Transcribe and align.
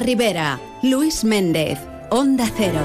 La 0.00 0.60
Luis 0.80 1.24
Méndez, 1.24 1.76
Onda 2.10 2.48
Cero. 2.56 2.78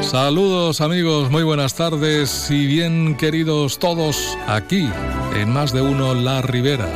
Saludos 0.00 0.80
amigos, 0.80 1.28
muy 1.32 1.42
buenas 1.42 1.74
tardes 1.74 2.52
y 2.52 2.66
bien 2.66 3.16
queridos 3.16 3.80
todos 3.80 4.38
aquí 4.46 4.88
en 5.34 5.52
más 5.52 5.72
de 5.72 5.82
uno 5.82 6.14
La 6.14 6.40
Ribera. 6.40 6.88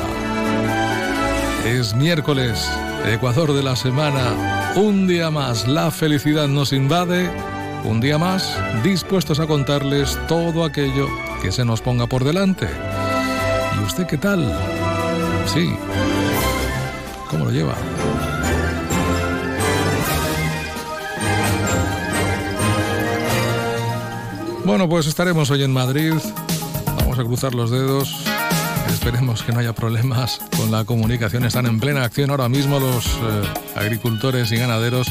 Es 1.67 1.97
miércoles, 1.97 2.71
Ecuador 3.07 3.55
de 3.55 3.65
la 3.65 3.75
semana, 3.75 4.73
un 4.77 5.09
día 5.09 5.33
más, 5.33 5.67
la 5.67 5.91
felicidad 5.91 6.47
nos 6.47 6.73
invade, 6.73 7.29
un 7.83 8.01
día 8.01 8.19
más 8.19 8.57
dispuestos 8.85 9.41
a 9.41 9.49
contarles 9.49 10.17
todo 10.29 10.63
aquello 10.63 11.09
que 11.43 11.53
se 11.53 11.65
nos 11.65 11.81
ponga 11.81 12.07
por 12.07 12.25
delante. 12.25 12.69
¿Y 13.79 13.85
usted 13.85 14.07
qué 14.07 14.19
tal? 14.19 14.53
Sí. 15.47 15.75
¿Cómo 17.31 17.45
lo 17.45 17.51
lleva? 17.51 17.75
Bueno, 24.65 24.89
pues 24.89 25.07
estaremos 25.07 25.51
hoy 25.51 25.63
en 25.63 25.73
Madrid. 25.73 26.15
Vamos 26.97 27.19
a 27.19 27.25
cruzar 27.25 27.55
los 27.55 27.71
dedos. 27.71 28.25
Esperemos 28.93 29.43
que 29.43 29.53
no 29.53 29.61
haya 29.61 29.73
problemas 29.73 30.41
con 30.57 30.71
la 30.71 30.85
comunicación. 30.85 31.45
Están 31.45 31.67
en 31.67 31.81
plena 31.81 32.05
acción 32.05 32.31
ahora 32.31 32.49
mismo 32.49 32.79
los 32.79 33.07
eh, 33.07 33.43
agricultores 33.77 34.53
y 34.53 34.57
ganaderos 34.57 35.09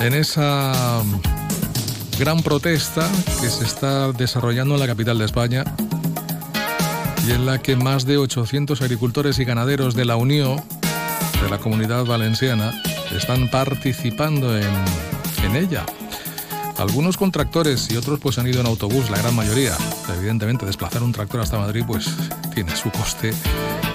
en 0.00 0.14
esa 0.14 1.02
gran 2.22 2.40
protesta 2.40 3.10
que 3.40 3.50
se 3.50 3.64
está 3.64 4.12
desarrollando 4.12 4.74
en 4.74 4.80
la 4.80 4.86
capital 4.86 5.18
de 5.18 5.24
España 5.24 5.64
y 7.26 7.32
en 7.32 7.46
la 7.46 7.58
que 7.58 7.74
más 7.74 8.06
de 8.06 8.16
800 8.16 8.80
agricultores 8.80 9.40
y 9.40 9.44
ganaderos 9.44 9.96
de 9.96 10.04
la 10.04 10.14
Unión, 10.14 10.62
de 11.42 11.50
la 11.50 11.58
comunidad 11.58 12.04
valenciana, 12.04 12.80
están 13.10 13.50
participando 13.50 14.56
en, 14.56 14.70
ella. 15.56 15.84
Algunos 16.78 17.16
con 17.16 17.32
tractores 17.32 17.90
y 17.90 17.96
otros 17.96 18.20
pues 18.20 18.38
han 18.38 18.46
ido 18.46 18.60
en 18.60 18.68
autobús, 18.68 19.10
la 19.10 19.18
gran 19.18 19.34
mayoría. 19.34 19.76
Evidentemente 20.16 20.64
desplazar 20.64 21.02
un 21.02 21.10
tractor 21.10 21.40
hasta 21.40 21.58
Madrid 21.58 21.82
pues 21.84 22.06
tiene 22.54 22.76
su 22.76 22.88
coste 22.92 23.34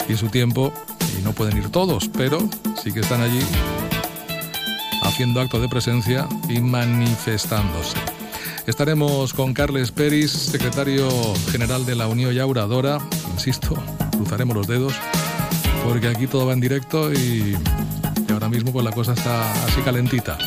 y 0.10 0.18
su 0.18 0.28
tiempo 0.28 0.74
y 1.18 1.22
no 1.22 1.32
pueden 1.32 1.58
ir 1.58 1.70
todos, 1.70 2.10
pero 2.10 2.40
sí 2.84 2.92
que 2.92 3.00
están 3.00 3.22
allí 3.22 3.40
haciendo 5.04 5.40
acto 5.40 5.62
de 5.62 5.70
presencia 5.70 6.28
y 6.50 6.60
manifestándose. 6.60 8.17
Estaremos 8.68 9.34
con 9.34 9.54
Carles 9.54 9.92
Peris, 9.92 10.30
secretario 10.30 11.10
general 11.52 11.86
de 11.86 11.96
la 11.96 12.08
Unión 12.08 12.34
Yauradora. 12.34 13.00
Insisto, 13.34 13.76
cruzaremos 14.12 14.58
los 14.58 14.68
dedos 14.68 14.94
porque 15.86 16.10
aquí 16.10 16.28
todo 16.28 16.48
va 16.48 16.54
en 16.54 16.60
directo 16.60 17.14
y, 17.14 17.56
y 18.28 18.32
ahora 18.34 18.50
mismo 18.50 18.74
pues 18.74 18.84
la 18.84 18.92
cosa 18.92 19.14
está 19.14 19.50
así 19.64 19.80
calentita. 19.82 20.38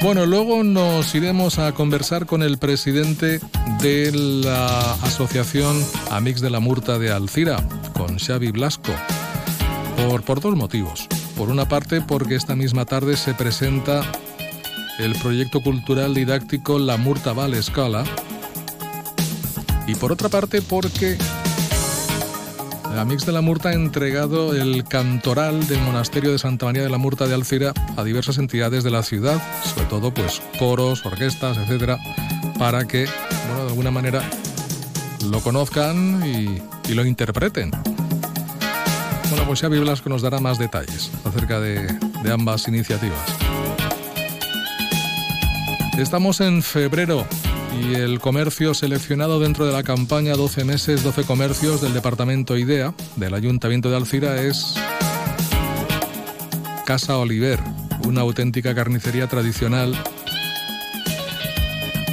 Bueno, 0.00 0.24
luego 0.24 0.64
nos 0.64 1.14
iremos 1.14 1.58
a 1.58 1.72
conversar 1.72 2.24
con 2.24 2.42
el 2.42 2.56
presidente 2.56 3.40
de 3.82 4.10
la 4.12 4.94
asociación 5.02 5.84
Amix 6.10 6.40
de 6.40 6.48
la 6.48 6.60
Murta 6.60 6.98
de 6.98 7.12
Alcira, 7.12 7.62
con 7.92 8.18
Xavi 8.18 8.52
Blasco, 8.52 8.92
por, 9.98 10.22
por 10.22 10.40
dos 10.40 10.56
motivos. 10.56 11.08
Por 11.36 11.50
una 11.50 11.68
parte, 11.68 12.00
porque 12.00 12.36
esta 12.36 12.56
misma 12.56 12.86
tarde 12.86 13.18
se 13.18 13.34
presenta 13.34 14.00
el 14.98 15.14
proyecto 15.14 15.60
cultural 15.60 16.14
didáctico 16.14 16.78
La 16.78 16.96
Murta 16.96 17.32
Vale 17.32 17.58
Escala, 17.58 18.04
y 19.88 19.94
por 19.94 20.12
otra 20.12 20.28
parte, 20.28 20.60
porque 20.60 21.16
la 22.94 23.04
Mix 23.06 23.24
de 23.24 23.32
la 23.32 23.40
Murta 23.40 23.70
ha 23.70 23.72
entregado 23.72 24.54
el 24.54 24.84
cantoral 24.84 25.66
del 25.66 25.80
monasterio 25.80 26.30
de 26.30 26.38
Santa 26.38 26.66
María 26.66 26.82
de 26.82 26.90
la 26.90 26.98
Murta 26.98 27.26
de 27.26 27.34
Alcira 27.34 27.72
a 27.96 28.04
diversas 28.04 28.36
entidades 28.36 28.84
de 28.84 28.90
la 28.90 29.02
ciudad, 29.02 29.40
sobre 29.64 29.86
todo 29.86 30.12
pues 30.12 30.42
coros, 30.58 31.06
orquestas, 31.06 31.56
etcétera, 31.56 31.98
para 32.58 32.86
que, 32.86 33.06
bueno, 33.46 33.64
de 33.64 33.70
alguna 33.70 33.90
manera 33.90 34.22
lo 35.30 35.40
conozcan 35.40 36.22
y, 36.26 36.92
lo 36.92 37.04
interpreten. 37.04 37.70
Bueno, 39.30 39.44
pues 39.46 39.60
Xavi 39.60 39.78
Blasco 39.78 40.08
nos 40.08 40.22
dará 40.22 40.40
más 40.40 40.58
detalles 40.58 41.10
acerca 41.24 41.60
de 41.60 41.98
ambas 42.30 42.66
iniciativas. 42.68 43.47
Estamos 45.98 46.40
en 46.40 46.62
febrero 46.62 47.26
y 47.76 47.96
el 47.96 48.20
comercio 48.20 48.72
seleccionado 48.72 49.40
dentro 49.40 49.66
de 49.66 49.72
la 49.72 49.82
campaña 49.82 50.36
12 50.36 50.64
meses, 50.64 51.02
12 51.02 51.24
comercios 51.24 51.80
del 51.80 51.92
departamento 51.92 52.56
IDEA 52.56 52.94
del 53.16 53.34
Ayuntamiento 53.34 53.90
de 53.90 53.96
Alcira 53.96 54.40
es 54.40 54.76
Casa 56.86 57.18
Oliver, 57.18 57.58
una 58.06 58.20
auténtica 58.20 58.76
carnicería 58.76 59.26
tradicional 59.26 59.92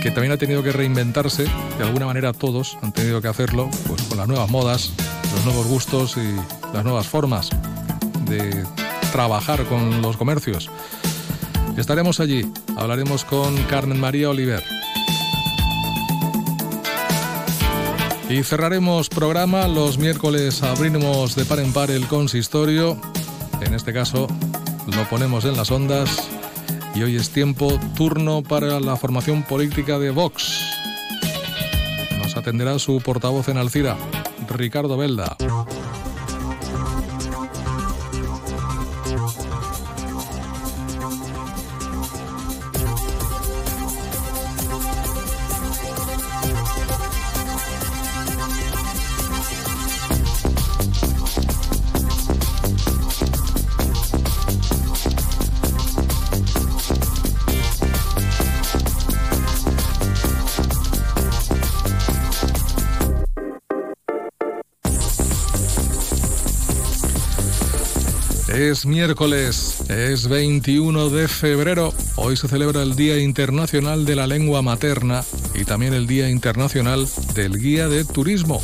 que 0.01 0.09
también 0.09 0.31
ha 0.31 0.37
tenido 0.37 0.63
que 0.63 0.71
reinventarse, 0.71 1.43
de 1.77 1.83
alguna 1.83 2.07
manera 2.07 2.33
todos 2.33 2.79
han 2.81 2.91
tenido 2.91 3.21
que 3.21 3.27
hacerlo, 3.27 3.69
pues 3.87 4.01
con 4.01 4.17
las 4.17 4.27
nuevas 4.27 4.49
modas, 4.49 4.93
los 5.31 5.45
nuevos 5.45 5.67
gustos 5.67 6.17
y 6.17 6.73
las 6.73 6.83
nuevas 6.83 7.05
formas 7.05 7.51
de 8.25 8.63
trabajar 9.11 9.63
con 9.65 10.01
los 10.01 10.17
comercios. 10.17 10.71
Estaremos 11.77 12.19
allí, 12.19 12.49
hablaremos 12.77 13.25
con 13.25 13.55
Carmen 13.63 13.99
María 13.99 14.29
Oliver. 14.29 14.63
Y 18.29 18.43
cerraremos 18.43 19.09
programa. 19.09 19.67
Los 19.67 19.97
miércoles 19.97 20.63
abrimos 20.63 21.35
de 21.35 21.45
par 21.45 21.59
en 21.59 21.73
par 21.73 21.91
el 21.91 22.07
consistorio. 22.07 22.99
En 23.61 23.73
este 23.73 23.93
caso 23.93 24.27
lo 24.95 25.03
ponemos 25.09 25.45
en 25.45 25.55
las 25.55 25.69
ondas. 25.69 26.29
Y 26.95 27.03
hoy 27.03 27.17
es 27.17 27.29
tiempo, 27.29 27.77
turno 27.95 28.41
para 28.41 28.79
la 28.79 28.95
formación 28.95 29.43
política 29.43 29.99
de 29.99 30.11
Vox. 30.11 30.61
Nos 32.17 32.37
atenderá 32.37 32.79
su 32.79 32.99
portavoz 33.01 33.49
en 33.49 33.57
Alcira, 33.57 33.97
Ricardo 34.49 34.97
Belda. 34.97 35.35
Es 68.85 68.89
miércoles, 68.89 69.77
es 69.89 70.27
21 70.27 71.09
de 71.09 71.27
febrero. 71.27 71.91
Hoy 72.17 72.37
se 72.37 72.47
celebra 72.47 72.83
el 72.83 72.95
Día 72.95 73.17
Internacional 73.19 74.05
de 74.05 74.15
la 74.15 74.27
Lengua 74.27 74.61
Materna 74.61 75.23
y 75.55 75.65
también 75.65 75.95
el 75.95 76.05
Día 76.05 76.29
Internacional 76.29 77.07
del 77.33 77.59
Guía 77.59 77.87
de 77.87 78.05
Turismo. 78.05 78.61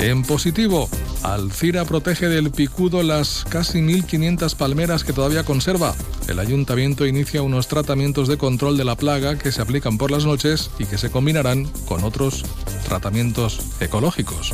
En 0.00 0.24
positivo, 0.24 0.88
Alcira 1.22 1.84
protege 1.84 2.28
del 2.28 2.50
picudo 2.50 3.04
las 3.04 3.44
casi 3.48 3.78
1.500 3.78 4.56
palmeras 4.56 5.04
que 5.04 5.12
todavía 5.12 5.44
conserva. 5.44 5.94
El 6.26 6.40
ayuntamiento 6.40 7.06
inicia 7.06 7.40
unos 7.40 7.68
tratamientos 7.68 8.26
de 8.26 8.36
control 8.36 8.76
de 8.76 8.84
la 8.84 8.96
plaga 8.96 9.38
que 9.38 9.52
se 9.52 9.62
aplican 9.62 9.96
por 9.96 10.10
las 10.10 10.26
noches 10.26 10.72
y 10.80 10.86
que 10.86 10.98
se 10.98 11.08
combinarán 11.08 11.66
con 11.86 12.02
otros 12.02 12.44
tratamientos 12.88 13.60
ecológicos. 13.78 14.52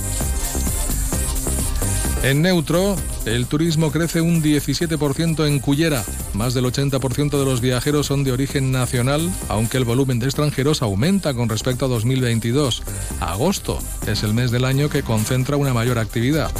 En 2.22 2.42
neutro, 2.42 2.96
el 3.24 3.46
turismo 3.46 3.90
crece 3.90 4.20
un 4.20 4.42
17% 4.42 5.46
en 5.46 5.58
Cullera. 5.58 6.04
Más 6.34 6.52
del 6.52 6.66
80% 6.66 7.38
de 7.38 7.44
los 7.46 7.62
viajeros 7.62 8.06
son 8.06 8.24
de 8.24 8.32
origen 8.32 8.70
nacional, 8.70 9.30
aunque 9.48 9.78
el 9.78 9.84
volumen 9.84 10.18
de 10.18 10.26
extranjeros 10.26 10.82
aumenta 10.82 11.32
con 11.32 11.48
respecto 11.48 11.86
a 11.86 11.88
2022. 11.88 12.82
Agosto 13.20 13.78
es 14.06 14.22
el 14.22 14.34
mes 14.34 14.50
del 14.50 14.66
año 14.66 14.90
que 14.90 15.02
concentra 15.02 15.56
una 15.56 15.72
mayor 15.72 15.98
actividad. 15.98 16.50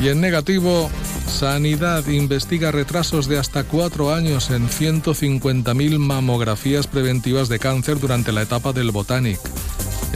Y 0.00 0.08
en 0.08 0.20
negativo, 0.20 0.90
Sanidad 1.26 2.06
investiga 2.06 2.70
retrasos 2.70 3.26
de 3.26 3.38
hasta 3.38 3.64
cuatro 3.64 4.14
años 4.14 4.50
en 4.50 4.68
150.000 4.68 5.98
mamografías 5.98 6.86
preventivas 6.86 7.48
de 7.48 7.58
cáncer 7.58 7.98
durante 7.98 8.30
la 8.30 8.42
etapa 8.42 8.72
del 8.72 8.92
Botanic. 8.92 9.40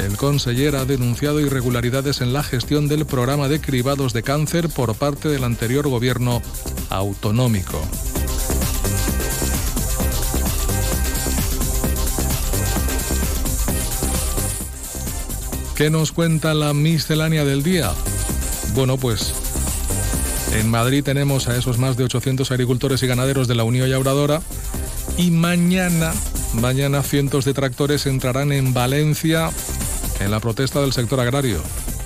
El 0.05 0.17
conseller 0.17 0.77
ha 0.77 0.85
denunciado 0.85 1.41
irregularidades 1.41 2.21
en 2.21 2.33
la 2.33 2.45
gestión 2.45 2.87
del 2.87 3.05
programa 3.05 3.49
de 3.49 3.61
cribados 3.61 4.13
de 4.13 4.23
cáncer 4.23 4.69
por 4.69 4.95
parte 4.95 5.29
del 5.29 5.43
anterior 5.43 5.89
gobierno 5.89 6.41
autonómico. 6.89 7.83
¿Qué 15.75 15.91
nos 15.91 16.13
cuenta 16.13 16.55
la 16.55 16.73
miscelánea 16.75 17.45
del 17.45 17.65
día? 17.65 17.93
Bueno, 18.75 18.99
pues 18.99 19.35
en 20.55 20.71
Madrid 20.71 21.03
tenemos 21.03 21.49
a 21.49 21.57
esos 21.57 21.79
más 21.79 21.97
de 21.97 22.05
800 22.05 22.51
agricultores 22.53 23.03
y 23.03 23.07
ganaderos 23.09 23.49
de 23.49 23.57
la 23.57 23.65
Unión 23.65 23.89
Llauradora 23.89 24.43
y 25.17 25.33
mañana, 25.33 26.13
mañana 26.55 27.03
cientos 27.03 27.45
de 27.45 27.55
tractores 27.55 28.07
entrarán 28.07 28.53
en 28.53 28.73
Valencia 28.73 29.51
en 30.21 30.31
la 30.31 30.41
protesta 30.41 30.81
del 30.81 30.93
sector 30.93 31.21
agrario. 31.21 31.61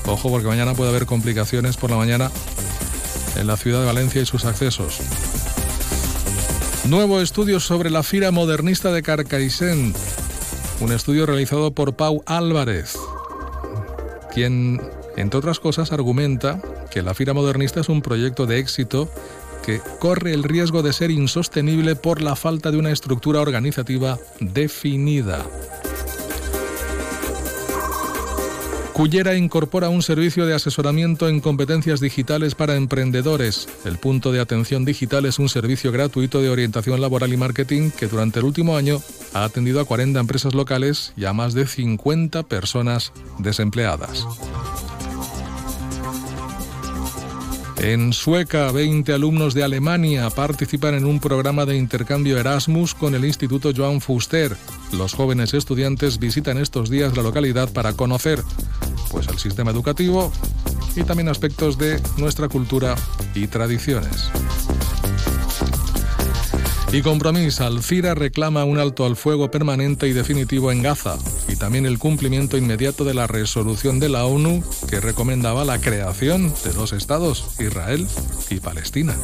Ojo 0.07 0.31
porque 0.31 0.49
mañana 0.49 0.75
puede 0.75 0.91
haber 0.91 1.07
complicaciones 1.07 1.77
por 1.77 1.91
la 1.91 1.97
mañana 1.97 2.31
en 3.37 3.47
la 3.47 3.57
ciudad 3.57 3.81
de 3.81 3.87
Valencia 3.87 4.23
y 4.23 4.27
sus 4.27 4.45
accesos. 4.45 4.99
Nuevo 6.85 7.21
estudio 7.21 7.61
sobre 7.61 7.91
la 7.91 8.03
fira 8.03 8.31
modernista 8.31 8.93
de 8.93 9.03
Carcaixent. 9.03 9.97
Un 10.81 10.93
estudio 10.93 11.27
realizado 11.27 11.73
por 11.73 11.95
Pau 11.95 12.23
Álvarez 12.27 12.97
quien, 14.33 14.81
entre 15.17 15.39
otras 15.39 15.61
cosas, 15.61 15.93
argumenta 15.93 16.61
que 16.91 17.03
la 17.03 17.15
Fira 17.15 17.35
Modernista 17.35 17.81
es 17.81 17.89
un 17.89 18.03
proyecto 18.03 18.47
de 18.47 18.59
éxito 18.59 19.09
que 19.65 19.81
corre 20.01 20.33
el 20.33 20.43
riesgo 20.43 20.83
de 20.83 20.93
ser 20.93 21.11
insostenible 21.11 21.95
por 21.95 22.21
la 22.21 22.35
falta 22.35 22.71
de 22.71 22.79
una 22.79 22.91
estructura 22.91 23.41
organizativa 23.41 24.19
definida. 24.41 25.47
Cullera 28.93 29.35
incorpora 29.35 29.89
un 29.89 30.03
servicio 30.03 30.45
de 30.45 30.55
asesoramiento 30.55 31.27
en 31.29 31.41
competencias 31.41 31.99
digitales 32.01 32.55
para 32.55 32.77
emprendedores. 32.77 33.67
El 33.87 33.97
punto 33.97 34.33
de 34.33 34.41
atención 34.41 34.85
digital 34.85 35.25
es 35.25 35.39
un 35.39 35.49
servicio 35.49 35.93
gratuito 35.93 36.43
de 36.43 36.51
orientación 36.51 37.01
laboral 37.01 37.33
y 37.33 37.39
marketing 37.39 37.91
que 37.91 38.07
durante 38.07 38.41
el 38.41 38.45
último 38.45 38.77
año 38.77 39.01
ha 39.33 39.45
atendido 39.45 39.81
a 39.81 39.87
40 39.87 40.21
empresas 40.21 40.55
locales 40.55 41.15
y 41.17 41.25
a 41.25 41.33
más 41.33 41.55
de 41.55 41.67
50 41.67 42.43
personas 42.43 43.13
desempleadas. 43.39 44.27
En 47.79 48.13
Sueca, 48.13 48.71
20 48.71 49.13
alumnos 49.13 49.55
de 49.55 49.65
Alemania 49.65 50.31
participan 50.31 50.95
en 50.95 51.05
un 51.05 51.19
programa 51.19 51.67
de 51.67 51.77
intercambio 51.77 52.39
Erasmus 52.39 52.95
con 52.95 53.17
el 53.17 53.25
Instituto 53.25 53.73
Joan 53.75 54.01
Fuster. 54.01 54.57
Los 54.93 55.15
jóvenes 55.15 55.53
estudiantes 55.53 56.21
visitan 56.21 56.59
estos 56.59 56.91
días 56.91 57.17
la 57.17 57.25
localidad 57.25 57.73
para 57.73 57.95
conocer 57.95 58.41
pues, 59.13 59.29
el 59.29 59.39
sistema 59.39 59.71
educativo 59.71 60.33
y 60.97 61.05
también 61.05 61.29
aspectos 61.29 61.79
de 61.79 62.01
nuestra 62.17 62.49
cultura 62.49 62.97
y 63.35 63.47
tradiciones. 63.47 64.31
Y 66.93 67.01
Compromís, 67.01 67.61
Alcira 67.63 68.15
reclama 68.15 68.65
un 68.65 68.79
alto 68.79 69.07
al 69.07 69.17
fuego 69.17 69.51
permanente 69.51 70.09
y 70.09 70.13
definitivo 70.13 70.71
en 70.71 70.83
Gaza 70.83 71.17
y 71.49 71.57
también 71.57 71.87
el 71.87 71.99
cumplimiento 71.99 72.59
inmediato 72.59 73.05
de 73.05 73.15
la 73.15 73.27
resolución 73.27 73.99
de 73.99 74.11
la 74.11 74.27
ONU 74.27 74.63
que 74.91 75.01
recomendaba 75.01 75.65
la 75.65 75.81
creación 75.81 76.53
de 76.65 76.73
dos 76.73 76.93
estados, 76.93 77.47
Israel 77.59 78.07
y 78.51 78.61
Palestina. 78.61 79.15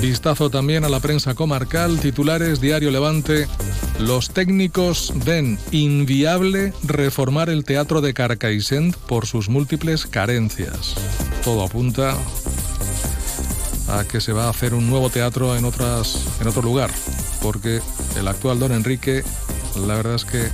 Vistazo 0.00 0.48
también 0.48 0.84
a 0.84 0.88
la 0.88 1.00
prensa 1.00 1.34
comarcal, 1.34 1.98
titulares 1.98 2.60
Diario 2.60 2.92
Levante, 2.92 3.48
los 3.98 4.30
técnicos 4.30 5.12
ven 5.24 5.58
inviable 5.72 6.72
reformar 6.84 7.50
el 7.50 7.64
teatro 7.64 8.00
de 8.00 8.14
Carcaixent 8.14 8.96
por 8.96 9.26
sus 9.26 9.48
múltiples 9.48 10.06
carencias. 10.06 10.94
Todo 11.42 11.64
apunta 11.64 12.16
a 13.88 14.04
que 14.04 14.20
se 14.20 14.32
va 14.32 14.44
a 14.44 14.50
hacer 14.50 14.72
un 14.72 14.88
nuevo 14.88 15.10
teatro 15.10 15.56
en, 15.56 15.64
otras, 15.64 16.26
en 16.40 16.46
otro 16.46 16.62
lugar, 16.62 16.90
porque 17.42 17.80
el 18.16 18.28
actual 18.28 18.60
don 18.60 18.70
Enrique, 18.70 19.24
la 19.84 19.96
verdad 19.96 20.14
es 20.14 20.24
que 20.24 20.48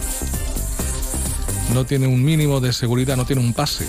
no 1.74 1.84
tiene 1.84 2.06
un 2.06 2.24
mínimo 2.24 2.60
de 2.60 2.72
seguridad, 2.72 3.16
no 3.16 3.26
tiene 3.26 3.42
un 3.42 3.52
pase. 3.52 3.86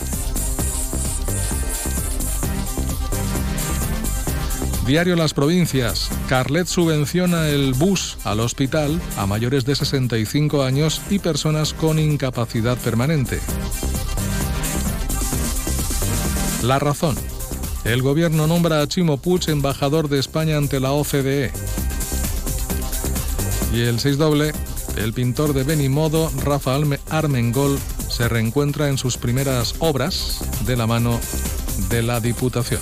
Diario 4.86 5.16
Las 5.16 5.34
Provincias. 5.34 6.12
Carlet 6.30 6.68
subvenciona 6.68 7.48
el 7.50 7.74
bus 7.74 8.20
al 8.24 8.40
hospital 8.40 9.02
a 9.18 9.26
mayores 9.26 9.66
de 9.66 9.76
65 9.76 10.62
años 10.62 11.02
y 11.10 11.18
personas 11.18 11.74
con 11.74 11.98
incapacidad 11.98 12.78
permanente. 12.78 13.40
La 16.62 16.78
razón. 16.78 17.16
El 17.84 18.04
gobierno 18.04 18.46
nombra 18.46 18.82
a 18.82 18.88
Chimo 18.88 19.18
Puig 19.18 19.50
embajador 19.50 20.08
de 20.08 20.20
España 20.20 20.58
ante 20.58 20.80
la 20.80 20.92
OCDE. 20.92 21.52
Y 23.74 23.82
el 23.82 24.00
6 24.00 24.18
doble, 24.18 24.54
el 24.98 25.14
pintor 25.14 25.54
de 25.54 25.64
Benimodo, 25.64 26.32
Rafael 26.44 27.00
Armengol, 27.10 27.80
se 28.08 28.30
reencuentra 28.30 28.88
en 28.90 29.00
sus 29.00 29.18
primeras 29.18 29.74
obras 29.80 30.42
de 30.68 30.78
la 30.78 30.86
mano 30.86 31.20
de 31.90 32.04
la 32.04 32.20
Diputación. 32.20 32.82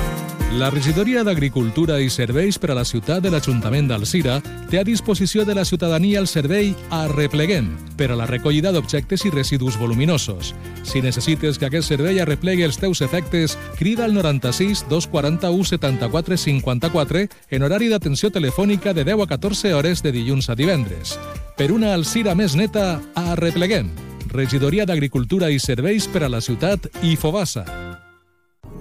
La 0.59 0.69
regidoria 0.69 1.23
d'Agricultura 1.23 1.95
i 2.03 2.09
Serveis 2.11 2.57
per 2.59 2.73
a 2.73 2.75
la 2.75 2.83
ciutat 2.83 3.21
de 3.23 3.29
l'Ajuntament 3.31 3.85
d'Alcira 3.87 4.41
té 4.67 4.81
a 4.81 4.83
disposició 4.83 5.45
de 5.47 5.55
la 5.55 5.63
ciutadania 5.63 6.19
el 6.19 6.27
servei 6.27 6.73
Arrepleguem 6.91 7.69
per 7.95 8.09
a 8.11 8.17
la 8.19 8.27
recollida 8.27 8.73
d'objectes 8.75 9.23
i 9.23 9.31
residus 9.31 9.77
voluminosos. 9.79 10.51
Si 10.83 10.99
necessites 11.01 11.57
que 11.57 11.69
aquest 11.69 11.87
servei 11.87 12.19
arreplegui 12.19 12.67
els 12.67 12.77
teus 12.81 12.99
efectes, 13.01 13.55
crida 13.79 14.03
al 14.03 14.13
96 14.13 14.83
241 14.89 15.69
74 15.71 16.37
54 16.37 17.23
en 17.49 17.63
horari 17.63 17.87
d'atenció 17.87 18.29
telefònica 18.29 18.93
de 18.93 19.07
10 19.07 19.23
a 19.23 19.29
14 19.31 19.73
hores 19.73 20.03
de 20.03 20.11
dilluns 20.11 20.49
a 20.49 20.55
divendres. 20.59 21.15
Per 21.55 21.71
una 21.71 21.93
Alcira 21.95 22.35
més 22.35 22.59
neta, 22.59 22.99
Arrepleguem. 23.15 23.87
Regidoria 24.35 24.85
d'Agricultura 24.85 25.47
i 25.49 25.63
Serveis 25.63 26.11
per 26.11 26.25
a 26.27 26.29
la 26.29 26.43
ciutat 26.43 26.91
i 27.03 27.15
Fobassa. 27.15 27.90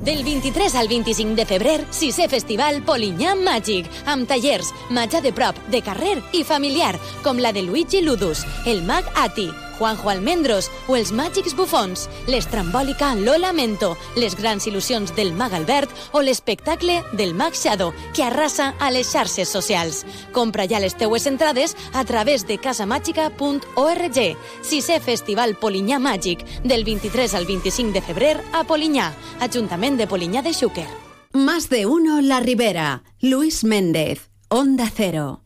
Del 0.00 0.25
23 0.25 0.75
al 0.76 0.88
25 0.88 1.35
de 1.37 1.45
febrer, 1.45 1.80
sisè 1.92 2.25
festival 2.33 2.80
Polinyà 2.88 3.35
Màgic, 3.37 3.85
amb 4.09 4.25
tallers, 4.30 4.73
menjar 4.88 5.21
de 5.21 5.35
prop, 5.37 5.61
de 5.69 5.83
carrer 5.85 6.16
i 6.33 6.40
familiar, 6.40 6.95
com 7.21 7.37
la 7.37 7.52
de 7.52 7.66
Luigi 7.66 8.00
Ludus, 8.00 8.47
el 8.64 8.80
mag 8.88 9.04
Ati, 9.21 9.50
Juanjo 9.80 10.10
Almendros 10.12 10.68
o 10.87 10.96
els 10.99 11.10
màgics 11.16 11.56
bufons, 11.56 12.04
l'estrambòlica 12.28 13.14
Lola 13.16 13.54
Mento, 13.56 13.94
les 14.20 14.37
grans 14.37 14.68
il·lusions 14.68 15.14
del 15.16 15.32
mag 15.32 15.56
Albert 15.56 16.12
o 16.12 16.20
l'espectacle 16.20 17.00
del 17.16 17.32
mag 17.34 17.56
Shadow, 17.56 17.94
que 18.14 18.26
arrasa 18.26 18.75
a 18.78 18.92
les 18.92 19.08
xarxes 19.08 19.49
socials. 19.49 20.04
Compra 20.37 20.68
ja 20.68 20.82
les 20.84 20.99
teues 21.00 21.25
entrades 21.26 21.76
a 21.94 22.04
través 22.04 22.46
de 22.46 22.60
casamàgica.org. 22.60 24.20
Sisè 24.60 25.00
Festival 25.00 25.56
Polinyà 25.56 25.99
Màgic, 25.99 26.44
del 26.62 26.84
23 26.84 27.34
al 27.34 27.49
25 27.49 27.96
de 27.96 28.04
febrer 28.04 28.37
a 28.52 28.66
Polinyà, 28.68 29.14
Ajuntament 29.40 29.96
de 29.96 30.06
Polinyà 30.06 30.42
de 30.44 30.52
Xúquer. 30.52 30.88
Más 31.32 31.70
de 31.70 31.87
uno 31.87 32.20
La 32.20 32.40
Ribera. 32.40 33.02
Luis 33.20 33.64
Méndez, 33.64 34.28
Onda 34.49 34.90
Cero. 34.94 35.40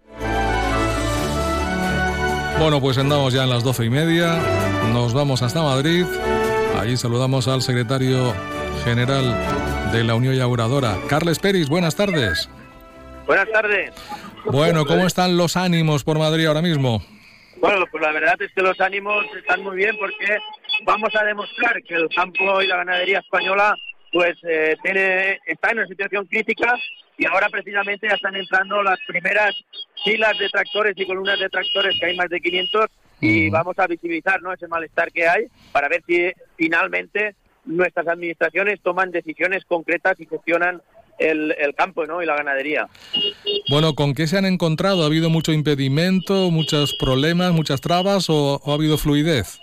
Bueno, 2.59 2.81
pues 2.81 2.97
andamos 2.99 3.35
ya 3.35 3.43
en 3.43 3.51
las 3.51 3.65
doce 3.65 3.85
y 3.85 3.91
media. 3.91 4.39
Nos 4.93 5.13
vamos 5.13 5.43
hasta 5.43 5.63
Madrid. 5.63 6.05
Ahí 6.79 6.97
saludamos 6.97 7.49
al 7.49 7.63
secretario 7.63 8.33
general 8.85 9.93
de 9.93 10.05
la 10.05 10.15
Unión 10.15 10.35
Yauradora, 10.35 10.97
Carles 11.09 11.39
Peris. 11.39 11.69
Buenas 11.69 11.97
tardes. 11.97 12.49
Buenas 13.27 13.51
tardes. 13.51 13.93
Bueno, 14.47 14.85
¿cómo 14.87 15.07
están 15.07 15.37
los 15.37 15.57
ánimos 15.57 16.05
por 16.05 16.19
Madrid 16.19 16.47
ahora 16.47 16.63
mismo? 16.63 17.03
Bueno, 17.57 17.87
pues 17.91 18.03
la 18.03 18.13
verdad 18.13 18.41
es 18.41 18.53
que 18.53 18.63
los 18.63 18.81
ánimos 18.81 19.25
están 19.37 19.63
muy 19.63 19.77
bien 19.77 19.97
porque 19.99 20.39
vamos 20.85 21.15
a 21.15 21.25
demostrar 21.25 21.83
que 21.83 21.95
el 21.95 22.09
campo 22.15 22.61
y 22.63 22.67
la 22.67 22.77
ganadería 22.77 23.21
española 23.21 23.75
pues 24.13 24.37
eh, 24.49 24.77
tiene, 24.83 25.41
está 25.47 25.71
en 25.71 25.79
una 25.79 25.89
situación 25.89 26.27
crítica 26.27 26.75
y 27.17 27.27
ahora 27.27 27.49
precisamente 27.49 28.07
ya 28.09 28.15
están 28.15 28.37
entrando 28.37 28.83
las 28.83 28.99
primeras 29.07 29.55
filas 30.05 30.39
de 30.39 30.49
tractores 30.49 30.95
y 30.97 31.07
columnas 31.07 31.39
de 31.39 31.49
tractores, 31.49 31.99
que 31.99 32.07
hay 32.07 32.17
más 32.17 32.29
de 32.29 32.41
500, 32.41 32.87
y 33.21 33.49
vamos 33.49 33.79
a 33.79 33.87
visibilizar 33.87 34.43
¿no? 34.43 34.53
ese 34.53 34.69
malestar 34.69 35.11
que 35.11 35.27
hay 35.27 35.47
para 35.73 35.89
ver 35.89 36.03
si 36.07 36.31
finalmente 36.57 37.35
nuestras 37.65 38.07
administraciones 38.07 38.81
toman 38.83 39.11
decisiones 39.11 39.65
concretas 39.65 40.21
y 40.21 40.27
gestionan 40.27 40.83
el, 41.19 41.75
campo 41.77 42.05
¿no? 42.07 42.23
y 42.23 42.27
la 42.27 42.37
ganadería. 42.37 42.89
Bueno, 43.71 43.95
¿con 43.95 44.15
qué 44.15 44.27
se 44.27 44.37
han 44.37 44.45
encontrado? 44.45 45.03
¿Ha 45.03 45.07
habido 45.07 45.31
mucho 45.31 45.53
impedimento, 45.53 46.51
muchos 46.51 46.95
problemas, 46.99 47.53
muchas 47.53 47.81
trabas 47.81 48.29
o, 48.29 48.61
ha 48.67 48.75
habido 48.75 48.99
fluidez? 48.99 49.61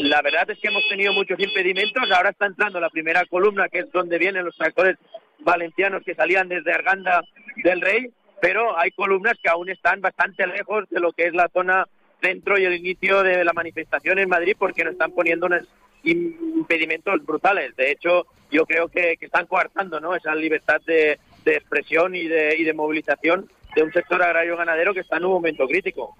La 0.00 0.22
verdad 0.22 0.50
es 0.50 0.58
que 0.58 0.68
hemos 0.68 0.82
tenido 0.88 1.12
muchos 1.12 1.38
impedimentos. 1.40 2.02
Ahora 2.10 2.30
está 2.30 2.46
entrando 2.46 2.80
la 2.80 2.90
primera 2.90 3.24
columna, 3.26 3.68
que 3.68 3.80
es 3.80 3.92
donde 3.92 4.18
vienen 4.18 4.44
los 4.44 4.56
tractores 4.56 4.96
valencianos 5.40 6.02
que 6.04 6.14
salían 6.14 6.48
desde 6.48 6.72
Arganda 6.72 7.22
del 7.64 7.80
Rey, 7.80 8.10
pero 8.40 8.78
hay 8.78 8.90
columnas 8.92 9.34
que 9.42 9.48
aún 9.48 9.68
están 9.68 10.00
bastante 10.00 10.46
lejos 10.46 10.84
de 10.90 11.00
lo 11.00 11.12
que 11.12 11.26
es 11.26 11.34
la 11.34 11.48
zona 11.52 11.86
centro 12.20 12.58
y 12.58 12.64
el 12.64 12.74
inicio 12.74 13.22
de 13.22 13.44
la 13.44 13.52
manifestación 13.52 14.18
en 14.18 14.28
Madrid 14.28 14.56
porque 14.58 14.84
nos 14.84 14.92
están 14.92 15.12
poniendo 15.12 15.46
unos 15.46 15.62
impedimentos 16.04 17.24
brutales. 17.24 17.74
De 17.76 17.90
hecho, 17.90 18.26
yo 18.50 18.66
creo 18.66 18.88
que, 18.88 19.16
están 19.20 19.46
coartando 19.46 20.00
¿no? 20.00 20.14
esa 20.14 20.34
libertad 20.34 20.80
de, 20.86 21.18
expresión 21.44 22.14
y 22.14 22.28
de, 22.28 22.56
y 22.58 22.64
de 22.64 22.74
movilización 22.74 23.48
de 23.74 23.82
un 23.82 23.92
sector 23.92 24.22
agrario 24.22 24.56
ganadero 24.56 24.92
que 24.92 25.00
está 25.00 25.16
en 25.16 25.24
un 25.24 25.32
momento 25.32 25.66
crítico. 25.66 26.14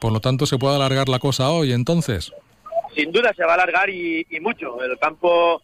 Por 0.00 0.12
lo 0.12 0.20
tanto, 0.20 0.46
¿se 0.46 0.58
puede 0.58 0.76
alargar 0.76 1.08
la 1.08 1.18
cosa 1.18 1.50
hoy 1.50 1.72
entonces? 1.72 2.32
Sin 2.94 3.12
duda 3.12 3.32
se 3.34 3.44
va 3.44 3.52
a 3.52 3.54
alargar 3.54 3.88
y, 3.90 4.26
mucho. 4.40 4.82
El 4.82 4.98
campo 4.98 5.62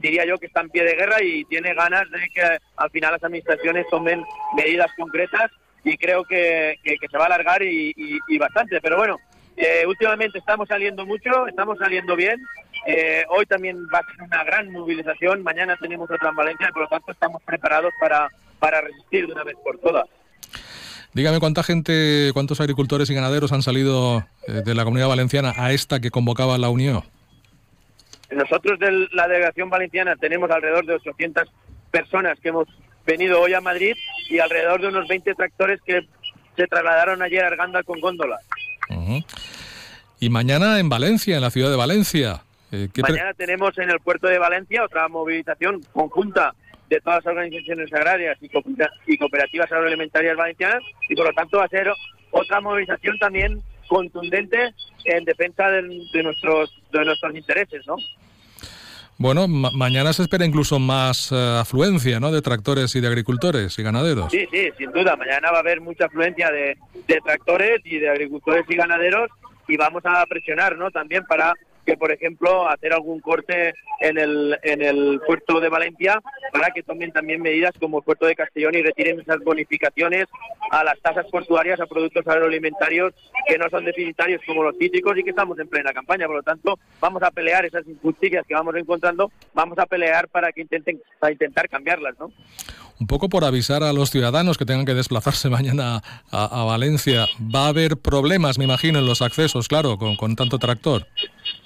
diría 0.00 0.24
yo 0.26 0.38
que 0.38 0.46
está 0.46 0.60
en 0.60 0.70
pie 0.70 0.84
de 0.84 0.94
guerra 0.94 1.22
y 1.22 1.44
tiene 1.44 1.74
ganas 1.74 2.10
de 2.10 2.28
que 2.32 2.42
al 2.76 2.90
final 2.90 3.12
las 3.12 3.24
administraciones 3.24 3.86
tomen 3.90 4.24
medidas 4.56 4.90
concretas 4.96 5.50
y 5.84 5.96
creo 5.96 6.24
que, 6.24 6.76
se 6.84 7.18
va 7.18 7.24
a 7.24 7.26
alargar 7.26 7.62
y, 7.62 8.38
bastante. 8.38 8.80
Pero 8.80 8.96
bueno, 8.96 9.18
eh, 9.56 9.84
últimamente 9.86 10.38
estamos 10.38 10.68
saliendo 10.68 11.06
mucho, 11.06 11.46
estamos 11.46 11.78
saliendo 11.78 12.16
bien. 12.16 12.40
Eh, 12.86 13.24
hoy 13.30 13.46
también 13.46 13.76
va 13.92 13.98
a 13.98 14.12
ser 14.12 14.22
una 14.22 14.44
gran 14.44 14.70
movilización, 14.70 15.42
mañana 15.42 15.76
tenemos 15.80 16.10
otra 16.10 16.28
en 16.28 16.36
Valencia, 16.36 16.70
por 16.72 16.82
lo 16.82 16.88
tanto 16.88 17.12
estamos 17.12 17.42
preparados 17.42 17.92
para, 18.00 18.28
para 18.58 18.80
resistir 18.80 19.26
de 19.26 19.32
una 19.32 19.44
vez 19.44 19.56
por 19.64 19.78
todas. 19.78 20.06
Dígame 21.14 21.40
cuánta 21.40 21.62
gente, 21.62 22.30
cuántos 22.34 22.60
agricultores 22.60 23.08
y 23.08 23.14
ganaderos 23.14 23.50
han 23.52 23.62
salido 23.62 24.26
eh, 24.46 24.62
de 24.64 24.74
la 24.74 24.84
comunidad 24.84 25.08
valenciana 25.08 25.54
a 25.56 25.72
esta 25.72 25.98
que 26.00 26.10
convocaba 26.10 26.58
la 26.58 26.68
Unión. 26.68 27.04
Nosotros 28.30 28.78
de 28.78 29.08
la 29.12 29.28
delegación 29.28 29.70
valenciana 29.70 30.16
tenemos 30.16 30.50
alrededor 30.50 30.84
de 30.86 30.94
800 30.94 31.48
personas 31.90 32.38
que 32.40 32.48
hemos 32.48 32.68
venido 33.06 33.40
hoy 33.40 33.54
a 33.54 33.60
Madrid 33.60 33.94
y 34.28 34.38
alrededor 34.38 34.80
de 34.80 34.88
unos 34.88 35.06
20 35.08 35.34
tractores 35.34 35.80
que 35.82 36.06
se 36.56 36.66
trasladaron 36.66 37.22
ayer 37.22 37.44
a 37.44 37.48
Arganda 37.48 37.82
con 37.82 38.00
góndola. 38.00 38.38
Y 40.18 40.30
mañana 40.30 40.80
en 40.80 40.88
Valencia, 40.88 41.36
en 41.36 41.42
la 41.42 41.50
ciudad 41.50 41.70
de 41.70 41.76
Valencia. 41.76 42.42
Eh, 42.72 42.88
mañana 43.00 43.32
tenemos 43.34 43.78
en 43.78 43.90
el 43.90 44.00
puerto 44.00 44.26
de 44.26 44.38
Valencia 44.38 44.84
otra 44.84 45.06
movilización 45.08 45.82
conjunta 45.92 46.54
de 46.88 47.00
todas 47.00 47.24
las 47.24 47.32
organizaciones 47.32 47.92
agrarias 47.92 48.38
y 48.40 49.16
cooperativas 49.18 49.70
agroalimentarias 49.70 50.36
valencianas 50.36 50.82
y 51.08 51.14
por 51.14 51.26
lo 51.26 51.32
tanto 51.32 51.58
va 51.58 51.64
a 51.64 51.68
ser 51.68 51.92
otra 52.30 52.60
movilización 52.60 53.18
también 53.18 53.62
contundente 53.88 54.74
en 55.04 55.24
defensa 55.24 55.68
de, 55.70 56.22
nuestros 56.22 56.70
de 56.98 57.04
nuestros 57.04 57.34
intereses, 57.34 57.86
¿no? 57.86 57.96
Bueno, 59.18 59.48
mañana 59.48 60.12
se 60.12 60.22
espera 60.22 60.44
incluso 60.44 60.78
más 60.78 61.32
eh, 61.32 61.58
afluencia, 61.60 62.20
¿no? 62.20 62.30
De 62.30 62.42
tractores 62.42 62.94
y 62.96 63.00
de 63.00 63.08
agricultores 63.08 63.78
y 63.78 63.82
ganaderos. 63.82 64.30
Sí, 64.30 64.46
sí, 64.50 64.68
sin 64.76 64.92
duda. 64.92 65.16
Mañana 65.16 65.50
va 65.50 65.58
a 65.58 65.60
haber 65.60 65.80
mucha 65.80 66.04
afluencia 66.04 66.50
de, 66.50 66.76
de 67.08 67.20
tractores 67.24 67.80
y 67.84 67.98
de 67.98 68.10
agricultores 68.10 68.66
y 68.68 68.76
ganaderos 68.76 69.30
y 69.68 69.76
vamos 69.78 70.02
a 70.04 70.24
presionar, 70.26 70.76
¿no? 70.76 70.90
También 70.90 71.24
para 71.24 71.54
que, 71.86 71.96
por 71.96 72.12
ejemplo, 72.12 72.68
hacer 72.68 72.92
algún 72.92 73.20
corte 73.20 73.72
en 74.00 74.18
el, 74.18 74.58
en 74.62 74.82
el 74.82 75.20
puerto 75.26 75.60
de 75.60 75.68
Valencia 75.68 76.20
para 76.52 76.70
que 76.70 76.82
tomen 76.82 77.12
también 77.12 77.40
medidas 77.40 77.72
como 77.78 77.98
el 77.98 78.04
puerto 78.04 78.26
de 78.26 78.34
Castellón 78.34 78.74
y 78.74 78.82
retiren 78.82 79.20
esas 79.20 79.38
bonificaciones 79.42 80.26
a 80.70 80.84
las 80.84 80.98
tasas 81.00 81.26
portuarias 81.30 81.80
a 81.80 81.86
productos 81.86 82.26
agroalimentarios 82.26 83.14
que 83.46 83.56
no 83.56 83.70
son 83.70 83.84
deficitarios 83.84 84.42
como 84.46 84.64
los 84.64 84.76
cítricos 84.76 85.16
y 85.16 85.22
que 85.22 85.30
estamos 85.30 85.58
en 85.58 85.68
plena 85.68 85.92
campaña. 85.92 86.26
Por 86.26 86.36
lo 86.36 86.42
tanto, 86.42 86.78
vamos 87.00 87.22
a 87.22 87.30
pelear 87.30 87.64
esas 87.64 87.86
injusticias 87.86 88.44
que 88.46 88.54
vamos 88.54 88.74
encontrando, 88.74 89.30
vamos 89.54 89.78
a 89.78 89.86
pelear 89.86 90.28
para 90.28 90.52
que 90.52 90.62
intenten 90.62 91.00
para 91.20 91.32
intentar 91.32 91.68
cambiarlas, 91.68 92.18
¿no? 92.18 92.32
un 92.98 93.06
poco 93.06 93.28
por 93.28 93.44
avisar 93.44 93.82
a 93.82 93.92
los 93.92 94.10
ciudadanos 94.10 94.56
que 94.56 94.64
tengan 94.64 94.86
que 94.86 94.94
desplazarse 94.94 95.48
mañana 95.50 96.02
a, 96.30 96.64
Valencia. 96.64 97.26
Va 97.54 97.66
a 97.66 97.68
haber 97.68 97.96
problemas, 97.98 98.58
me 98.58 98.64
imagino, 98.64 98.98
en 98.98 99.06
los 99.06 99.22
accesos, 99.22 99.68
claro, 99.68 99.98
con, 99.98 100.16
con 100.16 100.34
tanto 100.34 100.58
tractor. 100.58 101.06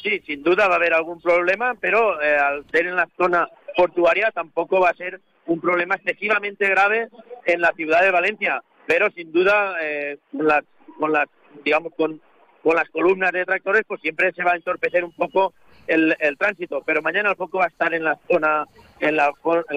Sí, 0.02 0.20
sin 0.26 0.42
duda 0.42 0.68
va 0.68 0.74
a 0.74 0.76
haber 0.76 0.94
algún 0.94 1.20
problema, 1.20 1.74
pero 1.80 2.20
eh, 2.22 2.36
al 2.36 2.64
ser 2.70 2.86
en 2.86 2.96
la 2.96 3.08
zona 3.16 3.48
portuaria 3.76 4.30
tampoco 4.30 4.80
va 4.80 4.90
a 4.90 4.94
ser 4.94 5.20
un 5.46 5.60
problema 5.60 5.96
excesivamente 5.96 6.68
grave 6.68 7.08
en 7.44 7.60
la 7.60 7.72
ciudad 7.72 8.02
de 8.02 8.10
Valencia. 8.10 8.62
Pero 8.86 9.10
sin 9.10 9.32
duda, 9.32 9.76
eh, 9.82 10.18
con 10.32 10.46
las, 10.46 10.64
con 10.98 11.12
las, 11.12 11.26
digamos, 11.64 11.92
con, 11.96 12.20
con 12.62 12.76
las 12.76 12.88
columnas 12.90 13.32
de 13.32 13.44
tractores, 13.44 13.84
pues 13.86 14.00
siempre 14.00 14.32
se 14.32 14.42
va 14.42 14.52
a 14.52 14.56
entorpecer 14.56 15.04
un 15.04 15.12
poco 15.12 15.54
el, 15.86 16.16
el, 16.20 16.36
tránsito, 16.36 16.82
pero 16.84 17.02
mañana 17.02 17.30
el 17.30 17.36
foco 17.36 17.58
va 17.58 17.64
a 17.64 17.68
estar 17.68 17.92
en 17.94 18.04
la 18.04 18.18
zona 18.30 18.66
en 19.00 19.16
la, 19.16 19.32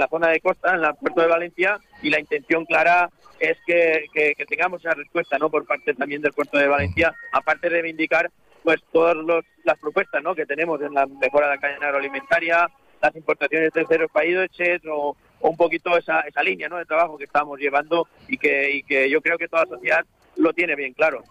zona 0.09 0.29
de 0.29 0.41
costa, 0.41 0.75
en 0.75 0.83
el 0.83 0.95
puerto 0.95 1.21
de 1.21 1.27
Valencia, 1.27 1.79
y 2.01 2.09
la 2.09 2.19
intención 2.19 2.65
clara 2.65 3.09
es 3.39 3.57
que, 3.65 4.05
que, 4.13 4.45
tengamos 4.45 4.81
esa 4.81 4.93
respuesta, 4.93 5.37
¿no? 5.37 5.49
Por 5.49 5.65
parte 5.65 5.93
también 5.93 6.21
del 6.21 6.33
puerto 6.33 6.57
de 6.57 6.67
Valencia, 6.67 7.13
aparte 7.31 7.69
de 7.69 7.75
reivindicar 7.75 8.29
pues 8.63 8.81
todas 8.91 9.17
las 9.63 9.79
propuestas, 9.79 10.23
¿no? 10.23 10.33
Que 10.33 10.45
tenemos 10.45 10.81
en 10.81 10.93
la 10.93 11.05
mejora 11.05 11.47
de 11.47 11.55
la 11.55 11.61
cadena 11.61 11.87
agroalimentaria, 11.87 12.69
las 13.01 13.15
importaciones 13.15 13.71
de 13.73 13.81
terceros 13.81 14.09
países 14.11 14.81
o, 14.89 15.15
o 15.41 15.49
un 15.49 15.57
poquito 15.57 15.97
esa, 15.97 16.21
esa 16.21 16.41
línea, 16.41 16.69
¿no? 16.69 16.77
De 16.77 16.85
trabajo 16.85 17.17
que 17.17 17.25
estamos 17.25 17.59
llevando 17.59 18.07
y 18.27 18.37
que, 18.37 18.71
y 18.71 18.83
que 18.83 19.09
yo 19.09 19.21
creo 19.21 19.37
que 19.37 19.47
toda 19.47 19.63
la 19.65 19.69
sociedad 19.69 20.05
lo 20.37 20.53
tiene 20.53 20.75
bien 20.75 20.93
claro. 20.93 21.23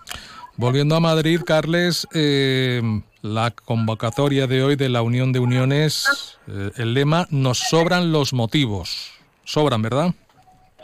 Volviendo 0.56 0.94
a 0.94 1.00
Madrid, 1.00 1.40
Carles, 1.46 2.06
eh, 2.14 2.82
la 3.22 3.50
convocatoria 3.52 4.46
de 4.46 4.62
hoy 4.62 4.76
de 4.76 4.90
la 4.90 5.00
Unión 5.00 5.32
de 5.32 5.38
Uniones, 5.38 6.38
eh, 6.46 6.70
el 6.76 6.92
lema, 6.92 7.26
nos 7.30 7.58
sobran 7.58 8.12
los 8.12 8.34
motivos. 8.34 9.18
Sobran, 9.44 9.80
¿verdad? 9.80 10.10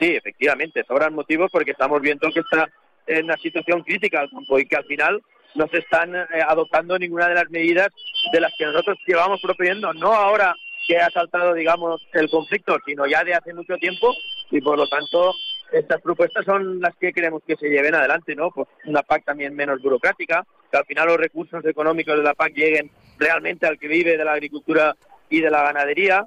Sí, 0.00 0.06
efectivamente, 0.06 0.84
sobran 0.88 1.14
motivos 1.14 1.50
porque 1.52 1.72
estamos 1.72 2.00
viendo 2.00 2.30
que 2.32 2.40
está 2.40 2.68
en 3.06 3.24
una 3.24 3.36
situación 3.36 3.82
crítica 3.82 4.20
al 4.20 4.30
campo 4.30 4.58
y 4.58 4.66
que 4.66 4.76
al 4.76 4.84
final 4.84 5.20
no 5.54 5.66
se 5.68 5.78
están 5.78 6.14
eh, 6.14 6.26
adoptando 6.46 6.98
ninguna 6.98 7.28
de 7.28 7.34
las 7.34 7.50
medidas 7.50 7.88
de 8.32 8.40
las 8.40 8.52
que 8.56 8.66
nosotros 8.66 8.98
llevamos 9.06 9.40
proponiendo, 9.40 9.92
no 9.92 10.12
ahora 10.12 10.54
que 10.86 10.96
ha 10.96 11.10
saltado, 11.10 11.52
digamos, 11.52 12.00
el 12.12 12.30
conflicto, 12.30 12.76
sino 12.86 13.06
ya 13.06 13.22
de 13.22 13.34
hace 13.34 13.52
mucho 13.52 13.76
tiempo 13.76 14.14
y 14.50 14.60
por 14.60 14.78
lo 14.78 14.86
tanto 14.88 15.34
estas 15.70 16.00
propuestas 16.00 16.46
son 16.46 16.80
las 16.80 16.96
que 16.96 17.12
queremos 17.12 17.42
que 17.46 17.56
se 17.56 17.68
lleven 17.68 17.94
adelante, 17.94 18.34
¿no? 18.34 18.50
Pues 18.50 18.68
una 18.86 19.02
PAC 19.02 19.24
también 19.24 19.54
menos 19.54 19.82
burocrática, 19.82 20.46
que 20.70 20.78
al 20.78 20.86
final 20.86 21.08
los 21.08 21.18
recursos 21.18 21.62
económicos 21.66 22.16
de 22.16 22.22
la 22.22 22.34
PAC 22.34 22.54
lleguen 22.54 22.90
realmente 23.18 23.66
al 23.66 23.78
que 23.78 23.88
vive 23.88 24.16
de 24.16 24.24
la 24.24 24.32
agricultura 24.32 24.96
y 25.28 25.40
de 25.40 25.50
la 25.50 25.62
ganadería, 25.62 26.24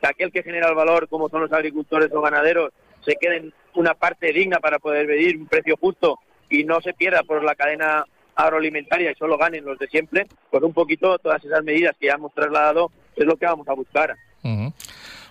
que 0.00 0.06
aquel 0.06 0.32
que 0.32 0.42
genera 0.42 0.68
el 0.68 0.74
valor, 0.74 1.08
como 1.08 1.28
son 1.28 1.42
los 1.42 1.52
agricultores 1.52 2.10
o 2.12 2.22
ganaderos, 2.22 2.72
se 3.04 3.16
queden 3.16 3.52
una 3.74 3.94
parte 3.94 4.32
digna 4.32 4.58
para 4.58 4.78
poder 4.78 5.06
pedir 5.06 5.36
un 5.36 5.48
precio 5.48 5.76
justo 5.76 6.18
y 6.48 6.64
no 6.64 6.80
se 6.80 6.94
pierda 6.94 7.22
por 7.24 7.44
la 7.44 7.54
cadena 7.54 8.06
agroalimentaria 8.36 9.10
y 9.10 9.14
solo 9.14 9.36
ganen 9.36 9.64
los 9.64 9.78
de 9.78 9.88
siempre, 9.88 10.26
pues 10.50 10.62
un 10.62 10.72
poquito 10.72 11.18
todas 11.18 11.44
esas 11.44 11.64
medidas 11.64 11.96
que 11.98 12.06
ya 12.06 12.14
hemos 12.14 12.32
trasladado 12.34 12.90
es 13.16 13.24
lo 13.24 13.36
que 13.36 13.46
vamos 13.46 13.66
a 13.68 13.74
buscar. 13.74 14.14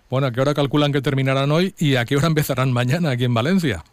Bueno, 0.09 0.27
¿a 0.27 0.31
qué 0.31 0.41
hora 0.41 0.53
calculan 0.53 0.91
que 0.91 1.01
terminarán 1.01 1.51
hoy 1.51 1.73
y 1.77 1.95
a 1.95 2.05
qué 2.05 2.17
hora 2.17 2.27
empezarán 2.35 2.73
mañana 2.73 3.11
aquí 3.11 3.25
en 3.25 3.33
Valencia? 3.33 3.83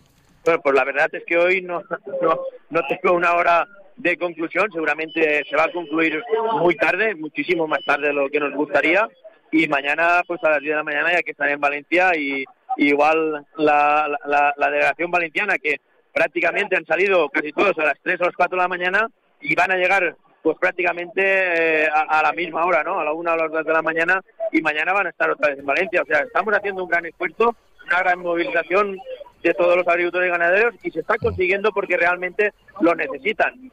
Bueno, 0.44 0.60
pues 0.62 0.74
la 0.74 0.84
verdad 0.84 1.08
es 1.12 1.22
que 1.24 1.36
hoy 1.36 1.62
no, 1.62 1.82
no, 2.20 2.40
no 2.70 2.80
tengo 2.88 3.14
una 3.14 3.34
hora 3.34 3.68
de 3.96 4.16
conclusión, 4.16 4.68
seguramente 4.72 5.44
se 5.48 5.56
va 5.56 5.64
a 5.64 5.72
concluir 5.72 6.20
muy 6.58 6.74
tarde, 6.74 7.14
muchísimo 7.14 7.68
más 7.68 7.84
tarde 7.84 8.08
de 8.08 8.12
lo 8.12 8.28
que 8.28 8.40
nos 8.40 8.52
gustaría 8.54 9.08
y 9.52 9.68
mañana 9.68 10.22
pues 10.26 10.42
a 10.42 10.50
las 10.50 10.60
10 10.60 10.70
de 10.70 10.76
la 10.76 10.82
mañana 10.82 11.12
ya 11.12 11.22
que 11.22 11.32
estaré 11.32 11.52
en 11.52 11.60
Valencia 11.60 12.16
y, 12.16 12.44
igual 12.78 13.46
la, 13.58 14.08
la, 14.24 14.70
delegación 14.70 15.10
valenciana 15.10 15.58
que 15.58 15.80
prácticamente 16.12 16.76
han 16.76 16.86
salido 16.86 17.28
casi 17.28 17.52
todos 17.52 17.78
a 17.78 17.84
las 17.84 17.98
3 18.02 18.20
o 18.20 18.24
las 18.24 18.36
4 18.36 18.56
de 18.56 18.62
la 18.62 18.68
mañana 18.68 19.08
y 19.40 19.54
van 19.54 19.72
a 19.72 19.76
llegar 19.76 20.16
pues 20.42 20.56
prácticamente 20.58 21.22
eh, 21.22 21.88
a, 21.94 22.22
la 22.22 22.32
misma 22.32 22.64
hora, 22.64 22.82
¿no? 22.82 22.98
A 22.98 23.04
la 23.04 23.12
1 23.12 23.30
o 23.30 23.34
a 23.34 23.36
las 23.36 23.52
2 23.52 23.64
de 23.64 23.72
la 23.72 23.82
mañana 23.82 24.20
y 24.50 24.60
mañana 24.60 24.92
van 24.92 25.06
a 25.06 25.10
estar 25.10 25.30
otra 25.30 25.50
vez 25.50 25.58
en 25.58 25.66
Valencia. 25.66 26.02
O 26.02 26.06
sea, 26.06 26.20
estamos 26.20 26.52
haciendo 26.54 26.82
un 26.82 26.90
gran 26.90 27.06
esfuerzo, 27.06 27.54
una 27.86 27.98
gran 28.00 28.18
movilización 28.18 28.98
de 29.42 29.54
todos 29.54 29.76
los 29.76 29.86
agricultores 29.86 30.28
y 30.28 30.32
ganaderos 30.32 30.74
y 30.82 30.90
se 30.90 31.00
está 31.00 31.16
consiguiendo 31.18 31.70
porque 31.72 31.96
realmente 31.96 32.52
lo 32.80 32.94
necesitan. 32.94 33.70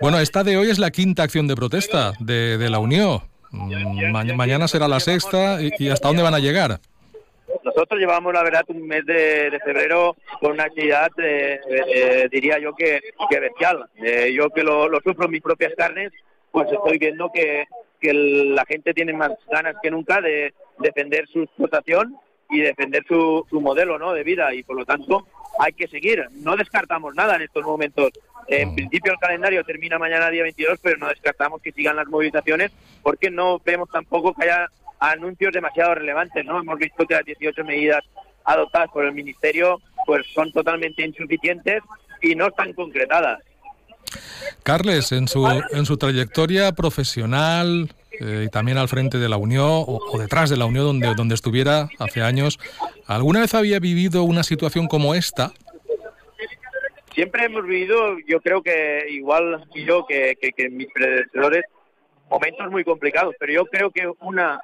Bueno, 0.00 0.18
esta 0.18 0.44
de 0.44 0.56
hoy 0.56 0.70
es 0.70 0.78
la 0.78 0.90
quinta 0.90 1.22
acción 1.22 1.46
de 1.46 1.54
protesta 1.54 2.12
de, 2.20 2.68
la 2.70 2.78
Unión. 2.78 3.20
Mm, 3.50 4.34
mañana 4.34 4.68
será 4.68 4.88
la 4.88 5.00
sexta 5.00 5.58
y, 5.60 5.88
hasta 5.88 6.08
dónde 6.08 6.22
van 6.22 6.34
a 6.34 6.38
llegar. 6.38 6.80
Nosotros 7.76 8.00
llevamos, 8.00 8.32
la 8.32 8.42
verdad, 8.42 8.64
un 8.68 8.86
mes 8.86 9.04
de, 9.04 9.60
febrero 9.62 10.16
con 10.40 10.52
una 10.52 10.64
actividad, 10.64 11.10
eh, 11.18 11.60
eh, 11.68 12.28
diría 12.32 12.58
yo, 12.58 12.74
que, 12.74 13.00
que 13.28 13.38
bestial. 13.38 13.84
Eh, 13.96 14.32
yo 14.34 14.48
que 14.48 14.62
lo, 14.62 14.88
sufro 15.04 15.26
en 15.26 15.32
mis 15.32 15.42
propias 15.42 15.74
carnes, 15.76 16.10
pues 16.50 16.72
estoy 16.72 16.96
viendo 16.96 17.30
que, 17.30 17.66
que 18.00 18.14
la 18.14 18.64
gente 18.64 18.94
tiene 18.94 19.12
más 19.12 19.32
ganas 19.50 19.76
que 19.82 19.90
nunca 19.90 20.22
de 20.22 20.54
defender 20.78 21.28
su 21.28 21.42
explotación 21.42 22.16
y 22.48 22.60
defender 22.60 23.04
su, 23.06 23.44
su 23.50 23.60
modelo 23.60 23.98
¿no? 23.98 24.14
de 24.14 24.24
vida 24.24 24.54
y 24.54 24.62
por 24.62 24.76
lo 24.76 24.86
tanto 24.86 25.26
hay 25.58 25.74
que 25.74 25.86
seguir. 25.86 26.24
No 26.32 26.56
descartamos 26.56 27.14
nada 27.14 27.36
en 27.36 27.42
estos 27.42 27.62
momentos. 27.62 28.10
En 28.48 28.70
mm. 28.70 28.74
principio 28.74 29.12
el 29.12 29.18
calendario 29.18 29.64
termina 29.64 29.98
mañana 29.98 30.30
día 30.30 30.44
22, 30.44 30.78
pero 30.82 30.96
no 30.96 31.08
descartamos 31.08 31.60
que 31.60 31.72
sigan 31.72 31.96
las 31.96 32.08
movilizaciones 32.08 32.72
porque 33.02 33.30
no 33.30 33.60
vemos 33.62 33.90
tampoco 33.90 34.32
que 34.32 34.44
haya 34.44 34.70
anuncios 34.98 35.52
demasiado 35.52 35.94
relevantes, 35.94 36.44
¿no? 36.44 36.60
Hemos 36.60 36.78
visto 36.78 37.06
que 37.06 37.14
las 37.14 37.24
18 37.24 37.64
medidas 37.64 38.04
adoptadas 38.44 38.90
por 38.90 39.04
el 39.04 39.12
Ministerio 39.12 39.80
pues 40.06 40.26
son 40.32 40.52
totalmente 40.52 41.04
insuficientes 41.04 41.82
y 42.22 42.34
no 42.34 42.46
están 42.46 42.72
concretadas. 42.72 43.42
Carles, 44.62 45.12
en 45.12 45.28
su, 45.28 45.46
en 45.72 45.84
su 45.84 45.96
trayectoria 45.96 46.72
profesional 46.72 47.90
eh, 48.20 48.44
y 48.46 48.48
también 48.48 48.78
al 48.78 48.88
frente 48.88 49.18
de 49.18 49.28
la 49.28 49.36
Unión 49.36 49.84
o, 49.86 50.18
detrás 50.18 50.48
de 50.48 50.56
la 50.56 50.64
Unión 50.64 50.84
donde, 50.84 51.14
donde 51.14 51.34
estuviera 51.34 51.88
hace 51.98 52.22
años, 52.22 52.58
¿alguna 53.06 53.40
vez 53.40 53.54
había 53.54 53.80
vivido 53.80 54.22
una 54.22 54.44
situación 54.44 54.86
como 54.86 55.14
esta? 55.14 55.52
Siempre 57.14 57.46
hemos 57.46 57.64
vivido, 57.64 58.18
yo 58.28 58.40
creo 58.40 58.62
que 58.62 59.06
igual 59.10 59.64
yo 59.74 60.06
que, 60.06 60.36
que, 60.40 60.52
que 60.52 60.68
mis 60.68 60.88
predecesores, 60.92 61.64
momentos 62.30 62.70
muy 62.70 62.84
complicados, 62.84 63.34
pero 63.38 63.52
yo 63.52 63.64
creo 63.66 63.90
que 63.90 64.10
una 64.20 64.60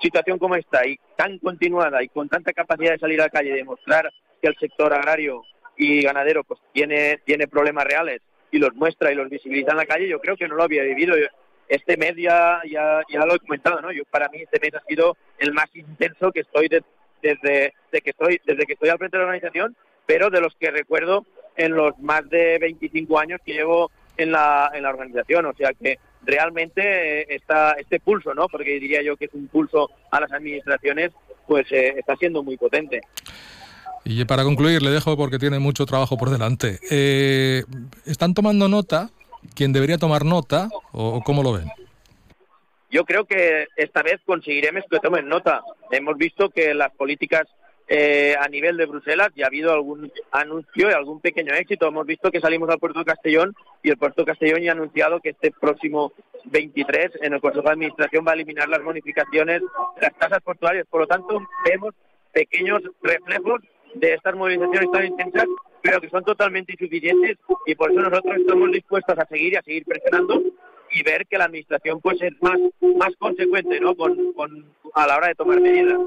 situación 0.00 0.38
como 0.38 0.56
esta 0.56 0.86
y 0.86 0.98
tan 1.16 1.38
continuada 1.38 2.02
y 2.02 2.08
con 2.08 2.28
tanta 2.28 2.52
capacidad 2.52 2.92
de 2.92 2.98
salir 2.98 3.20
a 3.20 3.24
la 3.24 3.30
calle 3.30 3.50
y 3.50 3.54
demostrar 3.54 4.12
que 4.40 4.48
el 4.48 4.56
sector 4.56 4.92
agrario 4.92 5.44
y 5.76 6.02
ganadero 6.02 6.44
pues 6.44 6.60
tiene, 6.72 7.18
tiene 7.24 7.48
problemas 7.48 7.84
reales 7.84 8.20
y 8.50 8.58
los 8.58 8.74
muestra 8.74 9.10
y 9.10 9.14
los 9.14 9.30
visibiliza 9.30 9.70
en 9.72 9.78
la 9.78 9.86
calle, 9.86 10.08
yo 10.08 10.20
creo 10.20 10.36
que 10.36 10.46
no 10.46 10.54
lo 10.54 10.62
había 10.62 10.82
vivido. 10.82 11.14
Este 11.68 11.96
mes 11.96 12.14
ya, 12.16 12.60
ya, 12.70 13.02
lo 13.24 13.34
he 13.34 13.38
comentado, 13.38 13.80
¿no? 13.80 13.90
Yo, 13.92 14.04
para 14.10 14.28
mí 14.28 14.42
este 14.42 14.60
mes 14.60 14.74
ha 14.74 14.84
sido 14.86 15.16
el 15.38 15.52
más 15.52 15.74
intenso 15.74 16.30
que 16.30 16.40
estoy 16.40 16.68
desde, 16.68 17.72
que 17.90 18.10
estoy 18.10 18.40
desde 18.44 18.66
que 18.66 18.74
estoy 18.74 18.90
al 18.90 18.98
frente 18.98 19.16
de 19.16 19.22
la 19.22 19.28
organización, 19.28 19.74
pero 20.04 20.28
de 20.28 20.42
los 20.42 20.54
que 20.56 20.70
recuerdo 20.70 21.24
en 21.56 21.74
los 21.74 21.98
más 21.98 22.28
de 22.28 22.58
25 22.58 23.18
años 23.18 23.40
que 23.44 23.54
llevo 23.54 23.90
en 24.18 24.32
la, 24.32 24.70
en 24.74 24.82
la 24.82 24.90
organización. 24.90 25.46
O 25.46 25.54
sea 25.54 25.72
que 25.72 25.98
realmente 26.24 27.22
eh, 27.22 27.26
está 27.30 27.72
este 27.72 28.00
pulso, 28.00 28.34
¿no? 28.34 28.48
Porque 28.48 28.78
diría 28.78 29.02
yo 29.02 29.16
que 29.16 29.26
es 29.26 29.34
un 29.34 29.48
pulso 29.48 29.90
a 30.10 30.20
las 30.20 30.32
administraciones, 30.32 31.12
pues 31.46 31.70
eh, 31.72 31.94
está 31.98 32.16
siendo 32.16 32.42
muy 32.42 32.56
potente. 32.56 33.00
Y 34.04 34.24
para 34.24 34.42
concluir, 34.42 34.82
le 34.82 34.90
dejo 34.90 35.16
porque 35.16 35.38
tiene 35.38 35.58
mucho 35.58 35.86
trabajo 35.86 36.16
por 36.16 36.30
delante. 36.30 36.80
Eh, 36.90 37.62
¿Están 38.04 38.34
tomando 38.34 38.68
nota? 38.68 39.10
¿Quién 39.54 39.72
debería 39.72 39.98
tomar 39.98 40.24
nota 40.24 40.68
o 40.92 41.22
cómo 41.22 41.42
lo 41.42 41.52
ven? 41.52 41.68
Yo 42.90 43.04
creo 43.04 43.24
que 43.24 43.68
esta 43.76 44.02
vez 44.02 44.20
conseguiremos 44.26 44.84
que 44.90 44.98
tomen 44.98 45.28
nota. 45.28 45.62
Hemos 45.90 46.16
visto 46.18 46.50
que 46.50 46.74
las 46.74 46.92
políticas 46.92 47.48
eh, 47.88 48.34
a 48.38 48.48
nivel 48.48 48.76
de 48.76 48.86
Bruselas 48.86 49.30
ya 49.34 49.44
ha 49.44 49.48
habido 49.48 49.72
algún 49.72 50.10
anuncio 50.30 50.90
y 50.90 50.92
algún 50.92 51.20
pequeño 51.20 51.52
éxito. 51.54 51.86
Hemos 51.86 52.06
visto 52.06 52.30
que 52.30 52.40
salimos 52.40 52.70
al 52.70 52.78
puerto 52.78 53.04
Castellón 53.04 53.54
y 53.82 53.90
el 53.90 53.98
puerto 53.98 54.24
Castellón 54.24 54.62
ya 54.62 54.70
ha 54.70 54.74
anunciado 54.74 55.20
que 55.20 55.30
este 55.30 55.50
próximo 55.50 56.12
23 56.46 57.10
en 57.22 57.34
el 57.34 57.40
Consejo 57.40 57.66
de 57.66 57.72
Administración 57.72 58.24
va 58.26 58.32
a 58.32 58.34
eliminar 58.34 58.68
las 58.68 58.82
bonificaciones, 58.82 59.62
las 60.00 60.14
tasas 60.16 60.42
portuarias. 60.42 60.86
Por 60.88 61.02
lo 61.02 61.06
tanto, 61.06 61.40
vemos 61.64 61.94
pequeños 62.32 62.82
reflejos 63.02 63.60
de 63.94 64.14
estas 64.14 64.34
movilizaciones 64.34 64.90
tan 64.90 65.04
intensas, 65.04 65.46
pero 65.82 66.00
que 66.00 66.08
son 66.08 66.24
totalmente 66.24 66.72
insuficientes 66.72 67.38
y 67.66 67.74
por 67.74 67.90
eso 67.90 68.00
nosotros 68.00 68.36
estamos 68.38 68.72
dispuestos 68.72 69.18
a 69.18 69.26
seguir 69.26 69.52
y 69.52 69.56
a 69.56 69.62
seguir 69.62 69.84
presionando 69.84 70.42
y 70.90 71.02
ver 71.02 71.26
que 71.26 71.38
la 71.38 71.44
administración 71.44 72.00
pues 72.00 72.20
es 72.22 72.32
más 72.40 72.58
más 72.96 73.14
consecuente 73.18 73.80
¿no? 73.80 73.94
con, 73.94 74.32
con 74.34 74.66
a 74.94 75.06
la 75.06 75.16
hora 75.16 75.28
de 75.28 75.34
tomar 75.34 75.60
medidas. 75.60 75.98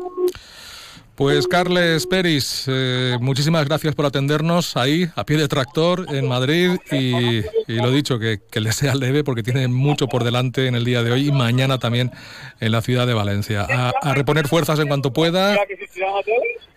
Pues 1.15 1.47
Carles 1.47 2.07
Peris, 2.07 2.65
eh, 2.67 3.17
muchísimas 3.21 3.65
gracias 3.65 3.95
por 3.95 4.05
atendernos 4.05 4.75
ahí, 4.75 5.07
a 5.15 5.25
pie 5.25 5.37
de 5.37 5.47
tractor, 5.47 6.05
en 6.09 6.27
Madrid, 6.27 6.71
y, 6.91 7.41
lo 7.67 7.89
dicho, 7.89 8.19
que, 8.19 8.41
le 8.59 8.71
sea 8.73 8.95
leve 8.95 9.23
porque 9.23 9.41
tiene 9.41 9.69
mucho 9.69 10.07
por 10.07 10.25
delante 10.25 10.67
en 10.67 10.75
el 10.75 10.83
día 10.83 11.03
de 11.03 11.13
hoy 11.13 11.29
y 11.29 11.31
mañana 11.31 11.79
también 11.79 12.11
en 12.59 12.71
la 12.73 12.81
ciudad 12.81 13.07
de 13.07 13.13
Valencia. 13.13 13.65
A, 13.69 14.13
reponer 14.13 14.49
fuerzas 14.49 14.77
en 14.79 14.89
cuanto 14.89 15.13
pueda 15.13 15.55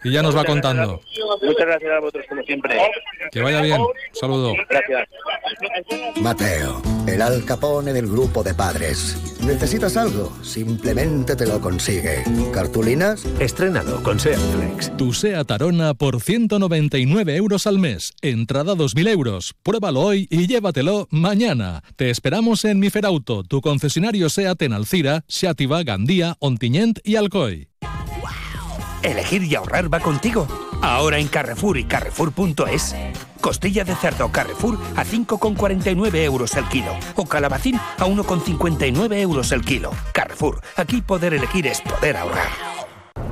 y 0.05 0.13
ya 0.13 0.23
nos 0.23 0.37
va 0.37 0.45
contando. 0.45 1.01
Muchas 1.43 1.67
gracias 1.67 1.93
a 1.93 2.01
vosotros, 2.01 2.27
como 2.29 2.43
siempre. 2.43 2.79
Que 3.33 3.43
vaya 3.43 3.61
bien. 3.61 3.81
saludo. 4.13 4.55
Gracias. 4.69 5.09
Mateo, 6.21 6.83
el 7.07 7.23
alcapone 7.23 7.93
del 7.93 8.07
grupo 8.07 8.43
de 8.43 8.55
padres. 8.55 9.39
¿Necesitas 9.45 9.97
algo? 9.97 10.37
Simplemente 10.43 11.37
te 11.37 11.47
lo 11.47 11.61
consigue. 11.61 12.23
¿Cartulinas? 12.53 13.25
Estrenado 13.41 14.03
con 14.03 14.19
SEAT 14.21 14.39
Flex. 14.39 14.97
Tu 14.97 15.13
SEAT 15.13 15.51
Arona 15.51 15.95
por 15.95 16.21
199 16.21 17.37
euros 17.37 17.67
al 17.67 17.79
mes. 17.79 18.13
Entrada 18.21 18.75
2.000 18.75 19.09
euros. 19.09 19.55
Pruébalo 19.63 20.01
hoy 20.01 20.27
y 20.31 20.47
llévatelo 20.47 21.09
mañana. 21.11 21.83
Te 21.97 22.11
esperamos 22.11 22.65
en 22.65 22.79
Miferauto, 22.79 23.43
tu 23.45 23.61
concesionario 23.61 24.29
SEAT 24.29 24.63
en 24.63 24.73
Alcira, 24.73 25.25
Xátiva, 25.29 25.83
Gandía, 25.83 26.37
Ontinyent 26.41 26.99
y 27.05 27.17
Alcoy. 27.17 27.69
Elegir 29.03 29.45
y 29.45 29.55
ahorrar 29.55 29.93
va 29.93 30.01
contigo. 30.01 30.47
Ahora 30.83 31.19
en 31.19 31.29
Carrefour 31.29 31.79
y 31.79 31.85
Carrefour.es. 31.85 32.95
Costilla 33.41 33.85
de 33.85 33.95
cerdo 33.95 34.31
Carrefour 34.31 34.79
a 34.97 35.05
5,49 35.05 36.17
euros 36.25 36.55
el 36.55 36.65
kilo. 36.69 36.93
O 37.17 37.27
calabacín 37.27 37.77
a 37.77 38.07
1,59 38.07 39.17
euros 39.19 39.53
el 39.53 39.65
kilo. 39.65 39.91
Carrefour, 40.13 40.61
aquí 40.77 41.01
poder 41.01 41.35
elegir 41.35 41.67
es 41.67 41.81
poder 41.81 42.17
ahorrar. 42.17 42.88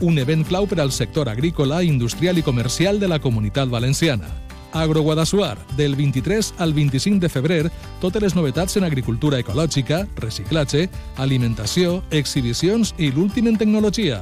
un 0.00 0.18
event 0.18 0.44
clau 0.46 0.66
per 0.66 0.80
al 0.80 0.92
sector 0.92 1.28
agrícola, 1.28 1.82
industrial 1.82 2.38
i 2.38 2.42
comercial 2.42 3.00
de 3.00 3.08
la 3.08 3.18
comunitat 3.18 3.68
valenciana. 3.68 4.28
Agroguadassuar, 4.72 5.56
del 5.76 5.96
23 5.96 6.54
al 6.58 6.74
25 6.74 7.20
de 7.20 7.28
febrer, 7.28 7.70
totes 8.00 8.22
les 8.22 8.34
novetats 8.34 8.76
en 8.76 8.84
agricultura 8.84 9.38
ecològica, 9.40 10.04
reciclatge, 10.20 10.90
alimentació, 11.16 12.02
exhibicions 12.10 12.94
i 12.98 13.10
l'últim 13.10 13.48
en 13.48 13.56
tecnologia. 13.56 14.20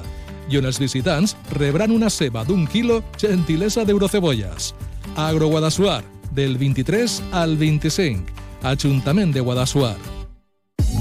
I 0.51 0.61
on 0.61 0.69
els 0.69 0.79
visitants 0.79 1.35
rebran 1.57 1.91
una 1.91 2.11
ceba 2.11 2.45
d'un 2.45 2.67
quilo 2.71 3.03
gentilesa 3.19 3.85
d'eurocebolles. 3.85 4.75
Agroguadassuar, 5.17 6.05
del 6.31 6.59
23 6.59 7.23
al 7.33 7.57
25. 7.57 8.23
Ajuntament 8.63 9.33
de 9.35 9.41
Guadassuar. 9.41 10.14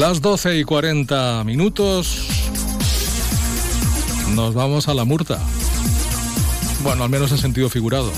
Las 0.00 0.22
12 0.22 0.56
y 0.56 0.64
40 0.64 1.44
minutos. 1.44 2.26
Nos 4.34 4.54
vamos 4.54 4.88
a 4.88 4.94
la 4.94 5.04
Murta. 5.04 5.38
Bueno, 6.82 7.04
al 7.04 7.10
menos 7.10 7.32
en 7.32 7.36
sentido 7.36 7.68
figurado. 7.68 8.10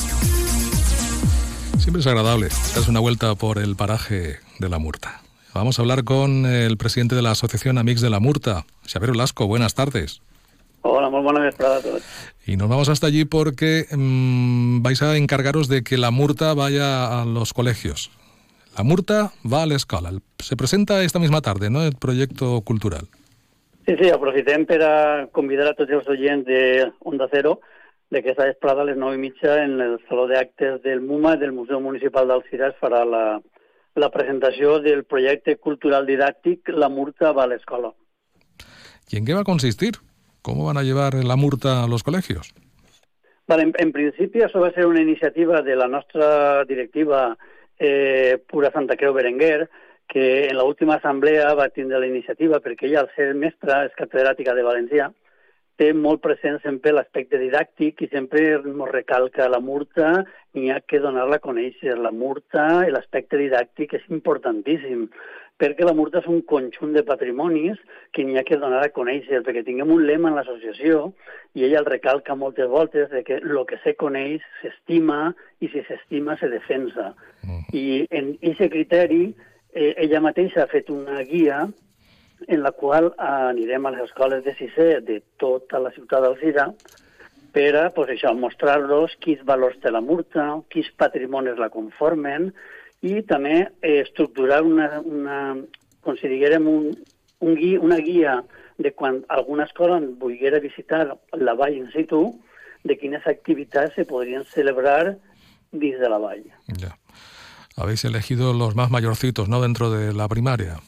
Siempre 1.79 1.99
es 1.99 2.07
agradable 2.07 2.51
darse 2.77 2.89
una 2.89 3.01
vuelta 3.01 3.35
por 3.35 3.59
el 3.59 3.75
paraje 3.75 4.39
de 4.61 4.69
la 4.69 4.79
Murta. 4.79 5.23
Vamos 5.55 5.77
a 5.77 5.83
hablar 5.83 6.05
con 6.05 6.47
el 6.47 6.77
presidente 6.77 7.17
de 7.17 7.23
la 7.23 7.33
Asociación 7.33 7.79
Amics 7.79 8.01
de 8.01 8.11
la 8.11 8.21
Murta, 8.21 8.65
Xavier 8.87 9.11
Olasco. 9.11 9.49
Buenas 9.49 9.75
tardes. 9.75 10.23
Hola, 10.83 11.11
muy 11.11 11.23
buenas 11.23 11.53
tardes 11.57 11.79
a 11.79 11.83
todos. 11.83 12.03
Y 12.47 12.57
nos 12.57 12.69
vamos 12.69 12.91
hasta 12.91 13.09
allí 13.09 13.25
porque 13.25 13.89
mmm, 13.91 14.83
vais 14.83 15.03
a 15.03 15.17
encargaros 15.17 15.67
de 15.67 15.83
que 15.83 15.99
la 15.99 16.13
Murta 16.13 16.55
vaya 16.55 17.23
a 17.23 17.25
los 17.25 17.53
colegios. 17.53 18.13
La 18.77 18.85
Murta 18.85 19.33
va 19.45 19.63
a 19.63 19.67
la 19.67 19.75
escola. 19.75 20.11
Se 20.39 20.57
presenta 20.57 21.03
esta 21.03 21.19
misma 21.19 21.43
tarde, 21.43 21.69
¿no?, 21.69 21.83
el 21.83 21.95
proyecto 21.95 22.63
cultural. 22.63 23.09
Sí, 23.85 23.97
sí, 24.01 24.09
aprofitem 24.09 24.65
per 24.65 24.79
a 24.87 25.27
convidar 25.35 25.67
a 25.69 25.75
tots 25.75 25.91
els 25.91 26.09
oients 26.09 26.47
de 26.47 26.93
Onda 27.01 27.27
Cero 27.33 27.59
de 28.13 28.23
que 28.23 28.31
esta 28.31 28.47
vesprada 28.47 28.83
a 28.83 28.87
les 28.87 28.97
9 28.97 29.17
i 29.17 29.19
mitja 29.19 29.57
en 29.65 29.81
el 29.81 29.97
Saló 30.09 30.29
d'Actes 30.31 30.83
del 30.85 31.01
MUMA 31.01 31.35
del 31.37 31.53
Museu 31.53 31.81
Municipal 31.81 32.29
d'Alcira 32.29 32.71
es 32.71 32.79
farà 32.81 33.03
la, 33.05 33.41
la 33.97 34.11
presentació 34.15 34.79
del 34.85 35.05
projecte 35.05 35.57
cultural 35.57 36.07
didàctic 36.07 36.71
La 36.77 36.89
Murta 36.89 37.33
va 37.33 37.45
a 37.45 37.51
l'escola. 37.51 37.93
¿Y 39.11 39.17
en 39.17 39.25
qué 39.27 39.35
va 39.35 39.41
a 39.41 39.45
consistir? 39.45 39.95
¿Cómo 40.41 40.65
van 40.65 40.79
a 40.79 40.83
llevar 40.83 41.15
la 41.15 41.37
Murta 41.37 41.83
a 41.83 41.89
los 41.89 42.03
colegios? 42.03 42.55
Vale, 43.49 43.65
en, 43.65 43.73
en 43.79 43.93
principi 43.93 44.41
això 44.41 44.63
va 44.63 44.71
ser 44.73 44.87
una 44.87 45.03
iniciativa 45.03 45.61
de 45.63 45.77
la 45.77 45.89
nostra 45.89 46.65
directiva 46.65 47.37
eh, 47.83 48.39
Pura 48.49 48.71
Santa 48.71 48.97
Creu 48.97 49.13
Berenguer, 49.13 49.67
que 50.09 50.47
en 50.47 50.59
l'última 50.59 51.01
assemblea 51.01 51.55
va 51.59 51.73
tindre 51.75 51.99
la 51.99 52.07
iniciativa 52.07 52.61
perquè 52.61 52.87
ella, 52.87 53.03
al 53.03 53.11
ser 53.17 53.33
mestra, 53.35 53.83
és 53.89 53.99
catedràtica 53.99 54.55
de 54.55 54.65
Valencià, 54.67 55.09
té 55.81 55.91
molt 55.97 56.21
present 56.23 56.61
sempre 56.63 56.93
l'aspecte 56.95 57.41
didàctic 57.41 58.05
i 58.05 58.09
sempre 58.13 58.43
ens 58.59 58.91
recalca 58.93 59.49
la 59.51 59.59
murta 59.59 60.13
i 60.55 60.69
ha 60.71 60.79
que 60.87 61.01
donar-la 61.03 61.41
a 61.41 61.45
conèixer. 61.47 61.97
La 61.99 62.13
murta 62.13 62.85
l'aspecte 62.93 63.41
didàctic 63.41 63.97
és 63.99 64.05
importantíssim 64.13 65.09
perquè 65.63 65.87
la 65.87 65.95
murta 65.95 66.19
és 66.19 66.27
un 66.27 66.41
conjunt 66.43 66.91
de 66.97 67.05
patrimonis 67.07 67.79
que 68.11 68.25
n'hi 68.27 68.39
ha 68.39 68.43
que 68.47 68.59
donar 68.59 68.81
a 68.83 68.91
conèixer, 68.95 69.45
perquè 69.47 69.63
tinguem 69.63 69.93
un 69.95 70.03
lema 70.09 70.33
en 70.33 70.39
l'associació 70.39 71.13
i 71.55 71.67
ella 71.69 71.79
el 71.83 71.87
recalca 71.87 72.35
moltes 72.35 72.67
voltes 72.73 73.11
de 73.13 73.23
que 73.23 73.39
el 73.39 73.61
que 73.69 73.79
se 73.85 73.95
coneix 74.01 74.43
s'estima 74.61 75.31
i 75.63 75.71
si 75.71 75.85
s'estima 75.87 76.35
se 76.41 76.51
defensa. 76.51 77.13
Mm. 77.47 77.63
I 77.79 77.85
en 78.11 78.35
aquest 78.41 78.73
criteri 78.75 79.23
eh, 79.29 79.95
ella 79.95 80.25
mateixa 80.25 80.65
ha 80.65 80.73
fet 80.73 80.91
una 80.91 81.23
guia 81.29 81.63
en 82.49 82.63
la 82.63 82.73
qual 82.75 83.13
anirem 83.23 83.87
a 83.87 83.95
les 83.95 84.09
escoles 84.09 84.43
de 84.43 84.57
sisè 84.59 84.91
de 85.07 85.21
tota 85.39 85.79
la 85.79 85.95
ciutat 85.95 86.27
d'Alzira 86.27 86.73
per 87.53 87.71
a 87.77 87.89
pues, 87.95 88.11
això, 88.17 88.33
mostrar-los 88.35 89.15
quins 89.23 89.43
valors 89.47 89.79
té 89.83 89.93
la 89.93 90.01
murta, 90.01 90.57
quins 90.73 90.89
patrimonis 90.99 91.61
la 91.61 91.71
conformen 91.71 92.51
i 93.03 93.21
també 93.27 93.57
eh, 93.83 94.01
estructurar 94.01 94.63
una, 94.67 94.89
una, 95.01 95.39
com 96.03 96.17
si 96.19 96.31
diguérem, 96.31 96.67
un, 96.71 96.89
un 97.43 97.59
guia, 97.59 97.81
una 97.83 97.99
guia 97.99 98.39
de 98.79 98.95
quan 98.95 99.23
alguna 99.29 99.67
escola 99.69 100.01
volguera 100.19 100.63
visitar 100.63 101.05
la 101.39 101.55
vall 101.59 101.77
in 101.77 101.91
situ, 101.93 102.25
de 102.83 102.97
quines 102.99 103.27
activitats 103.31 103.95
se 103.95 104.07
podrien 104.09 104.45
celebrar 104.51 105.19
dins 105.71 106.01
de 106.01 106.09
la 106.11 106.19
vall. 106.19 106.43
Ja 106.81 106.97
habéis 107.77 108.05
elegido 108.05 108.53
los 108.53 108.75
más 108.75 108.91
mayorcitos, 108.91 109.49
¿no?, 109.49 109.61
dentro 109.61 109.91
de 109.91 110.13
la 110.13 110.29
primaria. 110.29 110.79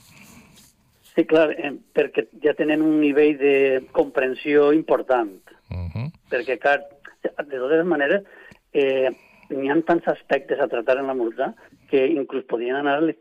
Sí, 1.15 1.25
clar, 1.25 1.53
eh, 1.53 1.71
perquè 1.95 2.27
ja 2.43 2.57
tenen 2.59 2.83
un 2.83 2.99
nivell 2.99 3.39
de 3.39 3.87
comprensió 3.93 4.73
important. 4.73 5.39
Uh 5.71 5.87
-huh. 5.87 6.13
Perquè, 6.31 6.59
clar, 6.59 6.83
de 7.23 7.59
totes 7.59 7.85
maneres, 7.87 8.25
eh, 8.73 9.11
n'hi 9.51 9.71
ha 9.71 9.81
tants 9.83 10.09
aspectes 10.09 10.59
a 10.59 10.67
tractar 10.67 10.99
en 10.99 11.07
la 11.07 11.15
multa 11.15 11.55
que 11.91 12.07
inclús 12.13 12.45
podien 12.51 12.77
anar 12.79 13.01
les 13.03 13.19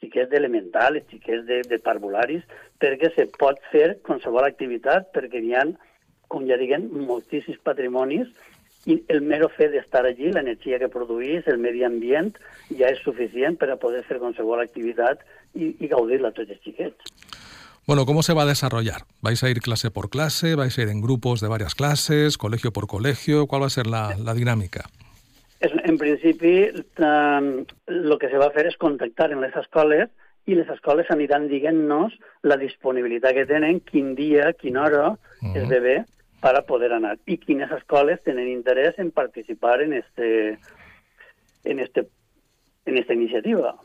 xiquets 0.00 0.30
d'elemental, 0.30 0.98
les 0.98 1.08
xiquets 1.10 1.44
de, 1.48 1.62
de 1.68 1.78
parvularis, 1.82 2.44
perquè 2.82 3.12
se 3.14 3.28
pot 3.38 3.60
fer 3.72 3.98
qualsevol 4.06 4.46
activitat, 4.46 5.10
perquè 5.14 5.42
n'hi 5.42 5.54
ha, 5.56 5.66
com 6.32 6.46
ja 6.48 6.58
diguem, 6.60 6.88
moltíssims 7.06 7.60
patrimonis 7.64 8.30
i 8.90 8.96
el 9.14 9.22
mero 9.22 9.48
fet 9.52 9.70
d'estar 9.74 10.02
allí, 10.06 10.32
l'energia 10.32 10.80
que 10.82 10.90
produís, 10.90 11.46
el 11.46 11.60
medi 11.62 11.84
ambient, 11.86 12.32
ja 12.78 12.90
és 12.90 13.02
suficient 13.04 13.58
per 13.60 13.70
a 13.70 13.78
poder 13.78 14.02
fer 14.08 14.18
qualsevol 14.18 14.62
activitat 14.62 15.22
i, 15.54 15.70
i 15.78 15.90
gaudir-la 15.90 16.32
tots 16.34 16.50
els 16.50 16.62
xiquets. 16.64 17.12
Bueno, 17.86 18.06
¿cómo 18.06 18.22
se 18.22 18.32
va 18.32 18.42
a 18.42 18.46
desarrollar? 18.46 19.02
¿Vais 19.22 19.42
a 19.42 19.50
ir 19.50 19.60
clase 19.60 19.90
por 19.90 20.08
clase? 20.08 20.54
¿Vais 20.54 20.76
a 20.78 20.82
ir 20.82 20.88
en 20.88 21.00
grupos 21.00 21.40
de 21.40 21.48
varias 21.48 21.74
clases? 21.74 22.38
¿Colegio 22.38 22.72
por 22.72 22.86
colegio? 22.86 23.46
¿Cuál 23.48 23.62
va 23.62 23.66
a 23.66 23.70
ser 23.70 23.88
la, 23.88 24.16
la 24.18 24.34
dinámica? 24.34 24.88
En 25.62 25.96
principi, 25.98 26.64
el 26.66 27.66
lo 27.86 28.18
que 28.18 28.28
se 28.28 28.38
va 28.38 28.48
a 28.50 28.54
fer 28.54 28.66
és 28.66 28.76
contactar 28.82 29.30
en 29.30 29.40
les 29.44 29.54
escoles 29.54 30.10
i 30.50 30.56
les 30.58 30.70
escoles 30.74 31.10
aniran 31.14 31.46
dient-nos 31.46 32.16
la 32.42 32.56
disponibilitat 32.58 33.36
que 33.36 33.46
tenen, 33.46 33.78
quin 33.86 34.16
dia, 34.18 34.52
quina 34.58 34.82
hora 34.82 35.04
uh 35.10 35.14
-huh. 35.14 35.56
es 35.56 35.68
ve 35.68 35.80
bé, 35.80 35.96
para 36.42 36.62
poder 36.66 36.92
anar. 36.92 37.18
I 37.26 37.38
quines 37.38 37.70
escoles 37.70 38.20
tenen 38.24 38.48
interès 38.48 38.98
en 38.98 39.12
participar 39.12 39.80
en 39.82 39.92
este, 39.92 40.58
en 41.62 41.78
este, 41.78 42.08
en 42.84 42.98
esta 42.98 43.14
iniciativa. 43.14 43.76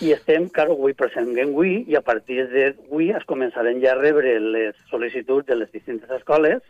I 0.00 0.10
estem, 0.10 0.48
claro, 0.48 0.72
avui 0.72 0.94
presentem 0.98 1.52
avui 1.54 1.84
i 1.86 1.94
a 1.94 2.02
partir 2.02 2.48
d'avui 2.50 3.12
es 3.14 3.24
començaran 3.30 3.78
ja 3.80 3.92
a 3.92 4.00
rebre 4.00 4.40
les 4.40 4.76
sol·licituds 4.90 5.46
de 5.46 5.54
les 5.54 5.70
distintes 5.70 6.10
escoles 6.10 6.62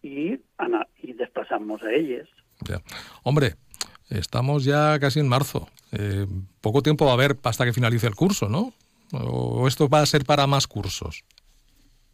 i, 0.00 0.38
anar, 0.56 0.86
i 1.04 1.12
desplaçar-nos 1.12 1.84
a 1.84 1.92
elles. 1.92 2.28
Ya. 2.68 2.80
Hombre, 3.22 3.54
estamos 4.10 4.64
ya 4.64 4.98
casi 4.98 5.20
en 5.20 5.28
marzo. 5.28 5.68
Eh, 5.92 6.26
poco 6.60 6.82
tiempo 6.82 7.04
va 7.04 7.12
a 7.12 7.14
haber 7.14 7.36
hasta 7.42 7.64
que 7.64 7.72
finalice 7.72 8.06
el 8.06 8.14
curso, 8.14 8.48
¿no? 8.48 8.72
¿O 9.12 9.66
esto 9.66 9.88
va 9.88 10.00
a 10.00 10.06
ser 10.06 10.24
para 10.24 10.46
más 10.46 10.66
cursos? 10.66 11.24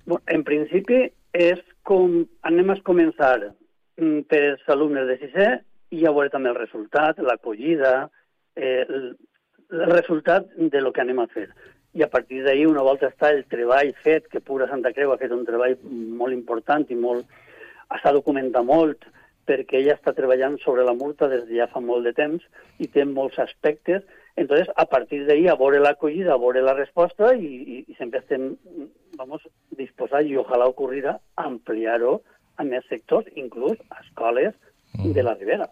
Bueno, 0.07 0.23
en 0.27 0.45
principi 0.45 1.11
és 1.37 1.61
com 1.85 2.23
anem 2.47 2.71
a 2.73 2.77
començar 2.87 3.51
mm, 3.99 4.25
per 4.31 4.57
alumnes 4.73 5.09
de 5.11 5.17
sisè 5.21 5.49
i 5.93 6.03
ja 6.05 6.13
veure 6.15 6.33
també 6.33 6.53
el 6.53 6.61
resultat, 6.61 7.19
l'acollida, 7.19 8.09
eh, 8.57 8.87
el, 8.87 9.11
el 9.71 9.91
resultat 9.93 10.47
de 10.57 10.81
lo 10.81 10.93
que 10.93 11.03
anem 11.03 11.21
a 11.21 11.27
fer. 11.27 11.49
I 11.97 12.05
a 12.05 12.11
partir 12.13 12.43
d'ahir, 12.45 12.67
una 12.69 12.85
volta 12.87 13.11
està 13.11 13.33
el 13.33 13.45
treball 13.51 13.93
fet, 14.05 14.31
que 14.33 14.41
Pura 14.45 14.69
Santa 14.71 14.93
Creu 14.93 15.13
ha 15.13 15.21
fet 15.21 15.33
un 15.33 15.45
treball 15.49 15.77
molt 16.23 16.35
important 16.37 16.87
i 16.89 16.97
molt... 16.99 17.27
s'ha 18.03 18.11
documentat 18.13 18.65
molt, 18.67 19.05
perquè 19.47 19.81
ella 19.81 19.97
està 19.97 20.13
treballant 20.17 20.59
sobre 20.63 20.85
la 20.85 20.95
multa 20.95 21.29
des 21.31 21.45
de 21.49 21.59
ja 21.61 21.69
fa 21.71 21.81
molt 21.81 22.07
de 22.07 22.13
temps 22.17 22.45
i 22.83 22.89
té 22.91 23.05
molts 23.07 23.39
aspectes. 23.39 24.03
Entonces, 24.37 24.69
a 24.77 24.85
partir 24.91 25.23
d'ahir, 25.25 25.49
a 25.49 25.57
veure 25.57 25.81
l'acollida, 25.81 26.35
a 26.35 26.41
veure 26.43 26.63
la 26.63 26.75
resposta 26.77 27.33
i, 27.35 27.47
i, 27.47 27.83
i 27.89 27.97
sempre 27.99 28.21
estem 28.21 28.57
vamos, 29.17 29.43
disposats, 29.79 30.29
i 30.29 30.37
ojalà 30.37 30.69
ocorrirà, 30.69 31.17
ampliar-ho 31.41 32.21
a 32.57 32.65
més 32.65 32.85
sectors, 32.91 33.29
inclús 33.37 33.79
a 33.91 34.03
escoles 34.05 34.55
mm. 34.99 35.13
de 35.17 35.25
la 35.25 35.35
Ribera. 35.35 35.69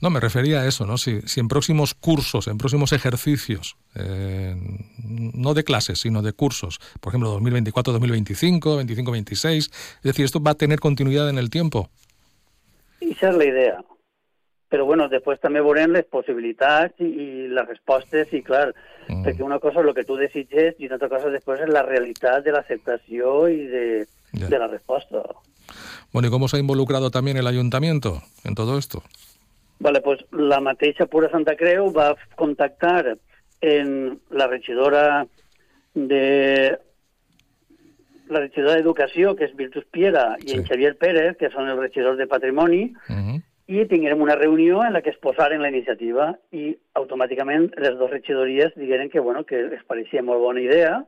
No, 0.00 0.10
me 0.10 0.20
refería 0.20 0.60
a 0.60 0.66
eso, 0.66 0.86
¿no? 0.86 0.96
Si, 0.96 1.20
si 1.22 1.40
en 1.40 1.48
próximos 1.48 1.94
cursos, 1.94 2.46
en 2.46 2.56
próximos 2.56 2.92
ejercicios, 2.92 3.76
eh, 3.96 4.54
no 5.04 5.54
de 5.54 5.64
clases, 5.64 5.98
sino 5.98 6.22
de 6.22 6.32
cursos, 6.32 6.78
por 7.00 7.10
ejemplo, 7.10 7.40
2024-2025, 7.40 8.60
25-26, 8.86 9.56
es 9.56 9.70
decir, 10.02 10.24
¿esto 10.24 10.40
va 10.40 10.52
a 10.52 10.54
tener 10.54 10.78
continuidad 10.78 11.28
en 11.28 11.38
el 11.38 11.50
tiempo? 11.50 11.90
Esa 13.00 13.30
es 13.30 13.36
la 13.36 13.46
idea. 13.46 13.78
Però, 14.68 14.84
bueno, 14.84 15.06
després 15.08 15.40
també 15.40 15.62
veurem 15.64 15.94
les 15.94 16.04
possibilitats 16.12 17.00
i, 17.00 17.08
i 17.08 17.28
les 17.48 17.68
respostes, 17.68 18.32
i 18.36 18.42
clar, 18.44 18.66
mm. 19.08 19.22
perquè 19.24 19.44
una 19.44 19.60
cosa 19.62 19.80
és 19.80 19.86
el 19.86 19.94
que 19.96 20.04
tu 20.04 20.18
desitges 20.20 20.76
i 20.76 20.90
una 20.90 20.98
altra 20.98 21.08
cosa 21.14 21.32
després 21.32 21.62
és 21.64 21.72
la 21.72 21.86
realitat 21.86 22.44
de 22.44 22.52
l'acceptació 22.52 23.46
i 23.48 23.64
de, 23.70 23.86
de 24.32 24.58
la 24.58 24.68
resposta. 24.68 25.24
Bueno, 26.12 26.28
¿y 26.28 26.30
cómo 26.30 26.48
se 26.48 26.56
ha 26.56 26.60
involucrado 26.60 27.10
también 27.10 27.36
el 27.36 27.46
ayuntamiento 27.46 28.22
en 28.44 28.54
todo 28.54 28.78
esto? 28.78 29.02
Vale, 29.80 30.00
pues 30.00 30.24
la 30.32 30.60
mateixa 30.60 31.06
Pura 31.06 31.30
Santa 31.30 31.54
Creu 31.56 31.92
va 31.92 32.16
contactar 32.36 33.16
en 33.60 34.20
la 34.30 34.46
regidora 34.46 35.26
de 35.94 36.78
la 38.30 38.44
regidora 38.44 38.76
d'Educació, 38.78 39.34
que 39.36 39.48
és 39.48 39.56
Virtus 39.56 39.84
Piera, 39.90 40.36
i 40.42 40.50
sí. 40.50 40.56
en 40.58 40.66
Xavier 40.68 40.94
Pérez, 41.00 41.36
que 41.40 41.50
són 41.54 41.68
els 41.68 41.80
regidors 41.80 42.18
de 42.18 42.26
Patrimoni, 42.30 42.82
uh 43.08 43.20
-huh 43.20 43.38
i 43.68 43.84
tinguérem 43.84 44.22
una 44.24 44.34
reunió 44.34 44.80
en 44.82 44.94
la 44.94 45.02
que 45.04 45.10
es 45.12 45.18
posaren 45.20 45.60
la 45.60 45.68
iniciativa 45.68 46.30
i 46.56 46.70
automàticament 46.96 47.68
les 47.76 47.98
dues 48.00 48.10
regidories 48.10 48.72
digueren 48.80 49.10
que, 49.12 49.20
bueno, 49.20 49.44
que 49.44 49.60
les 49.68 49.82
pareixia 49.84 50.22
molt 50.24 50.40
bona 50.40 50.62
idea. 50.64 51.02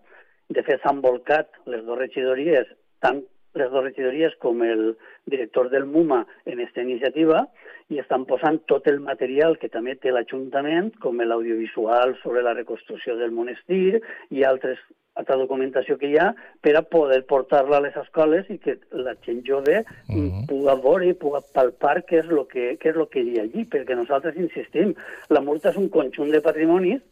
De 0.52 0.62
fet, 0.66 0.82
s'han 0.82 1.00
volcat 1.00 1.48
les 1.64 1.80
dues 1.86 1.98
regidories, 1.98 2.68
tant 3.00 3.22
les 3.56 3.70
dues 3.72 3.86
regidories 3.86 4.36
com 4.44 4.60
el 4.62 4.92
director 5.24 5.70
del 5.72 5.88
MUMA 5.88 6.20
en 6.44 6.60
aquesta 6.60 6.84
iniciativa 6.84 7.46
i 7.90 7.98
estan 7.98 8.24
posant 8.26 8.60
tot 8.70 8.86
el 8.90 9.00
material 9.02 9.58
que 9.58 9.68
també 9.68 9.96
té 9.98 10.14
l'Ajuntament, 10.14 10.92
com 11.02 11.18
l'audiovisual 11.20 12.16
sobre 12.22 12.42
la 12.46 12.54
reconstrucció 12.54 13.16
del 13.18 13.34
monestir 13.34 14.00
i 14.30 14.46
altres 14.46 14.78
altra 15.20 15.36
documentació 15.36 15.96
que 15.98 16.08
hi 16.08 16.18
ha 16.22 16.30
per 16.64 16.76
a 16.78 16.84
poder 16.86 17.18
portar-la 17.28 17.80
a 17.80 17.84
les 17.84 17.96
escoles 17.98 18.48
i 18.54 18.58
que 18.62 18.76
la 19.06 19.14
gent 19.26 19.42
jove 19.46 19.80
uh 19.82 20.14
-huh. 20.14 20.46
pugui 20.48 20.76
veure 20.84 21.08
i 21.08 21.14
pugui 21.14 21.40
palpar 21.52 21.96
què 22.06 22.20
és 22.20 22.30
el 22.30 22.46
que, 22.46 22.78
què 22.78 22.90
és 22.90 22.96
lo 22.96 23.08
que 23.08 23.20
hi 23.20 23.38
ha 23.38 23.42
allí, 23.42 23.64
perquè 23.64 23.96
nosaltres 23.96 24.36
insistim, 24.36 24.94
la 25.28 25.40
multa 25.40 25.70
és 25.70 25.76
un 25.76 25.88
conjunt 25.88 26.30
de 26.30 26.40
patrimonis 26.40 27.02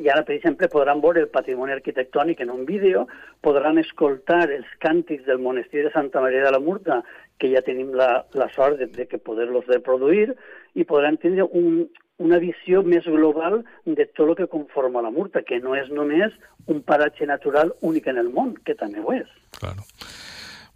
i 0.00 0.08
ara, 0.08 0.22
per 0.24 0.36
exemple, 0.36 0.68
podran 0.72 1.02
veure 1.04 1.20
el 1.20 1.28
patrimoni 1.32 1.74
arquitectònic 1.74 2.40
en 2.40 2.50
un 2.50 2.64
vídeo, 2.68 3.06
podran 3.44 3.78
escoltar 3.78 4.46
els 4.50 4.68
càntics 4.80 5.26
del 5.26 5.42
monestir 5.42 5.84
de 5.84 5.92
Santa 5.92 6.22
Maria 6.24 6.46
de 6.46 6.52
la 6.54 6.60
Murta, 6.60 7.02
que 7.38 7.50
ja 7.52 7.64
tenim 7.66 7.92
la, 7.98 8.24
la 8.32 8.48
sort 8.54 8.78
de, 8.80 8.86
de 8.86 9.06
que 9.10 9.20
poder-los 9.20 9.68
reproduir, 9.68 10.32
i 10.74 10.86
podran 10.88 11.18
tindre 11.20 11.44
un, 11.44 11.84
una 12.22 12.38
visió 12.40 12.82
més 12.86 13.04
global 13.04 13.60
de 13.84 14.06
tot 14.16 14.30
el 14.30 14.36
que 14.40 14.50
conforma 14.50 15.04
la 15.04 15.12
Murta, 15.12 15.44
que 15.44 15.60
no 15.60 15.76
és 15.76 15.92
només 15.92 16.32
un 16.72 16.82
paratge 16.86 17.28
natural 17.28 17.74
únic 17.80 18.08
en 18.08 18.20
el 18.22 18.30
món, 18.32 18.54
que 18.64 18.78
també 18.78 19.02
ho 19.02 19.12
és. 19.16 19.28
Claro. 19.58 19.84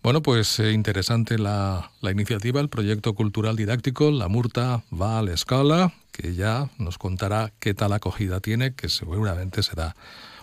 Bueno, 0.02 0.22
pues 0.22 0.61
eh, 0.61 0.70
interesante 0.70 1.37
la, 1.37 1.90
la, 2.00 2.12
iniciativa, 2.12 2.61
el 2.61 2.68
proyecto 2.68 3.14
cultural 3.14 3.57
didáctico 3.57 4.12
La 4.12 4.29
Murta 4.29 4.85
va 4.92 5.18
a 5.18 5.22
la 5.22 5.33
escala, 5.33 5.92
que 6.16 6.35
ya 6.35 6.68
nos 6.79 6.98
contará 6.98 7.52
qué 7.61 7.74
tal 7.74 7.92
acogida 7.92 8.40
tiene, 8.40 8.74
que 8.74 8.88
seguramente 8.88 9.62
será 9.62 9.94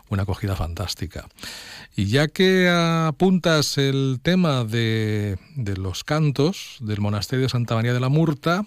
una 0.09 0.23
acogida 0.23 0.55
fantástica. 0.55 1.25
Y 1.95 2.05
ya 2.05 2.27
que 2.27 2.69
apuntas 2.69 3.77
el 3.77 4.19
tema 4.21 4.63
de, 4.63 5.38
de 5.55 5.77
los 5.77 6.03
cantos 6.03 6.77
del 6.81 7.01
monasterio 7.01 7.43
de 7.43 7.49
Santa 7.49 7.75
María 7.75 7.93
de 7.93 7.99
la 7.99 8.09
Murta, 8.09 8.63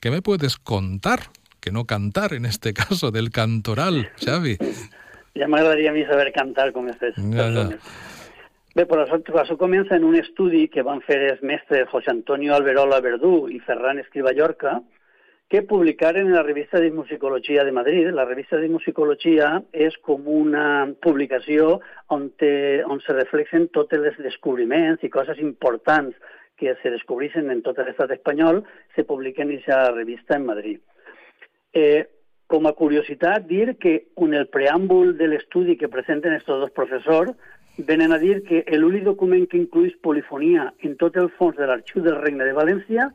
¿qué 0.00 0.10
me 0.10 0.22
puedes 0.22 0.56
contar? 0.56 1.20
Que 1.60 1.72
no 1.72 1.84
cantar 1.84 2.32
en 2.32 2.46
este 2.46 2.72
caso, 2.74 3.10
del 3.10 3.30
cantoral, 3.30 4.10
Xavi. 4.24 4.56
Ya 5.34 5.48
me 5.48 5.58
agradaría 5.58 5.90
a 5.90 5.92
mí 5.92 6.04
saber 6.04 6.32
cantar 6.32 6.72
con 6.72 6.88
ya. 6.88 7.78
Bé, 8.76 8.84
però 8.84 9.06
això, 9.06 9.54
comença 9.56 9.96
en 9.96 10.04
un 10.04 10.18
estudi 10.20 10.66
que 10.68 10.82
van 10.84 10.98
fer 11.00 11.16
els 11.30 11.38
mestres 11.40 11.88
José 11.88 12.10
Antonio 12.12 12.52
Alberola 12.52 12.98
Verdú 13.00 13.46
i 13.48 13.56
Ferran 13.64 14.02
Escriba 14.02 14.34
Llorca, 14.36 14.74
que 15.48 15.62
publicaren 15.62 16.26
en 16.26 16.34
la 16.34 16.42
revista 16.42 16.80
de 16.80 16.90
Musicologia 16.90 17.64
de 17.64 17.72
Madrid. 17.72 18.08
La 18.10 18.24
revista 18.24 18.56
de 18.56 18.68
Musicologia 18.68 19.62
és 19.72 19.94
com 20.02 20.26
una 20.26 20.88
publicació 21.02 21.78
on, 22.10 22.30
te, 22.40 22.82
on 22.82 22.98
se 23.04 23.14
reflexen 23.14 23.68
tots 23.74 23.94
els 23.94 24.18
descobriments 24.18 25.04
i 25.06 25.12
coses 25.12 25.38
importants 25.38 26.18
que 26.56 26.74
se 26.82 26.90
descobreixen 26.90 27.50
en 27.52 27.62
tot 27.62 27.78
l'estat 27.78 28.10
espanyol, 28.16 28.64
se 28.96 29.04
publiquen 29.04 29.50
en 29.50 29.58
aquesta 29.58 29.92
revista 29.92 30.36
en 30.36 30.46
Madrid. 30.46 30.80
Eh, 31.72 32.06
com 32.46 32.66
a 32.66 32.72
curiositat, 32.72 33.46
dir 33.46 33.76
que 33.78 34.06
en 34.16 34.34
el 34.34 34.48
preàmbul 34.48 35.16
de 35.18 35.28
l'estudi 35.28 35.76
que 35.76 35.90
presenten 35.92 36.32
aquests 36.32 36.62
dos 36.64 36.72
professors 36.74 37.34
venen 37.76 38.14
a 38.14 38.18
dir 38.18 38.40
que 38.46 38.64
l'únic 38.72 39.04
document 39.04 39.46
que 39.50 39.58
incluís 39.60 39.94
polifonia 40.02 40.72
en 40.80 40.96
tot 40.96 41.18
el 41.20 41.28
fons 41.38 41.58
de 41.58 41.66
l'arxiu 41.68 42.02
del 42.02 42.16
Regne 42.22 42.46
de 42.46 42.56
València 42.56 43.10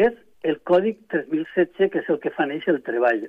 és 0.00 0.14
el 0.46 0.60
Còdic 0.68 1.00
3016, 1.12 1.90
que 1.92 2.02
és 2.04 2.12
el 2.12 2.20
que 2.22 2.32
fa 2.36 2.46
néixer 2.48 2.74
el 2.74 2.84
treball. 2.86 3.26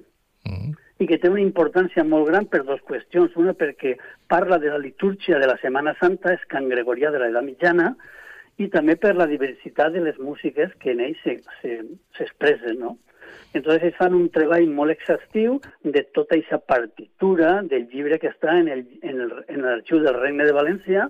Mm. 0.48 0.76
I 1.02 1.08
que 1.10 1.20
té 1.22 1.30
una 1.30 1.44
importància 1.44 2.06
molt 2.06 2.30
gran 2.30 2.48
per 2.50 2.64
dues 2.66 2.82
qüestions. 2.88 3.36
Una, 3.38 3.54
perquè 3.58 3.96
parla 4.32 4.58
de 4.62 4.72
la 4.74 4.82
litúrgia 4.82 5.42
de 5.42 5.50
la 5.50 5.58
Setmana 5.62 5.94
Santa, 6.02 6.34
és 6.34 6.46
Can 6.52 6.70
Gregorià 6.72 7.12
de 7.14 7.22
l'edat 7.22 7.46
mitjana, 7.46 7.92
i 8.58 8.70
també 8.74 8.96
per 8.98 9.14
la 9.16 9.28
diversitat 9.30 9.94
de 9.94 10.02
les 10.02 10.18
músiques 10.18 10.74
que 10.82 10.96
en 10.96 11.04
ell 11.06 11.18
s'expressen, 11.22 12.80
no? 12.82 12.96
Entonces 13.54 13.84
ells 13.84 13.98
fan 14.00 14.16
un 14.18 14.28
treball 14.34 14.66
molt 14.74 14.94
exhaustiu 14.94 15.60
de 15.84 16.04
tota 16.16 16.36
aquesta 16.36 16.60
partitura 16.74 17.62
del 17.70 17.88
llibre 17.92 18.18
que 18.22 18.32
està 18.34 18.58
en 18.58 18.70
l'arxiu 19.64 20.02
del 20.04 20.18
Regne 20.18 20.46
de 20.48 20.56
València, 20.58 21.08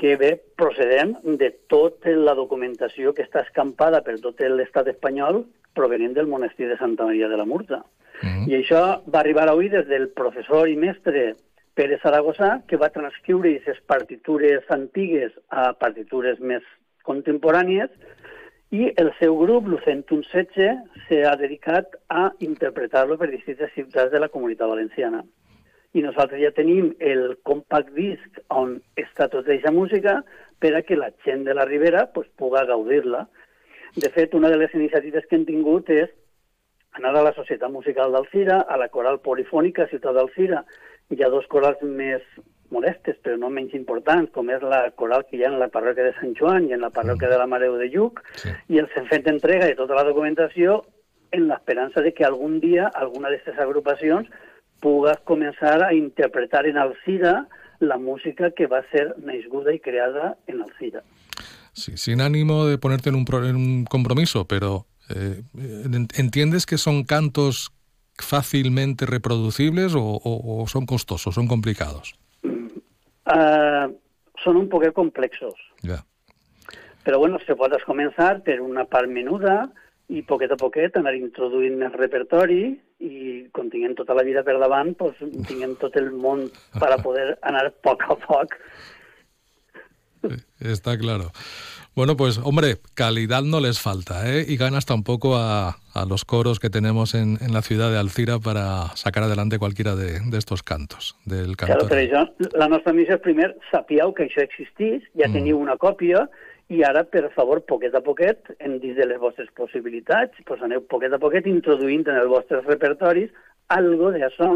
que 0.00 0.16
ve 0.16 0.30
procedent 0.56 1.18
de 1.22 1.50
tota 1.68 2.14
la 2.16 2.32
documentació 2.38 3.12
que 3.12 3.26
està 3.26 3.42
escampada 3.44 4.00
per 4.06 4.16
tot 4.24 4.40
l'estat 4.40 4.88
espanyol 4.94 5.42
provenent 5.76 6.14
del 6.16 6.30
monestir 6.30 6.70
de 6.70 6.78
Santa 6.80 7.04
Maria 7.04 7.28
de 7.28 7.36
la 7.36 7.44
Murta. 7.44 7.84
Mm 8.22 8.28
-hmm. 8.28 8.48
I 8.48 8.52
això 8.60 9.02
va 9.12 9.20
arribar 9.20 9.48
avui 9.48 9.68
des 9.68 9.86
del 9.86 10.08
professor 10.08 10.68
i 10.68 10.76
mestre 10.76 11.36
Pere 11.74 11.98
Saragossà, 12.00 12.62
que 12.66 12.76
va 12.76 12.88
transcriure 12.88 13.50
aquestes 13.50 13.80
partitures 13.86 14.64
antigues 14.70 15.32
a 15.48 15.72
partitures 15.72 16.40
més 16.40 16.62
contemporànies 17.04 17.90
i 18.70 18.92
el 18.96 19.12
seu 19.18 19.36
grup, 19.36 19.66
l'Ucentum 19.66 20.22
16, 20.22 20.78
s'ha 21.08 21.36
dedicat 21.36 21.86
a 22.08 22.32
interpretar-lo 22.38 23.16
per 23.18 23.30
distintes 23.30 23.72
ciutats 23.74 24.12
de 24.12 24.18
la 24.18 24.28
comunitat 24.28 24.68
valenciana. 24.68 25.24
I 25.94 26.04
nosaltres 26.04 26.38
ja 26.42 26.52
tenim 26.54 26.92
el 27.02 27.36
compact 27.42 27.90
disc 27.96 28.38
on 28.54 28.76
està 29.00 29.26
tota 29.28 29.50
aquesta 29.50 29.72
música 29.74 30.20
per 30.62 30.74
a 30.76 30.82
que 30.86 30.98
la 30.98 31.10
gent 31.24 31.42
de 31.48 31.56
la 31.56 31.66
Ribera 31.66 32.06
pues, 32.14 32.28
pugui 32.38 32.62
gaudir-la. 32.68 33.24
De 33.96 34.10
fet, 34.14 34.34
una 34.38 34.50
de 34.52 34.60
les 34.60 34.74
iniciatives 34.74 35.26
que 35.26 35.36
hem 35.36 35.48
tingut 35.48 35.90
és 35.90 36.12
anar 36.98 37.14
a 37.16 37.24
la 37.26 37.34
Societat 37.34 37.70
Musical 37.72 38.12
d'Alcira, 38.14 38.60
a 38.68 38.78
la 38.78 38.88
Coral 38.88 39.18
Polifònica 39.24 39.88
Ciutat 39.90 40.14
d'Alcira. 40.14 40.62
Hi 41.10 41.22
ha 41.24 41.30
dos 41.32 41.46
corals 41.50 41.82
més 41.82 42.22
modestes, 42.70 43.18
però 43.24 43.36
no 43.38 43.50
menys 43.50 43.74
importants, 43.74 44.30
com 44.34 44.50
és 44.54 44.62
la 44.62 44.84
coral 44.98 45.24
que 45.26 45.36
hi 45.36 45.44
ha 45.44 45.50
en 45.50 45.58
la 45.58 45.70
parròquia 45.74 46.06
de 46.06 46.14
Sant 46.18 46.36
Joan 46.38 46.68
i 46.68 46.76
en 46.76 46.84
la 46.84 46.92
parròquia 46.94 47.26
mm. 47.26 47.32
de 47.34 47.40
la 47.40 47.48
Mareu 47.50 47.76
de 47.80 47.88
Lluc, 47.90 48.22
sí. 48.38 48.52
i 48.70 48.78
els 48.82 48.94
hem 48.96 49.08
fet 49.10 49.26
entrega 49.30 49.66
de 49.66 49.76
tota 49.78 49.98
la 49.98 50.06
documentació 50.06 50.80
en 51.34 51.48
l'esperança 51.50 52.02
de 52.02 52.14
que 52.14 52.26
algun 52.26 52.58
dia 52.62 52.88
alguna 53.02 53.30
d'aquestes 53.30 53.58
agrupacions 53.62 54.30
puga 54.80 55.16
començar 55.24 55.82
a 55.84 55.92
interpretar 55.94 56.66
en 56.66 56.78
Alcira 56.78 57.48
la 57.80 57.96
música 57.96 58.50
que 58.50 58.66
va 58.66 58.82
ser 58.90 59.14
nascuda 59.18 59.72
y 59.72 59.80
creada 59.80 60.36
en 60.46 60.62
Alcira. 60.62 61.02
Sí, 61.72 61.96
sin 61.96 62.20
ánimo 62.20 62.66
de 62.66 62.78
ponerte 62.78 63.08
en 63.08 63.14
un, 63.14 63.24
en 63.44 63.56
un 63.56 63.84
compromiso, 63.84 64.46
pero 64.46 64.86
eh, 65.08 65.42
¿entiendes 66.16 66.66
que 66.66 66.78
son 66.78 67.04
cantos 67.04 67.72
fácilmente 68.18 69.06
reproducibles 69.06 69.94
o, 69.94 70.02
o, 70.02 70.62
o 70.62 70.66
son 70.66 70.86
costosos, 70.86 71.34
son 71.34 71.46
complicados? 71.46 72.14
Uh, 73.30 73.92
són 74.42 74.58
un 74.58 74.68
poc 74.72 74.88
complexos. 74.96 75.54
Yeah. 75.86 76.02
Però 77.04 77.20
bueno, 77.22 77.38
se 77.46 77.54
pot 77.56 77.72
començar 77.86 78.40
per 78.44 78.60
una 78.60 78.84
part 78.90 79.08
menuda 79.08 79.70
i 80.10 80.22
poquet 80.26 80.50
a 80.50 80.58
poquet 80.58 80.96
anar 80.98 81.14
introduint 81.14 81.82
el 81.86 81.94
repertori 81.94 82.62
i 83.06 83.20
quan 83.54 83.70
tinguem 83.70 83.94
tota 83.98 84.16
la 84.18 84.24
vida 84.26 84.42
per 84.46 84.58
davant, 84.58 84.92
pues, 84.98 85.18
tinguem 85.48 85.76
tot 85.80 85.96
el 86.00 86.10
món 86.10 86.48
per 86.78 86.90
a 86.92 86.98
poder 87.02 87.36
anar 87.46 87.68
poc 87.84 88.04
a 88.10 88.16
poc. 88.18 88.56
Está 90.60 90.98
claro. 90.98 91.30
Bueno, 91.94 92.16
pues 92.16 92.38
hombre, 92.42 92.76
calidad 92.94 93.42
no 93.42 93.60
les 93.60 93.80
falta, 93.80 94.32
¿eh? 94.32 94.44
Y 94.46 94.56
ganas 94.56 94.86
tampoco 94.86 95.36
a, 95.36 95.76
a 95.92 96.04
los 96.04 96.24
coros 96.24 96.60
que 96.60 96.70
tenemos 96.70 97.14
en, 97.14 97.38
en, 97.40 97.52
la 97.52 97.62
ciudad 97.62 97.90
de 97.90 97.98
Alcira 97.98 98.38
para 98.38 98.94
sacar 98.94 99.24
adelante 99.24 99.58
cualquiera 99.58 99.96
de, 99.96 100.20
de 100.20 100.38
estos 100.38 100.62
cantos 100.62 101.16
del 101.24 101.56
cantor. 101.56 101.78
Claro, 101.78 101.88
per 101.88 101.98
això, 101.98 102.22
la 102.54 102.68
nostra 102.70 102.94
missió 102.94 103.18
és 103.18 103.24
primer, 103.24 103.50
sapieu 103.72 104.14
que 104.14 104.28
això 104.28 104.44
existís, 104.44 105.02
ja 105.18 105.26
mm. 105.26 105.34
teniu 105.34 105.58
una 105.58 105.76
còpia, 105.82 106.28
i 106.70 106.84
ara, 106.86 107.02
per 107.02 107.26
favor, 107.34 107.64
poquet 107.66 107.94
a 107.98 108.02
poquet, 108.06 108.52
en 108.62 108.78
dins 108.78 108.96
de 108.96 109.06
les 109.10 109.18
vostres 109.18 109.50
possibilitats, 109.58 110.38
pues 110.46 110.62
aneu 110.62 110.84
poquet 110.86 111.12
a 111.12 111.18
poquet 111.18 111.48
introduint 111.50 112.06
en 112.06 112.20
els 112.22 112.30
vostres 112.30 112.62
repertoris 112.68 113.32
algo 113.74 114.12
d'això 114.14 114.52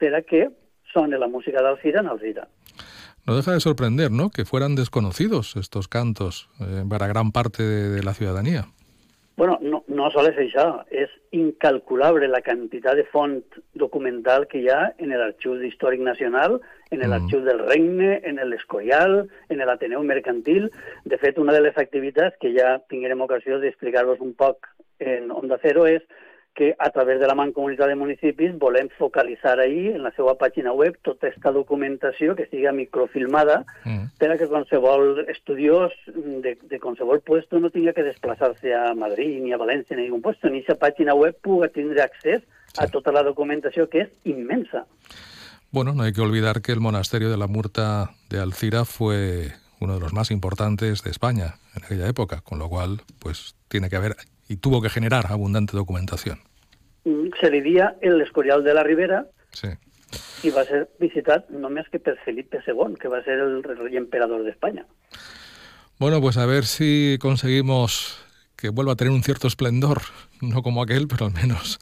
per 0.00 0.14
a 0.16 0.22
que 0.24 0.46
sone 0.92 1.20
la 1.20 1.28
música 1.28 1.60
d'Alcira 1.62 2.00
en 2.00 2.08
Alcira. 2.08 2.48
No 3.26 3.36
deja 3.36 3.52
de 3.52 3.60
sorprender, 3.60 4.10
¿no?, 4.10 4.30
que 4.30 4.44
fueran 4.44 4.74
desconocidos 4.74 5.56
estos 5.56 5.88
cantos 5.88 6.48
eh, 6.60 6.84
para 6.88 7.06
gran 7.06 7.32
parte 7.32 7.62
de, 7.62 7.90
de, 7.90 8.02
la 8.02 8.14
ciudadanía. 8.14 8.66
Bueno, 9.36 9.58
no, 9.60 9.82
no 9.88 10.10
solo 10.12 10.28
es 10.30 10.36
això, 10.38 10.84
és 10.94 11.10
incalculable 11.34 12.28
la 12.30 12.40
quantitat 12.46 12.94
de 13.00 13.04
font 13.10 13.40
documental 13.74 14.46
que 14.46 14.60
hi 14.62 14.68
ha 14.70 14.92
en 15.02 15.10
l'Arxiu 15.10 15.56
Històric 15.58 16.04
Nacional, 16.06 16.60
en 16.94 17.02
l'Arxiu 17.02 17.40
mm. 17.40 17.46
del 17.48 17.64
Regne, 17.66 18.12
en 18.22 18.38
l'Escorial, 18.50 19.24
en 19.50 19.64
l'Ateneu 19.66 20.04
Mercantil. 20.06 20.70
De 21.04 21.18
fet, 21.18 21.40
una 21.42 21.56
de 21.56 21.64
les 21.66 21.82
activitats 21.82 22.38
que 22.38 22.54
ja 22.54 22.76
tinguem 22.92 23.26
ocasió 23.26 23.58
d'explicar-vos 23.58 24.22
un 24.22 24.36
poc 24.38 24.70
en 25.02 25.32
Onda 25.34 25.58
Cero 25.62 25.88
és 25.90 26.06
que 26.54 26.74
a 26.78 26.90
través 26.90 27.20
de 27.20 27.26
la 27.26 27.34
Mancomunitat 27.34 27.88
de 27.90 27.96
Municipis 27.98 28.54
volem 28.58 28.88
focalitzar 28.98 29.58
ahir 29.60 29.94
en 29.96 30.04
la 30.06 30.12
seva 30.14 30.36
pàgina 30.38 30.72
web 30.72 30.96
tota 31.02 31.28
aquesta 31.28 31.52
documentació 31.52 32.36
que 32.38 32.46
siga 32.46 32.72
microfilmada 32.72 33.64
mm. 33.84 34.14
per 34.18 34.30
a 34.30 34.38
que 34.38 34.48
qualsevol 34.48 35.24
estudiós 35.28 35.92
de, 36.14 36.54
de 36.56 36.80
qualsevol 36.80 37.20
puesto 37.26 37.60
no 37.60 37.72
tingui 37.74 37.92
que 37.92 38.06
desplaçar-se 38.06 38.74
a 38.74 38.94
Madrid 38.94 39.42
ni 39.42 39.52
a 39.52 39.58
València 39.58 39.98
ni 39.98 40.06
a 40.06 40.08
ningú 40.08 40.22
puesto. 40.22 40.46
En 40.46 40.56
aquesta 40.56 40.78
pàgina 40.78 41.18
web 41.18 41.36
pugui 41.42 41.68
tindre 41.74 42.06
accés 42.06 42.42
sí. 42.42 42.78
a 42.78 42.86
tota 42.88 43.12
la 43.12 43.26
documentació 43.26 43.90
que 43.90 44.06
és 44.06 44.14
immensa. 44.24 44.86
Bueno, 45.74 45.92
no 45.92 46.04
hay 46.04 46.12
que 46.12 46.20
olvidar 46.20 46.62
que 46.62 46.70
el 46.70 46.78
monasterio 46.78 47.30
de 47.30 47.36
la 47.36 47.48
Murta 47.48 48.14
de 48.30 48.38
Alcira 48.38 48.84
fue 48.84 49.50
uno 49.80 49.94
de 49.94 50.00
los 50.00 50.12
más 50.12 50.30
importantes 50.30 51.02
de 51.02 51.10
España 51.10 51.56
en 51.74 51.84
aquella 51.84 52.06
época, 52.06 52.42
con 52.42 52.60
lo 52.60 52.68
cual, 52.68 53.02
pues 53.18 53.56
tiene 53.68 53.90
que 53.90 53.96
haber 53.96 54.14
y 54.54 54.56
tuvo 54.56 54.80
que 54.80 54.88
generar 54.88 55.26
abundante 55.30 55.76
documentación. 55.76 56.38
Mm, 57.04 57.34
se 57.40 57.50
dia 57.50 57.96
el 58.00 58.20
Escorial 58.20 58.62
de 58.62 58.72
la 58.72 58.84
Ribera 58.84 59.26
sí. 59.50 59.68
i 60.46 60.52
va 60.54 60.62
ser 60.68 60.84
visitat 61.02 61.48
només 61.50 61.88
que 61.90 61.98
per 61.98 62.14
Felipe 62.22 62.60
II, 62.62 62.94
que 63.00 63.10
va 63.10 63.18
ser 63.26 63.40
el 63.42 63.62
rey 63.64 63.96
emperador 63.98 64.44
de 64.44 64.52
España. 64.54 64.86
Bueno, 65.98 66.20
pues 66.20 66.36
a 66.38 66.46
ver 66.46 66.64
si 66.64 67.18
conseguimos 67.20 68.22
que 68.56 68.68
vuelva 68.68 68.92
a 68.92 68.96
tener 68.96 69.12
un 69.12 69.24
cierto 69.24 69.48
esplendor, 69.48 70.02
no 70.48 70.62
como 70.62 70.82
aquel, 70.82 71.08
pero 71.08 71.26
al 71.26 71.32
menos 71.32 71.78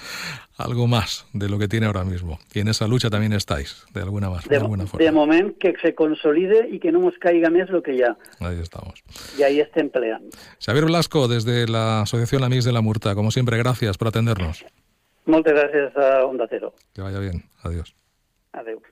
algo 0.56 0.86
más 0.86 1.26
de 1.32 1.48
lo 1.48 1.58
que 1.58 1.68
tiene 1.68 1.86
ahora 1.86 2.04
mismo. 2.04 2.38
Y 2.52 2.60
en 2.60 2.68
esa 2.68 2.86
lucha 2.86 3.10
también 3.10 3.32
estáis, 3.32 3.84
de 3.92 4.00
alguna, 4.00 4.30
más, 4.30 4.48
de, 4.48 4.56
alguna 4.56 4.86
forma. 4.86 5.04
De 5.04 5.12
momento 5.12 5.56
que 5.58 5.74
se 5.82 5.94
consolide 5.94 6.68
y 6.70 6.78
que 6.78 6.92
no 6.92 7.00
nos 7.00 7.18
caiga 7.18 7.50
más 7.50 7.68
lo 7.70 7.82
que 7.82 7.96
ya. 7.96 8.16
Ahí 8.40 8.58
estamos. 8.60 9.02
Y 9.38 9.42
ahí 9.42 9.60
está 9.60 9.80
empleando. 9.80 10.30
Xavier 10.64 10.84
Blasco, 10.84 11.28
desde 11.28 11.66
la 11.66 12.02
Asociación 12.02 12.44
Amigos 12.44 12.64
de 12.64 12.72
la 12.72 12.80
Murta, 12.80 13.14
como 13.14 13.30
siempre, 13.30 13.56
gracias 13.58 13.98
por 13.98 14.08
atendernos. 14.08 14.64
Muchas 15.24 15.52
gracias 15.52 15.96
a 15.96 16.24
Onda 16.24 16.46
Cero. 16.48 16.74
Que 16.94 17.02
vaya 17.02 17.18
bien. 17.18 17.44
Adiós. 17.62 17.94
Adiós. 18.52 18.91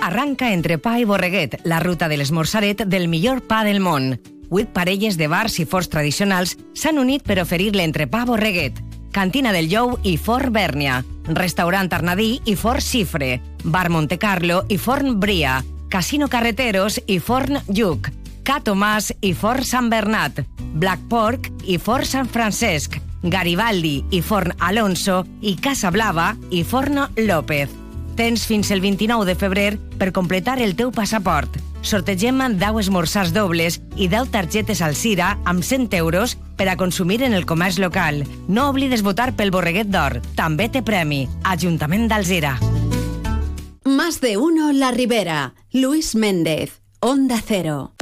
Arranca 0.00 0.52
entre 0.52 0.78
pa 0.78 0.98
i 0.98 1.04
Borreguet, 1.04 1.60
la 1.62 1.78
ruta 1.78 2.08
de 2.10 2.18
l'esmorzaret 2.18 2.82
del 2.82 3.06
millor 3.06 3.46
pa 3.46 3.62
del 3.62 3.78
món. 3.78 4.18
Vuit 4.50 4.66
parelles 4.74 5.14
de 5.14 5.30
bars 5.30 5.60
i 5.62 5.64
forts 5.64 5.86
tradicionals 5.88 6.56
s'han 6.74 6.98
unit 6.98 7.22
per 7.22 7.38
oferir 7.44 7.76
l'entrepà 7.78 8.24
Borreguet, 8.26 8.82
Cantina 9.14 9.52
del 9.54 9.70
Jou 9.70 10.00
i 10.02 10.16
Fort 10.18 10.50
Bèrnia, 10.50 11.04
Restaurant 11.30 11.94
Arnadí 11.94 12.40
i 12.42 12.56
Fort 12.58 12.82
Xifre, 12.82 13.36
Bar 13.62 13.86
Monte 13.94 14.18
Carlo 14.18 14.64
i 14.66 14.82
Forn 14.82 15.20
Bria, 15.22 15.60
Casino 15.92 16.26
Carreteros 16.26 17.02
i 17.06 17.18
Forn 17.20 17.58
Lluc, 17.68 18.06
Ca 18.48 18.62
Tomàs 18.64 19.10
i 19.20 19.34
Fort 19.36 19.66
Sant 19.68 19.90
Bernat, 19.92 20.38
Black 20.80 21.02
Pork 21.10 21.50
i 21.68 21.76
Fort 21.76 22.08
Sant 22.08 22.30
Francesc, 22.32 22.96
Garibaldi 23.20 23.98
i 24.08 24.22
Forn 24.24 24.54
Alonso 24.56 25.18
i 25.44 25.52
Casa 25.60 25.90
Blava 25.92 26.30
i 26.48 26.62
Forn 26.64 27.02
López. 27.20 27.68
Tens 28.16 28.46
fins 28.48 28.72
el 28.72 28.80
29 28.80 29.28
de 29.28 29.36
febrer 29.36 29.68
per 30.00 30.14
completar 30.16 30.56
el 30.64 30.72
teu 30.80 30.94
passaport. 30.96 31.60
Sortegem 31.84 32.40
10 32.56 32.80
esmorzars 32.86 33.34
dobles 33.36 33.82
i 33.92 34.08
10 34.08 34.32
targetes 34.32 34.80
al 34.80 34.96
Cira 34.96 35.34
amb 35.44 35.60
100 35.60 35.92
euros 36.00 36.38
per 36.56 36.70
a 36.72 36.78
consumir 36.80 37.20
en 37.20 37.36
el 37.36 37.44
comerç 37.44 37.76
local. 37.84 38.24
No 38.48 38.70
oblides 38.72 39.04
votar 39.04 39.34
pel 39.36 39.52
Borreguet 39.52 39.92
d'Or. 39.92 40.22
També 40.40 40.70
té 40.72 40.80
premi. 40.80 41.26
Ajuntament 41.44 42.08
d'Alzira. 42.08 42.56
Más 43.84 44.20
de 44.20 44.36
uno 44.36 44.72
La 44.72 44.92
Ribera. 44.92 45.54
Luis 45.72 46.14
Méndez. 46.14 46.80
Onda 47.00 47.42
Cero. 47.44 47.92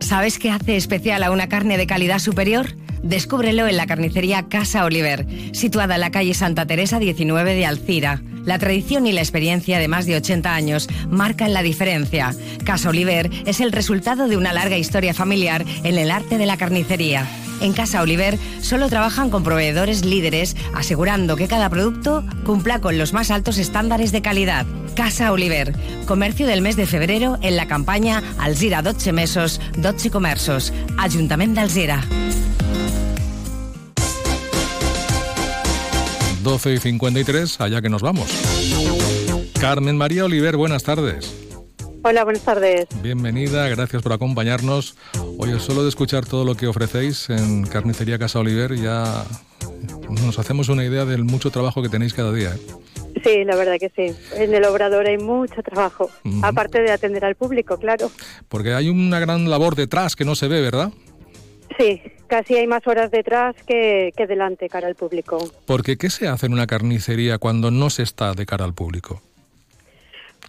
¿Sabes 0.00 0.38
qué 0.38 0.50
hace 0.50 0.76
especial 0.76 1.22
a 1.22 1.30
una 1.30 1.50
carne 1.50 1.76
de 1.76 1.86
calidad 1.86 2.18
superior? 2.18 2.74
Descúbrelo 3.02 3.66
en 3.66 3.76
la 3.76 3.86
carnicería 3.86 4.48
Casa 4.48 4.86
Oliver, 4.86 5.26
situada 5.52 5.96
en 5.96 6.00
la 6.00 6.10
calle 6.10 6.32
Santa 6.32 6.64
Teresa 6.64 6.98
19 6.98 7.54
de 7.54 7.66
Alcira. 7.66 8.22
La 8.46 8.58
tradición 8.58 9.06
y 9.06 9.12
la 9.12 9.20
experiencia 9.20 9.78
de 9.78 9.88
más 9.88 10.06
de 10.06 10.16
80 10.16 10.54
años 10.54 10.88
marcan 11.10 11.52
la 11.52 11.62
diferencia. 11.62 12.34
Casa 12.64 12.88
Oliver 12.88 13.30
es 13.44 13.60
el 13.60 13.72
resultado 13.72 14.28
de 14.28 14.38
una 14.38 14.54
larga 14.54 14.78
historia 14.78 15.12
familiar 15.12 15.62
en 15.84 15.98
el 15.98 16.10
arte 16.10 16.38
de 16.38 16.46
la 16.46 16.56
carnicería. 16.56 17.26
En 17.60 17.72
Casa 17.72 18.02
Oliver 18.02 18.38
solo 18.60 18.88
trabajan 18.88 19.30
con 19.30 19.42
proveedores 19.42 20.04
líderes, 20.04 20.56
asegurando 20.74 21.36
que 21.36 21.48
cada 21.48 21.68
producto 21.68 22.24
cumpla 22.44 22.80
con 22.80 22.98
los 22.98 23.12
más 23.12 23.30
altos 23.30 23.58
estándares 23.58 24.12
de 24.12 24.22
calidad. 24.22 24.66
Casa 24.94 25.32
Oliver, 25.32 25.74
comercio 26.06 26.46
del 26.46 26.62
mes 26.62 26.76
de 26.76 26.86
febrero 26.86 27.38
en 27.42 27.56
la 27.56 27.66
campaña 27.66 28.22
Alzira 28.38 28.82
12 28.82 29.12
mesos, 29.12 29.60
12 29.76 30.10
comerços. 30.10 30.72
Ajuntament 30.96 31.54
d'Alzira. 31.54 32.04
12 36.42 36.74
y 36.74 36.78
53, 36.78 37.60
allá 37.60 37.82
que 37.82 37.90
nos 37.90 38.02
vamos. 38.02 38.28
Carmen 39.60 39.96
María 39.96 40.24
Oliver, 40.24 40.56
buenas 40.56 40.82
tardes. 40.82 41.47
Hola, 42.02 42.24
buenas 42.24 42.44
tardes. 42.44 42.86
Bienvenida, 43.02 43.68
gracias 43.68 44.02
por 44.02 44.12
acompañarnos. 44.12 44.96
Oye, 45.38 45.58
solo 45.58 45.82
de 45.82 45.88
escuchar 45.88 46.24
todo 46.26 46.44
lo 46.44 46.54
que 46.54 46.66
ofrecéis 46.66 47.28
en 47.28 47.66
Carnicería 47.66 48.18
Casa 48.18 48.38
Oliver 48.38 48.74
ya 48.76 49.24
nos 50.08 50.38
hacemos 50.38 50.68
una 50.68 50.84
idea 50.84 51.04
del 51.04 51.24
mucho 51.24 51.50
trabajo 51.50 51.82
que 51.82 51.88
tenéis 51.88 52.14
cada 52.14 52.32
día. 52.32 52.54
¿eh? 52.54 53.20
Sí, 53.24 53.44
la 53.44 53.56
verdad 53.56 53.76
que 53.80 53.90
sí. 53.94 54.16
En 54.36 54.54
el 54.54 54.64
obrador 54.64 55.06
hay 55.06 55.18
mucho 55.18 55.62
trabajo, 55.62 56.10
aparte 56.42 56.80
de 56.80 56.92
atender 56.92 57.24
al 57.24 57.34
público, 57.34 57.76
claro. 57.78 58.10
Porque 58.48 58.74
hay 58.74 58.88
una 58.88 59.18
gran 59.18 59.50
labor 59.50 59.74
detrás 59.74 60.14
que 60.14 60.24
no 60.24 60.34
se 60.34 60.48
ve, 60.48 60.60
¿verdad? 60.60 60.92
Sí, 61.78 62.00
casi 62.26 62.54
hay 62.56 62.66
más 62.66 62.86
horas 62.86 63.10
detrás 63.10 63.56
que, 63.66 64.12
que 64.16 64.26
delante 64.26 64.68
cara 64.68 64.86
al 64.86 64.94
público. 64.94 65.38
Porque 65.66 65.96
¿qué 65.96 66.10
se 66.10 66.28
hace 66.28 66.46
en 66.46 66.52
una 66.52 66.66
carnicería 66.66 67.38
cuando 67.38 67.70
no 67.70 67.90
se 67.90 68.02
está 68.02 68.32
de 68.34 68.46
cara 68.46 68.64
al 68.64 68.74
público? 68.74 69.20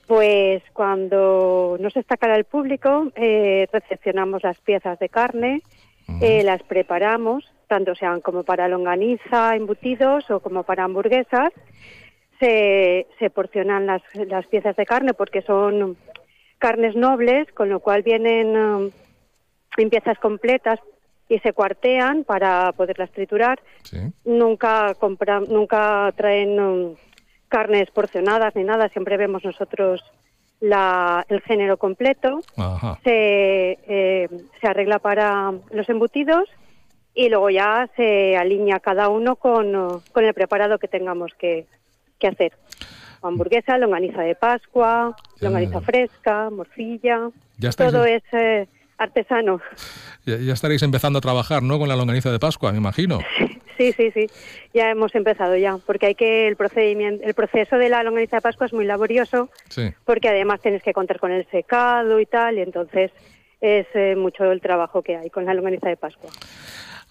Pues 0.08 0.64
cuando 0.74 1.78
no 1.80 1.90
se 1.90 2.00
está 2.00 2.18
cara 2.18 2.36
al 2.36 2.46
público, 2.46 3.12
eh, 3.16 3.68
recepcionamos 3.72 4.44
las 4.44 4.60
piezas 4.60 4.98
de 5.00 5.10
carne, 5.10 5.62
eh, 6.22 6.44
las 6.44 6.64
preparamos, 6.64 7.46
tanto 7.68 7.94
sean 7.94 8.22
como 8.22 8.44
para 8.44 8.68
longaniza, 8.68 9.56
embutidos 9.56 10.30
o 10.32 10.40
como 10.40 10.64
para 10.64 10.86
hamburguesas. 10.86 11.54
Se, 12.40 13.06
se 13.20 13.30
porcionan 13.30 13.86
las, 13.86 14.02
las 14.28 14.48
piezas 14.48 14.76
de 14.76 14.86
carne 14.86 15.14
porque 15.14 15.42
son 15.42 15.98
carnes 16.58 16.96
nobles, 16.96 17.52
con 17.54 17.70
lo 17.70 17.80
cual 17.80 18.02
vienen 18.02 18.58
um, 18.58 18.92
en 19.78 19.90
piezas 19.90 20.18
completas 20.20 20.80
y 21.28 21.40
se 21.40 21.54
cuartean 21.54 22.24
para 22.24 22.72
poderlas 22.74 23.12
triturar. 23.12 23.60
Nunca 24.26 24.94
compra, 24.96 25.40
nunca 25.40 26.12
traen 26.16 26.60
um, 26.60 26.96
carnes 27.50 27.92
porcionadas 27.92 28.56
ni 28.56 28.64
nada, 28.64 28.90
siempre 28.90 29.18
vemos 29.18 29.44
nosotros 29.44 30.02
la, 30.62 31.26
el 31.30 31.42
género 31.42 31.78
completo. 31.78 32.42
Ajá. 32.56 33.00
Se, 33.04 33.78
eh, 33.88 34.30
se 34.62 34.68
arregla 34.68 35.00
para 35.00 35.54
los 35.72 35.90
embutidos 35.90 36.48
y 37.14 37.30
luego 37.30 37.50
ya 37.50 37.90
se 37.96 38.38
alinea 38.38 38.80
cada 38.80 39.10
uno 39.10 39.36
con, 39.36 40.02
con 40.12 40.26
el 40.26 40.34
preparado 40.34 40.78
que 40.78 40.88
tengamos 40.88 41.34
que, 41.38 41.66
que 42.18 42.28
hacer. 42.28 42.54
Hamburguesa, 43.22 43.78
longaniza 43.78 44.22
de 44.22 44.36
Pascua, 44.36 45.16
longaniza 45.42 45.82
fresca, 45.82 46.50
morcilla, 46.50 47.30
Ya 47.58 47.70
estáis 47.70 47.92
todo 47.92 48.06
es 48.06 48.24
eh, 48.32 48.68
artesano. 48.98 49.60
Ya, 50.26 50.38
ya 50.38 50.54
estaréis 50.54 50.84
empezando 50.84 51.20
a 51.20 51.22
trabajar, 51.22 51.62
¿no? 51.62 51.80
Con 51.80 51.90
la 51.90 51.98
longaniza 51.98 52.32
de 52.32 52.40
Pascua, 52.40 52.72
me 52.72 52.78
imagino. 52.78 53.20
Sí, 53.80 53.94
sí, 53.94 54.12
sí. 54.12 54.28
Ya 54.74 54.90
hemos 54.92 55.16
empezado 55.16 55.56
ya, 55.56 55.78
porque 55.86 56.08
hay 56.08 56.16
que 56.16 56.50
el 56.50 56.58
procedimiento, 56.58 57.24
el 57.26 57.34
proceso 57.34 57.78
de 57.78 57.88
la 57.88 58.04
longaniza 58.04 58.36
de 58.36 58.42
Pascua 58.42 58.66
es 58.66 58.74
muy 58.74 58.84
laborioso, 58.84 59.50
Sí. 59.70 59.94
porque 60.04 60.28
además 60.28 60.60
tienes 60.60 60.84
que 60.84 60.92
contar 60.92 61.18
con 61.18 61.32
el 61.32 61.48
secado 61.50 62.20
y 62.20 62.26
tal, 62.26 62.58
y 62.58 62.62
entonces 62.62 63.10
es 63.62 63.88
eh, 63.94 64.16
mucho 64.18 64.52
el 64.52 64.60
trabajo 64.60 65.02
que 65.02 65.16
hay 65.16 65.30
con 65.30 65.46
la 65.46 65.54
longaniza 65.54 65.88
de 65.88 65.96
Pascua. 65.96 66.30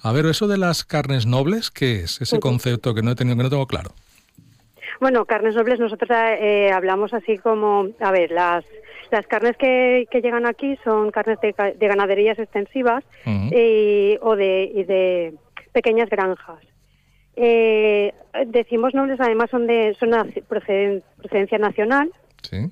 A 0.03 0.13
ver, 0.13 0.27
eso 0.27 0.47
de 0.47 0.59
las 0.59 0.85
carnes 0.85 1.25
nobles, 1.25 1.71
¿qué 1.71 2.01
es? 2.01 2.21
Ese 2.21 2.39
concepto 2.39 2.95
que 2.95 3.01
no 3.01 3.13
he 3.13 3.15
tenido, 3.15 3.37
que 3.39 3.43
no 3.45 3.51
tengo 3.51 3.67
claro. 3.67 3.93
Bueno, 5.01 5.25
carnes 5.25 5.55
nobles, 5.55 5.81
nosotros 5.81 6.11
eh, 6.13 6.71
hablamos 6.71 7.15
así 7.15 7.39
como, 7.39 7.87
a 7.99 8.13
ver, 8.13 8.31
las 8.31 8.65
las 9.11 9.27
carnes 9.27 9.57
que, 9.57 10.07
que 10.11 10.21
llegan 10.21 10.45
aquí 10.45 10.77
son 10.85 11.11
carnes 11.13 11.41
de, 11.41 11.55
de 11.79 11.89
ganaderías 11.89 12.39
extensivas 12.39 13.03
y, 13.25 14.19
o 14.21 14.37
de, 14.37 14.71
y 14.75 14.85
de 14.85 15.33
pequeñas 15.79 16.11
granjas. 16.11 16.59
Eh, 17.37 18.13
decimos 18.49 18.95
nobles, 18.95 19.21
además 19.21 19.49
son 19.49 19.69
de 19.69 19.95
son 19.95 20.11
procedencia 20.49 21.59
nacional. 21.59 22.11
Sí. 22.43 22.69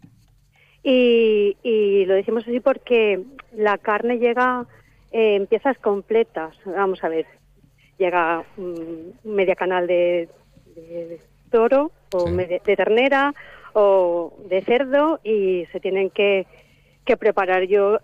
Y, 0.82 1.56
y, 1.62 2.04
lo 2.06 2.14
decimos 2.14 2.42
así 2.48 2.58
porque 2.58 3.20
la 3.52 3.78
carne 3.78 4.18
llega 4.18 4.66
en 5.12 5.46
piezas 5.46 5.78
completas. 5.78 6.56
Vamos 6.64 7.04
a 7.04 7.08
ver, 7.08 7.26
llega 7.96 8.42
media 9.22 9.54
canal 9.54 9.86
de, 9.86 10.28
toro 11.52 11.92
o 12.12 12.24
de 12.28 12.76
ternera 12.76 13.34
o 13.72 14.36
de 14.48 14.62
cerdo 14.62 15.20
y 15.22 15.66
se 15.70 15.78
tienen 15.78 16.10
que, 16.10 16.44
que 17.04 17.16
preparar. 17.16 17.68
Yo 17.68 17.98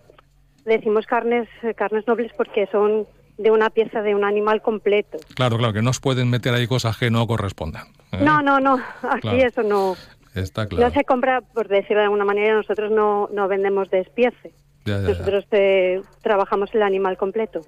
decimos 0.63 1.05
carnes 1.07 1.49
carnes 1.75 2.07
nobles 2.07 2.31
porque 2.37 2.67
son 2.67 3.05
de 3.37 3.51
una 3.51 3.69
pieza 3.69 4.01
de 4.01 4.15
un 4.15 4.23
animal 4.23 4.61
completo. 4.61 5.17
Claro, 5.35 5.57
claro, 5.57 5.73
que 5.73 5.81
no 5.81 5.89
os 5.89 5.99
pueden 5.99 6.29
meter 6.29 6.53
ahí 6.53 6.67
cosas 6.67 6.97
que 6.97 7.09
no 7.09 7.25
correspondan. 7.27 7.87
¿eh? 8.11 8.19
No, 8.21 8.41
no, 8.41 8.59
no, 8.59 8.79
aquí 9.09 9.41
eso 9.41 9.63
no. 9.63 9.95
Está 10.35 10.67
claro. 10.67 10.87
No 10.87 10.93
se 10.93 11.03
compra, 11.03 11.41
por 11.41 11.67
decirlo 11.67 11.97
de 11.97 12.05
alguna 12.05 12.25
manera, 12.25 12.55
nosotros 12.55 12.91
no, 12.91 13.29
no 13.31 13.47
vendemos 13.47 13.89
despiece. 13.91 14.51
nosotros 14.85 15.45
eh, 15.51 16.01
trabajamos 16.21 16.73
el 16.73 16.81
animal 16.81 17.17
completo. 17.17 17.61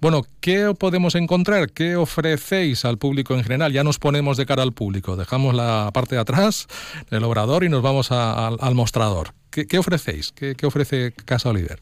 Bueno, 0.00 0.22
¿qué 0.40 0.72
podemos 0.78 1.14
encontrar? 1.16 1.70
¿Qué 1.70 1.96
ofrecéis 1.96 2.84
al 2.84 2.98
público 2.98 3.34
en 3.34 3.42
general? 3.42 3.72
Ya 3.72 3.82
nos 3.82 3.98
ponemos 3.98 4.36
de 4.36 4.46
cara 4.46 4.62
al 4.62 4.72
público. 4.72 5.16
Dejamos 5.16 5.54
la 5.54 5.90
parte 5.92 6.14
de 6.14 6.20
atrás 6.20 6.68
del 7.10 7.24
obrador 7.24 7.64
y 7.64 7.68
nos 7.68 7.82
vamos 7.82 8.12
al 8.12 8.74
mostrador. 8.74 9.30
¿Qué, 9.50 9.78
ofrecéis? 9.78 10.32
¿Qué, 10.32 10.54
¿Qué 10.54 10.66
ofrece 10.66 11.12
Casa 11.24 11.48
Oliver? 11.48 11.80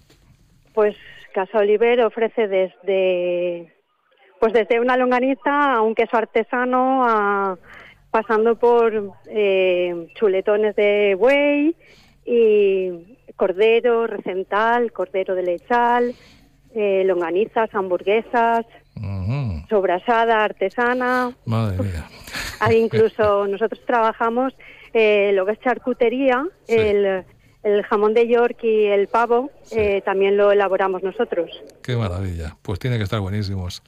Pues 0.72 0.95
Casa 1.33 1.59
Oliver 1.59 2.03
ofrece 2.03 2.49
desde 2.49 3.72
pues 4.39 4.53
desde 4.53 4.80
una 4.80 4.97
longaniza 4.97 5.74
a 5.74 5.83
un 5.83 5.95
queso 5.95 6.16
artesano 6.16 7.07
a, 7.07 7.57
pasando 8.11 8.57
por 8.57 9.12
eh, 9.28 10.09
chuletones 10.14 10.74
de 10.74 11.14
buey 11.16 11.76
y 12.24 13.18
cordero 13.37 14.07
recental, 14.07 14.93
cordero 14.93 15.35
de 15.35 15.43
lechal, 15.45 16.14
eh, 16.74 17.05
longanizas, 17.05 17.72
hamburguesas, 17.72 18.66
sobrasada 19.68 20.45
artesana. 20.45 21.37
Madre 21.45 21.83
mía. 21.83 22.09
incluso 22.76 23.47
nosotros 23.47 23.80
trabajamos 23.87 24.55
eh, 24.93 25.30
lo 25.35 25.47
que 25.47 25.53
es 25.53 25.61
charcutería, 25.61 26.45
el 26.68 27.24
el 27.63 27.83
jamón 27.85 28.13
de 28.13 28.29
York 28.29 28.59
y 28.65 28.87
el 28.87 29.07
pavo 29.07 29.51
eh, 29.71 30.03
también 30.05 30.37
lo 30.37 30.51
elaboramos 30.51 31.03
nosotros. 31.03 31.51
Qué 31.83 31.97
maravilla. 31.97 32.57
Pues 32.63 32.79
tiene 32.79 32.99
que 32.99 33.05
estar 33.05 33.21
buenísimos. 33.21 33.83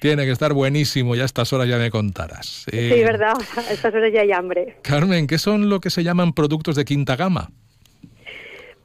Tiene 0.00 0.24
que 0.24 0.32
estar 0.32 0.52
buenísimo. 0.52 1.14
Ya 1.14 1.22
a 1.22 1.26
estas 1.26 1.52
horas 1.52 1.68
ya 1.68 1.78
me 1.78 1.90
contarás. 1.90 2.66
sí, 2.70 2.76
eh, 2.76 3.04
verdad. 3.04 3.34
A 3.56 3.72
estas 3.72 3.94
horas 3.94 4.12
ya 4.12 4.22
hay 4.22 4.32
hambre. 4.32 4.76
Carmen, 4.82 5.26
¿qué 5.26 5.38
son 5.38 5.68
lo 5.68 5.80
que 5.80 5.90
se 5.90 6.02
llaman 6.02 6.32
productos 6.32 6.76
de 6.76 6.84
quinta 6.84 7.16
gama? 7.16 7.50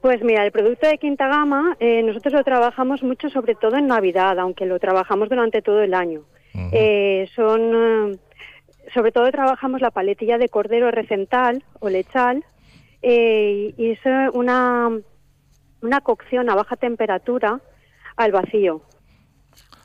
Pues 0.02 0.22
mira, 0.22 0.46
el 0.46 0.52
producto 0.52 0.88
de 0.88 0.98
quinta 0.98 1.28
gama 1.28 1.78
eh, 1.80 2.04
nosotros 2.04 2.34
lo 2.34 2.44
trabajamos 2.44 3.02
mucho, 3.04 3.30
sobre 3.30 3.56
todo 3.56 3.78
en 3.78 3.88
Navidad, 3.88 4.38
aunque 4.38 4.66
lo 4.66 4.78
trabajamos 4.80 5.30
durante 5.30 5.62
todo 5.62 5.82
el 5.82 5.94
año. 5.94 6.24
son, 7.36 8.20
sobre 8.94 9.12
todo 9.12 9.32
trabajamos 9.32 9.82
la 9.82 9.92
paletilla 9.92 10.38
de 10.38 10.50
cordero 10.50 10.92
recental 10.92 11.64
o 11.80 11.90
lechal, 11.90 12.44
eh, 13.04 13.74
y 13.78 13.92
es 13.92 14.00
una, 14.34 14.90
una 15.82 16.02
cocción 16.02 16.50
a 16.50 16.56
baja 16.56 16.78
temperatura 16.78 17.60
al 18.16 18.32
vacío, 18.32 18.82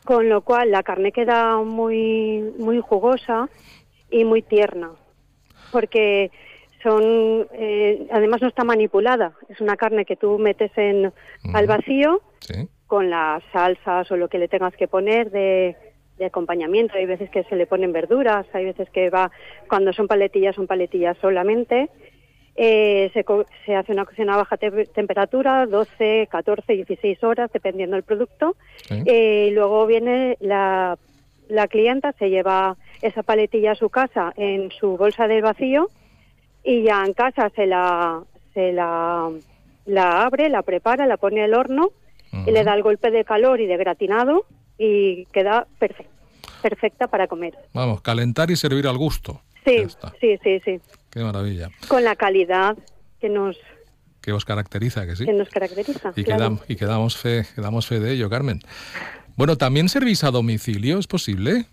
con 0.04 0.28
lo 0.28 0.42
cual 0.42 0.70
la 0.70 0.82
carne 0.82 1.12
queda 1.12 1.58
muy, 1.58 2.54
muy 2.58 2.80
jugosa 2.80 3.48
y 4.10 4.24
muy 4.24 4.42
tierna, 4.42 4.92
porque 5.72 6.30
son, 6.82 7.48
eh, 7.52 8.06
además 8.12 8.40
no 8.40 8.48
está 8.48 8.62
manipulada, 8.62 9.32
es 9.48 9.60
una 9.60 9.76
carne 9.76 10.04
que 10.04 10.16
tú 10.16 10.38
metes 10.38 10.70
en, 10.76 11.12
al 11.52 11.66
vacío 11.66 12.22
con 12.86 13.10
las 13.10 13.42
salsas 13.52 14.10
o 14.10 14.16
lo 14.16 14.28
que 14.28 14.38
le 14.38 14.48
tengas 14.48 14.74
que 14.76 14.88
poner 14.88 15.30
de, 15.30 15.76
de 16.18 16.26
acompañamiento. 16.26 16.96
Hay 16.96 17.06
veces 17.06 17.30
que 17.30 17.44
se 17.44 17.56
le 17.56 17.66
ponen 17.66 17.92
verduras, 17.92 18.46
hay 18.52 18.64
veces 18.64 18.88
que 18.90 19.10
va, 19.10 19.30
cuando 19.68 19.92
son 19.92 20.06
paletillas, 20.06 20.54
son 20.54 20.66
paletillas 20.66 21.16
solamente. 21.18 21.90
Eh, 22.60 23.12
se, 23.14 23.76
hace 23.76 23.92
una 23.92 24.04
cocción 24.04 24.30
a 24.30 24.36
baja 24.36 24.56
temperatura, 24.56 25.64
12, 25.66 26.26
14, 26.28 26.72
16 26.72 27.22
horas, 27.22 27.52
dependiendo 27.52 27.94
del 27.94 28.02
producto. 28.02 28.56
Eh, 28.90 29.46
y 29.48 29.54
luego 29.54 29.86
viene 29.86 30.36
la, 30.40 30.98
la 31.48 31.68
clienta, 31.68 32.12
se 32.18 32.30
lleva 32.30 32.76
esa 33.00 33.22
paletilla 33.22 33.72
a 33.72 33.76
su 33.76 33.90
casa 33.90 34.32
en 34.36 34.72
su 34.72 34.96
bolsa 34.96 35.28
de 35.28 35.40
vacío 35.40 35.88
y 36.64 36.82
ya 36.82 37.04
en 37.06 37.12
casa 37.12 37.48
se 37.54 37.64
la, 37.66 38.24
se 38.54 38.72
la, 38.72 39.30
la 39.86 40.22
abre, 40.22 40.48
la 40.48 40.62
prepara, 40.62 41.06
la 41.06 41.16
pone 41.16 41.44
al 41.44 41.54
horno 41.54 41.92
y 42.44 42.50
le 42.50 42.64
da 42.64 42.74
el 42.74 42.82
golpe 42.82 43.12
de 43.12 43.24
calor 43.24 43.60
y 43.60 43.66
de 43.66 43.76
gratinado 43.76 44.46
y 44.76 45.26
queda 45.26 45.68
perfecta, 45.78 46.12
perfecta 46.60 47.06
para 47.06 47.28
comer. 47.28 47.54
Vamos, 47.72 48.00
calentar 48.02 48.50
y 48.50 48.56
servir 48.56 48.88
al 48.88 48.98
gusto. 48.98 49.42
Sí, 49.64 49.86
sí, 50.20 50.38
sí, 50.42 50.60
sí. 50.64 50.80
Qué 51.10 51.20
maravilla. 51.20 51.70
Con 51.88 52.04
la 52.04 52.16
calidad 52.16 52.76
que 53.20 53.28
nos 53.28 53.56
que 54.20 54.32
os 54.32 54.44
caracteriza, 54.44 55.06
que 55.06 55.16
sí. 55.16 55.24
Que 55.24 55.32
nos 55.32 55.48
caracteriza. 55.48 56.12
Y, 56.14 56.24
claro. 56.24 56.58
y 56.68 56.76
quedamos 56.76 57.16
fe, 57.16 57.46
quedamos 57.54 57.86
fe 57.86 57.98
de 58.00 58.12
ello, 58.12 58.28
Carmen. 58.28 58.60
Bueno, 59.36 59.56
¿también 59.56 59.88
servís 59.88 60.24
a 60.24 60.30
domicilio? 60.30 60.98
¿Es 60.98 61.06
posible? 61.06 61.66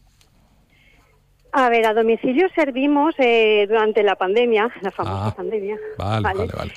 A 1.51 1.69
ver, 1.69 1.85
a 1.85 1.93
domicilio 1.93 2.47
servimos 2.53 3.15
eh, 3.17 3.65
durante 3.67 4.03
la 4.03 4.15
pandemia, 4.15 4.69
la 4.81 4.91
famosa 4.91 5.27
ah, 5.27 5.35
pandemia. 5.35 5.77
Vale, 5.97 6.21
vale, 6.21 6.47
vale, 6.55 6.73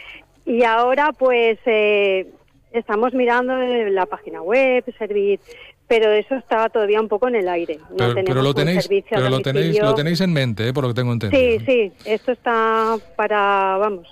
Y 0.46 0.62
ahora, 0.64 1.12
pues, 1.12 1.58
eh, 1.66 2.26
estamos 2.72 3.12
mirando 3.12 3.54
la 3.56 4.06
página 4.06 4.40
web, 4.40 4.84
servir 4.96 5.40
pero 5.88 6.12
eso 6.12 6.34
está 6.36 6.68
todavía 6.68 7.00
un 7.00 7.08
poco 7.08 7.28
en 7.28 7.36
el 7.36 7.48
aire. 7.48 7.78
No 7.98 8.14
pero, 8.14 8.42
lo 8.42 8.54
tenéis, 8.54 8.88
pero 9.08 9.30
lo 9.30 9.40
tenéis, 9.40 9.80
lo 9.80 9.94
tenéis 9.94 10.20
en 10.20 10.32
mente, 10.32 10.68
¿eh? 10.68 10.72
por 10.72 10.84
lo 10.84 10.90
que 10.90 10.94
tengo 10.94 11.12
entendido. 11.12 11.60
Sí, 11.60 11.64
sí, 11.66 11.92
esto 12.04 12.32
está 12.32 12.96
para, 13.16 13.78
vamos, 13.78 14.06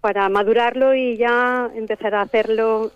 para 0.00 0.28
madurarlo 0.30 0.94
y 0.94 1.18
ya 1.18 1.70
empezar 1.74 2.14
a 2.14 2.22
hacerlo 2.22 2.90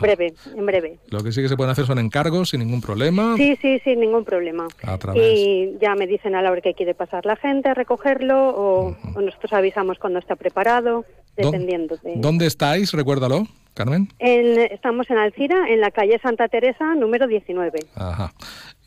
breve, 0.00 0.34
en 0.56 0.66
breve. 0.66 0.98
Lo 1.10 1.22
que 1.24 1.32
sí 1.32 1.42
que 1.42 1.48
se 1.48 1.56
pueden 1.56 1.72
hacer 1.72 1.84
son 1.84 1.98
encargos 1.98 2.50
sin 2.50 2.60
ningún 2.60 2.80
problema. 2.80 3.34
Sí, 3.36 3.58
sí, 3.60 3.80
sin 3.80 3.98
ningún 3.98 4.24
problema. 4.24 4.68
A 4.82 4.96
través. 4.96 5.20
Y 5.20 5.76
ya 5.80 5.96
me 5.96 6.06
dicen 6.06 6.36
a 6.36 6.42
la 6.42 6.52
hora 6.52 6.60
que 6.60 6.74
quiere 6.74 6.94
pasar 6.94 7.26
la 7.26 7.34
gente 7.34 7.68
a 7.68 7.74
recogerlo 7.74 8.50
o, 8.50 8.96
o 9.16 9.20
nosotros 9.20 9.52
avisamos 9.52 9.98
cuando 9.98 10.20
está 10.20 10.36
preparado, 10.36 11.04
dependiendo. 11.36 11.96
De... 11.96 12.14
¿Dónde 12.16 12.46
estáis? 12.46 12.92
Recuérdalo. 12.92 13.46
Carmen? 13.74 14.08
estamos 14.20 15.10
en 15.10 15.18
Alcira, 15.18 15.68
en 15.68 15.80
la 15.80 15.90
calle 15.90 16.20
Santa 16.22 16.46
Teresa, 16.46 16.94
número 16.94 17.26
19. 17.26 17.80
Ajá. 17.96 18.32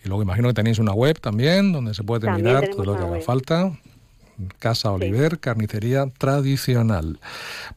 Y 0.03 0.07
luego 0.07 0.23
imagino 0.23 0.47
que 0.47 0.53
tenéis 0.53 0.79
una 0.79 0.93
web 0.93 1.19
también, 1.19 1.73
donde 1.73 1.93
se 1.93 2.03
puede 2.03 2.31
mirar 2.31 2.69
todo 2.69 2.85
lo 2.85 2.95
que 2.95 3.03
haga 3.03 3.19
falta. 3.19 3.71
Casa 4.59 4.91
Oliver, 4.91 5.39
carnicería 5.39 6.05
tradicional. 6.17 7.19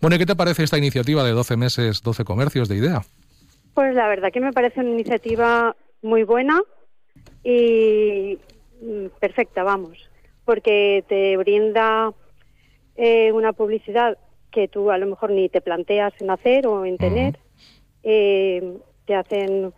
Bueno, 0.00 0.16
¿y 0.16 0.18
qué 0.18 0.26
te 0.26 0.36
parece 0.36 0.62
esta 0.62 0.78
iniciativa 0.78 1.24
de 1.24 1.32
12 1.32 1.56
meses, 1.56 2.02
12 2.02 2.24
comercios 2.24 2.68
de 2.68 2.76
idea? 2.76 3.02
Pues 3.74 3.94
la 3.94 4.08
verdad 4.08 4.30
que 4.30 4.40
me 4.40 4.52
parece 4.52 4.80
una 4.80 4.90
iniciativa 4.90 5.74
muy 6.02 6.22
buena 6.22 6.60
y 7.42 8.38
mm, 8.82 9.06
perfecta, 9.18 9.62
vamos, 9.62 10.10
porque 10.44 11.04
te 11.08 11.36
brinda 11.38 12.12
eh, 12.96 13.32
una 13.32 13.52
publicidad 13.52 14.18
que 14.50 14.68
tú 14.68 14.90
a 14.90 14.98
lo 14.98 15.06
mejor 15.06 15.30
ni 15.30 15.48
te 15.48 15.60
planteas 15.60 16.12
en 16.20 16.30
hacer 16.30 16.66
o 16.66 16.84
en 16.84 16.98
tener. 16.98 17.38
Eh, 18.02 18.78
te 19.06 19.14
hacen 19.14 19.72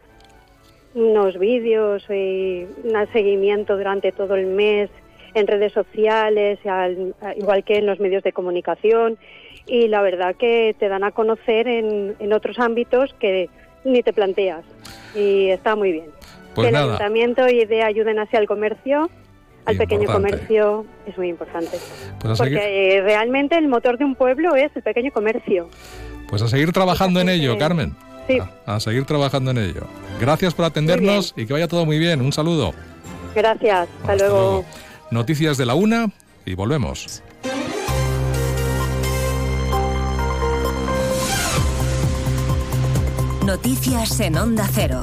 unos 0.95 1.39
vídeos 1.39 2.05
y 2.11 2.67
un 2.85 3.13
seguimiento 3.13 3.77
durante 3.77 4.13
todo 4.13 4.35
el 4.35 4.47
mes 4.47 4.91
en 5.35 5.47
redes 5.47 5.73
sociales, 5.73 6.59
igual 7.37 7.65
que 7.65 7.79
en 7.79 7.87
los 7.87 8.01
medios 8.01 8.23
de 8.23 8.33
comunicación. 8.33 9.17
Y 9.67 9.89
la 9.89 10.03
verdad 10.03 10.37
que 10.37 10.75
te 10.79 10.89
dan 10.89 11.05
a 11.05 11.13
conocer 11.13 11.69
en, 11.69 12.15
en 12.19 12.33
otros 12.33 12.59
ámbitos 12.59 13.15
que 13.15 13.49
ni 13.85 14.03
te 14.03 14.13
planteas. 14.13 14.65
Y 15.15 15.49
está 15.49 15.77
muy 15.77 15.93
bien. 15.93 16.07
Pues 16.55 16.69
que 16.69 16.75
el 16.75 16.77
ayuntamiento 16.77 17.49
y 17.49 17.65
de 17.65 17.83
ayuden 17.83 18.19
hacia 18.19 18.39
el 18.39 18.47
comercio 18.47 19.09
al 19.65 19.77
pequeño 19.77 20.11
comercio 20.11 20.85
es 21.07 21.17
muy 21.17 21.29
importante. 21.29 21.79
Pues 22.21 22.39
porque 22.39 23.01
realmente 23.05 23.57
el 23.57 23.69
motor 23.69 23.99
de 23.99 24.05
un 24.05 24.15
pueblo 24.15 24.55
es 24.57 24.71
el 24.75 24.83
pequeño 24.83 25.13
comercio. 25.13 25.69
Pues 26.29 26.43
a 26.43 26.49
seguir 26.49 26.73
trabajando 26.73 27.21
en 27.21 27.29
ello, 27.29 27.59
Carmen. 27.59 27.95
Sí. 28.27 28.39
A, 28.67 28.81
seguir 28.81 29.05
trabajando 29.05 29.51
en 29.51 29.59
ello. 29.59 29.87
Gracias 30.21 30.55
por 30.55 30.65
atendernos 30.65 31.35
y 31.37 31.47
que 31.47 31.53
vaya 31.53 31.69
todo 31.69 31.85
muy 31.85 31.99
bien. 31.99 32.21
Un 32.21 32.33
saludo. 32.33 32.73
Gracias. 33.35 33.89
Hasta, 34.01 34.17
luego. 34.17 34.65
Noticias 35.11 35.57
de 35.57 35.67
la 35.67 35.75
una 35.75 36.11
y 36.45 36.55
volvemos. 36.55 37.23
Noticias 43.45 44.21
en 44.21 44.37
Onda 44.37 44.69
Cero. 44.73 45.03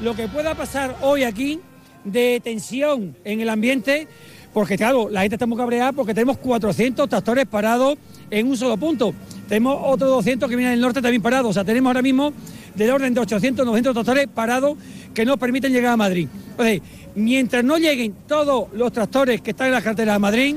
lo 0.00 0.14
que 0.14 0.28
pueda 0.28 0.54
pasar 0.54 0.96
hoy 1.02 1.24
aquí 1.24 1.60
de 2.04 2.40
tensión 2.42 3.16
en 3.24 3.40
el 3.40 3.48
ambiente, 3.48 4.06
porque 4.52 4.76
claro, 4.76 5.08
la 5.10 5.22
gente 5.22 5.34
está 5.34 5.46
muy 5.46 5.58
cabreada 5.58 5.92
porque 5.92 6.14
tenemos 6.14 6.38
400 6.38 7.08
tractores 7.08 7.46
parados 7.46 7.98
en 8.30 8.48
un 8.48 8.56
solo 8.56 8.76
punto. 8.76 9.12
Tenemos 9.48 9.78
otros 9.84 10.10
200 10.10 10.48
que 10.48 10.56
vienen 10.56 10.74
del 10.74 10.80
norte 10.80 11.02
también 11.02 11.22
parados. 11.22 11.50
O 11.50 11.52
sea, 11.52 11.64
tenemos 11.64 11.90
ahora 11.90 12.02
mismo 12.02 12.32
del 12.74 12.90
orden 12.90 13.14
de 13.14 13.20
800, 13.20 13.66
900 13.66 13.94
tractores 13.94 14.28
parados 14.28 14.76
que 15.14 15.24
nos 15.24 15.36
permiten 15.36 15.72
llegar 15.72 15.92
a 15.92 15.96
Madrid. 15.96 16.28
Entonces, 16.50 16.80
mientras 17.14 17.64
no 17.64 17.78
lleguen 17.78 18.14
todos 18.26 18.68
los 18.72 18.92
tractores 18.92 19.40
que 19.40 19.50
están 19.50 19.68
en 19.68 19.72
la 19.74 19.82
carretera 19.82 20.14
de 20.14 20.18
Madrid, 20.18 20.56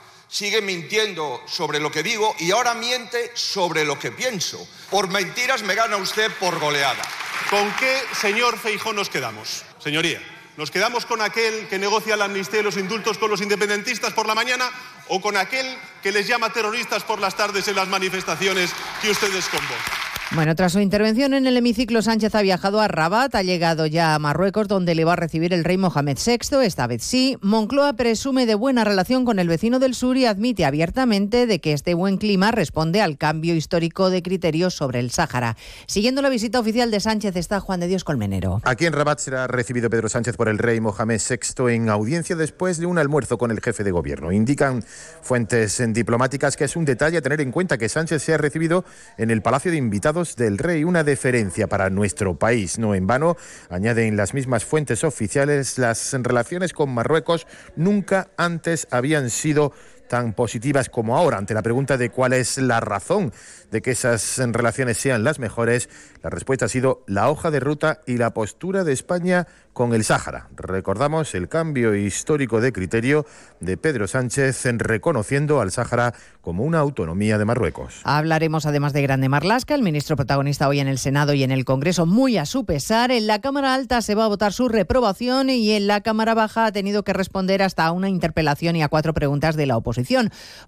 sigue 0.31 0.61
mintiendo 0.61 1.43
sobre 1.45 1.79
lo 1.79 1.91
que 1.91 2.01
digo 2.01 2.33
y 2.39 2.51
ahora 2.51 2.73
miente 2.73 3.31
sobre 3.35 3.83
lo 3.83 3.99
que 3.99 4.11
pienso. 4.11 4.65
Por 4.89 5.09
mentiras 5.09 5.61
me 5.61 5.75
gana 5.75 5.97
usted 5.97 6.31
por 6.39 6.57
goleada. 6.57 7.03
¿Con 7.49 7.69
qué, 7.75 8.01
señor 8.19 8.57
Feijó, 8.57 8.93
nos 8.93 9.09
quedamos? 9.09 9.63
Señoría, 9.77 10.21
¿nos 10.55 10.71
quedamos 10.71 11.05
con 11.05 11.21
aquel 11.21 11.67
que 11.67 11.77
negocia 11.77 12.15
la 12.15 12.25
amnistía 12.25 12.61
y 12.61 12.63
los 12.63 12.77
indultos 12.77 13.17
con 13.17 13.29
los 13.29 13.41
independentistas 13.41 14.13
por 14.13 14.25
la 14.25 14.33
mañana 14.33 14.71
o 15.09 15.19
con 15.19 15.35
aquel 15.35 15.67
que 16.01 16.13
les 16.13 16.25
llama 16.25 16.53
terroristas 16.53 17.03
por 17.03 17.19
las 17.19 17.35
tardes 17.35 17.67
en 17.67 17.75
las 17.75 17.89
manifestaciones 17.89 18.71
que 19.01 19.11
ustedes 19.11 19.45
convocan? 19.49 20.10
Bueno, 20.33 20.55
tras 20.55 20.71
su 20.71 20.79
intervención 20.79 21.33
en 21.33 21.45
el 21.45 21.57
hemiciclo, 21.57 22.01
Sánchez 22.01 22.33
ha 22.35 22.41
viajado 22.41 22.79
a 22.79 22.87
Rabat, 22.87 23.35
ha 23.35 23.43
llegado 23.43 23.85
ya 23.85 24.15
a 24.15 24.19
Marruecos, 24.19 24.69
donde 24.69 24.95
le 24.95 25.03
va 25.03 25.13
a 25.13 25.15
recibir 25.17 25.53
el 25.53 25.65
rey 25.65 25.77
Mohamed 25.77 26.17
VI, 26.25 26.63
esta 26.63 26.87
vez 26.87 27.03
sí. 27.03 27.37
Moncloa 27.41 27.91
presume 27.97 28.45
de 28.45 28.55
buena 28.55 28.85
relación 28.85 29.25
con 29.25 29.39
el 29.39 29.49
vecino 29.49 29.77
del 29.77 29.93
sur 29.93 30.15
y 30.15 30.25
admite 30.25 30.63
abiertamente 30.63 31.47
de 31.47 31.59
que 31.59 31.73
este 31.73 31.95
buen 31.95 32.15
clima 32.15 32.51
responde 32.51 33.01
al 33.01 33.17
cambio 33.17 33.55
histórico 33.55 34.09
de 34.09 34.23
criterios 34.23 34.73
sobre 34.73 34.99
el 35.01 35.11
Sáhara. 35.11 35.57
Siguiendo 35.85 36.21
la 36.21 36.29
visita 36.29 36.61
oficial 36.61 36.91
de 36.91 37.01
Sánchez 37.01 37.35
está 37.35 37.59
Juan 37.59 37.81
de 37.81 37.87
Dios 37.87 38.05
Colmenero. 38.05 38.61
Aquí 38.63 38.85
en 38.85 38.93
Rabat 38.93 39.19
será 39.19 39.47
recibido 39.47 39.89
Pedro 39.89 40.07
Sánchez 40.07 40.37
por 40.37 40.47
el 40.47 40.59
rey 40.59 40.79
Mohamed 40.79 41.19
VI 41.19 41.73
en 41.73 41.89
audiencia 41.89 42.37
después 42.37 42.77
de 42.77 42.85
un 42.85 42.99
almuerzo 42.99 43.37
con 43.37 43.51
el 43.51 43.59
jefe 43.59 43.83
de 43.83 43.91
gobierno. 43.91 44.31
Indican 44.31 44.81
fuentes 45.21 45.83
diplomáticas 45.89 46.55
que 46.55 46.63
es 46.63 46.77
un 46.77 46.85
detalle 46.85 47.17
a 47.17 47.21
tener 47.21 47.41
en 47.41 47.51
cuenta 47.51 47.77
que 47.77 47.89
Sánchez 47.89 48.23
sea 48.23 48.37
recibido 48.37 48.85
en 49.17 49.29
el 49.29 49.41
Palacio 49.41 49.71
de 49.71 49.77
Invitados 49.77 50.20
del 50.21 50.57
Rey, 50.57 50.83
una 50.83 51.03
deferencia 51.03 51.67
para 51.67 51.89
nuestro 51.89 52.37
país. 52.37 52.77
No 52.77 52.93
en 52.93 53.07
vano, 53.07 53.37
añaden 53.69 54.15
las 54.15 54.33
mismas 54.33 54.63
fuentes 54.63 55.03
oficiales, 55.03 55.77
las 55.77 56.13
relaciones 56.13 56.73
con 56.73 56.93
Marruecos 56.93 57.47
nunca 57.75 58.29
antes 58.37 58.87
habían 58.91 59.29
sido 59.29 59.73
tan 60.11 60.33
positivas 60.33 60.89
como 60.89 61.17
ahora. 61.17 61.37
Ante 61.37 61.53
la 61.53 61.61
pregunta 61.61 61.95
de 61.95 62.09
cuál 62.09 62.33
es 62.33 62.57
la 62.57 62.81
razón 62.81 63.31
de 63.71 63.81
que 63.81 63.91
esas 63.91 64.37
relaciones 64.39 64.97
sean 64.97 65.23
las 65.23 65.39
mejores, 65.39 65.87
la 66.21 66.29
respuesta 66.29 66.65
ha 66.65 66.67
sido 66.67 67.05
la 67.07 67.29
hoja 67.29 67.49
de 67.49 67.61
ruta 67.61 68.01
y 68.05 68.17
la 68.17 68.33
postura 68.33 68.83
de 68.83 68.91
España 68.91 69.47
con 69.71 69.93
el 69.93 70.03
Sáhara. 70.03 70.49
Recordamos 70.57 71.33
el 71.33 71.47
cambio 71.47 71.95
histórico 71.95 72.59
de 72.59 72.73
criterio 72.73 73.25
de 73.61 73.77
Pedro 73.77 74.05
Sánchez 74.05 74.65
en 74.65 74.79
reconociendo 74.79 75.61
al 75.61 75.71
Sáhara 75.71 76.13
como 76.41 76.65
una 76.65 76.79
autonomía 76.79 77.37
de 77.37 77.45
Marruecos. 77.45 78.01
Hablaremos 78.03 78.65
además 78.65 78.91
de 78.91 79.03
Grande 79.03 79.29
Marlasca, 79.29 79.75
el 79.75 79.81
ministro 79.81 80.17
protagonista 80.17 80.67
hoy 80.67 80.81
en 80.81 80.89
el 80.89 80.97
Senado 80.97 81.33
y 81.33 81.43
en 81.43 81.51
el 81.51 81.63
Congreso, 81.63 82.05
muy 82.05 82.37
a 82.37 82.45
su 82.45 82.65
pesar. 82.65 83.11
En 83.11 83.27
la 83.27 83.39
Cámara 83.39 83.73
Alta 83.73 84.01
se 84.01 84.15
va 84.15 84.25
a 84.25 84.27
votar 84.27 84.51
su 84.51 84.67
reprobación 84.67 85.49
y 85.49 85.71
en 85.71 85.87
la 85.87 86.01
Cámara 86.01 86.33
Baja 86.33 86.65
ha 86.65 86.71
tenido 86.73 87.03
que 87.03 87.13
responder 87.13 87.63
hasta 87.63 87.85
a 87.85 87.93
una 87.93 88.09
interpelación 88.09 88.75
y 88.75 88.83
a 88.83 88.89
cuatro 88.89 89.13
preguntas 89.13 89.55
de 89.55 89.67
la 89.67 89.77
oposición. 89.77 90.00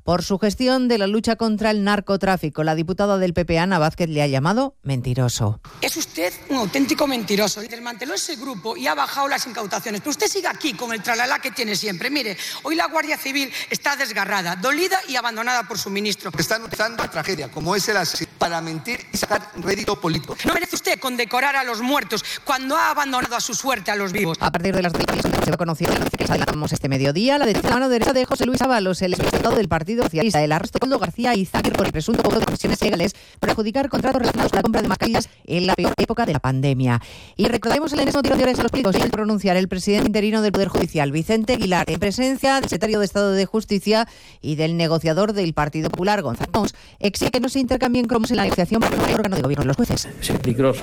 Por 0.04 0.24
su 0.24 0.40
gestión 0.40 0.88
de 0.88 0.98
la 0.98 1.08
lucha 1.08 1.36
contra 1.36 1.72
el 1.72 1.84
narcotráfico, 1.84 2.64
la 2.64 2.76
diputada 2.76 3.18
del 3.18 3.34
PP, 3.34 3.60
Ana 3.60 3.80
Vázquez, 3.80 4.10
le 4.10 4.22
ha 4.22 4.28
llamado 4.28 4.76
mentiroso. 4.84 5.60
Es 5.82 5.96
usted 5.98 6.34
un 6.50 6.58
auténtico 6.58 7.08
mentiroso. 7.08 7.62
Desmanteló 7.62 8.14
ese 8.14 8.36
grupo 8.36 8.78
y 8.78 8.88
ha 8.88 8.94
bajado 8.94 9.28
las 9.28 9.46
incautaciones. 9.48 10.02
Pero 10.02 10.12
usted 10.12 10.28
sigue 10.28 10.48
aquí 10.48 10.74
con 10.74 10.94
el 10.94 11.02
tralala 11.02 11.40
que 11.40 11.52
tiene 11.52 11.76
siempre. 11.76 12.10
Mire, 12.10 12.38
hoy 12.64 12.76
la 12.76 12.88
Guardia 12.88 13.18
Civil 13.18 13.52
está 13.70 13.96
desgarrada, 13.96 14.56
dolida 14.56 15.00
y 15.08 15.16
abandonada 15.16 15.68
por 15.68 15.78
su 15.78 15.90
ministro. 15.90 16.32
Están 16.38 16.64
utilizando 16.64 17.04
la 17.04 17.10
tragedia, 17.10 17.50
como 17.50 17.76
es 17.76 17.88
el 17.90 17.98
asesino, 17.98 18.32
para 18.38 18.62
mentir 18.62 19.00
y 19.12 19.18
sacar 19.18 19.50
rédito 19.58 20.00
político. 20.00 20.36
No 20.46 20.54
merece 20.54 20.76
usted 20.76 21.00
condecorar 21.00 21.56
a 21.56 21.64
los 21.64 21.82
muertos 21.82 22.24
cuando 22.44 22.76
ha 22.78 22.90
abandonado 22.92 23.36
a 23.36 23.42
su 23.42 23.54
suerte 23.54 23.92
a 23.92 23.96
los 23.96 24.12
vivos. 24.12 24.38
A 24.40 24.52
partir 24.52 24.76
de 24.76 24.82
las 24.82 24.94
10 24.94 25.06
se 25.44 25.50
va 25.50 25.56
a 25.56 25.58
conocer 25.58 25.90
que 26.18 26.28
salgamos 26.28 26.72
este 26.72 26.90
mediodía 26.90 27.38
la 27.38 27.46
derecha 27.46 27.70
mano 27.70 27.90
derecha 27.90 28.14
de 28.14 28.26
José 28.26 28.46
Luis 28.46 28.62
Ábalos, 28.62 29.02
el 29.02 29.16
exdiputado 29.24 29.56
del 29.56 29.68
Partido 29.68 30.04
Socialista, 30.04 30.44
el 30.44 30.52
arresto 30.52 30.78
de 30.78 30.80
Coldo 30.82 31.00
García 31.00 31.36
y 31.36 31.46
Záquer 31.46 31.74
por 31.74 31.86
el 31.86 31.92
presunto 31.92 32.24
cobro 32.24 32.40
de 32.40 32.46
comisiones 32.46 32.82
legales 32.82 33.16
para 33.40 33.54
adjudicar 33.54 33.90
contratos 33.90 34.20
relacionados 34.20 34.54
a 34.54 34.56
la 34.58 34.62
compra 34.62 34.82
de 34.82 34.88
mascarillas 34.88 35.30
en 35.46 35.68
la 35.68 35.76
peor 35.76 35.94
época 35.98 36.26
de 36.26 36.34
la 36.34 36.40
pandemia. 36.40 37.02
Y 37.36 37.46
recordemos 37.48 37.94
el 37.94 38.02
enésimo 38.02 38.22
tiro 38.22 38.36
de 38.36 38.44
a 38.44 38.64
los 38.64 38.72
plicos 38.72 38.96
y 38.96 39.02
el 39.02 39.10
pronunciar 39.10 39.58
el 39.58 39.68
presidente 39.68 40.08
interino 40.08 40.42
del 40.42 40.52
Poder 40.52 40.68
Judicial, 40.68 41.12
Vicente 41.12 41.54
Aguilar, 41.54 41.90
en 41.90 42.00
presencia 42.00 42.56
del 42.56 42.64
secretario 42.64 43.00
de 43.00 43.06
Estado 43.06 43.32
de 43.32 43.46
Justicia 43.46 44.08
y 44.42 44.56
del 44.56 44.78
negociador 44.78 45.34
del 45.34 45.54
Partido 45.54 45.90
Popular, 45.90 46.22
Gonzalo 46.22 46.52
Pons, 46.52 46.76
exige 47.00 47.32
que 47.32 47.40
no 47.40 47.50
se 47.50 47.60
intercambien 47.60 48.06
cromos 48.06 48.32
en 48.32 48.38
la 48.38 48.44
negociación 48.44 48.82
por 48.82 48.94
el 48.94 49.14
órgano 49.14 49.36
de 49.36 49.42
gobierno 49.42 49.64
de 49.64 49.68
los 49.68 49.78
jueces. 49.78 50.08
Es 50.22 50.32
peligroso, 50.40 50.82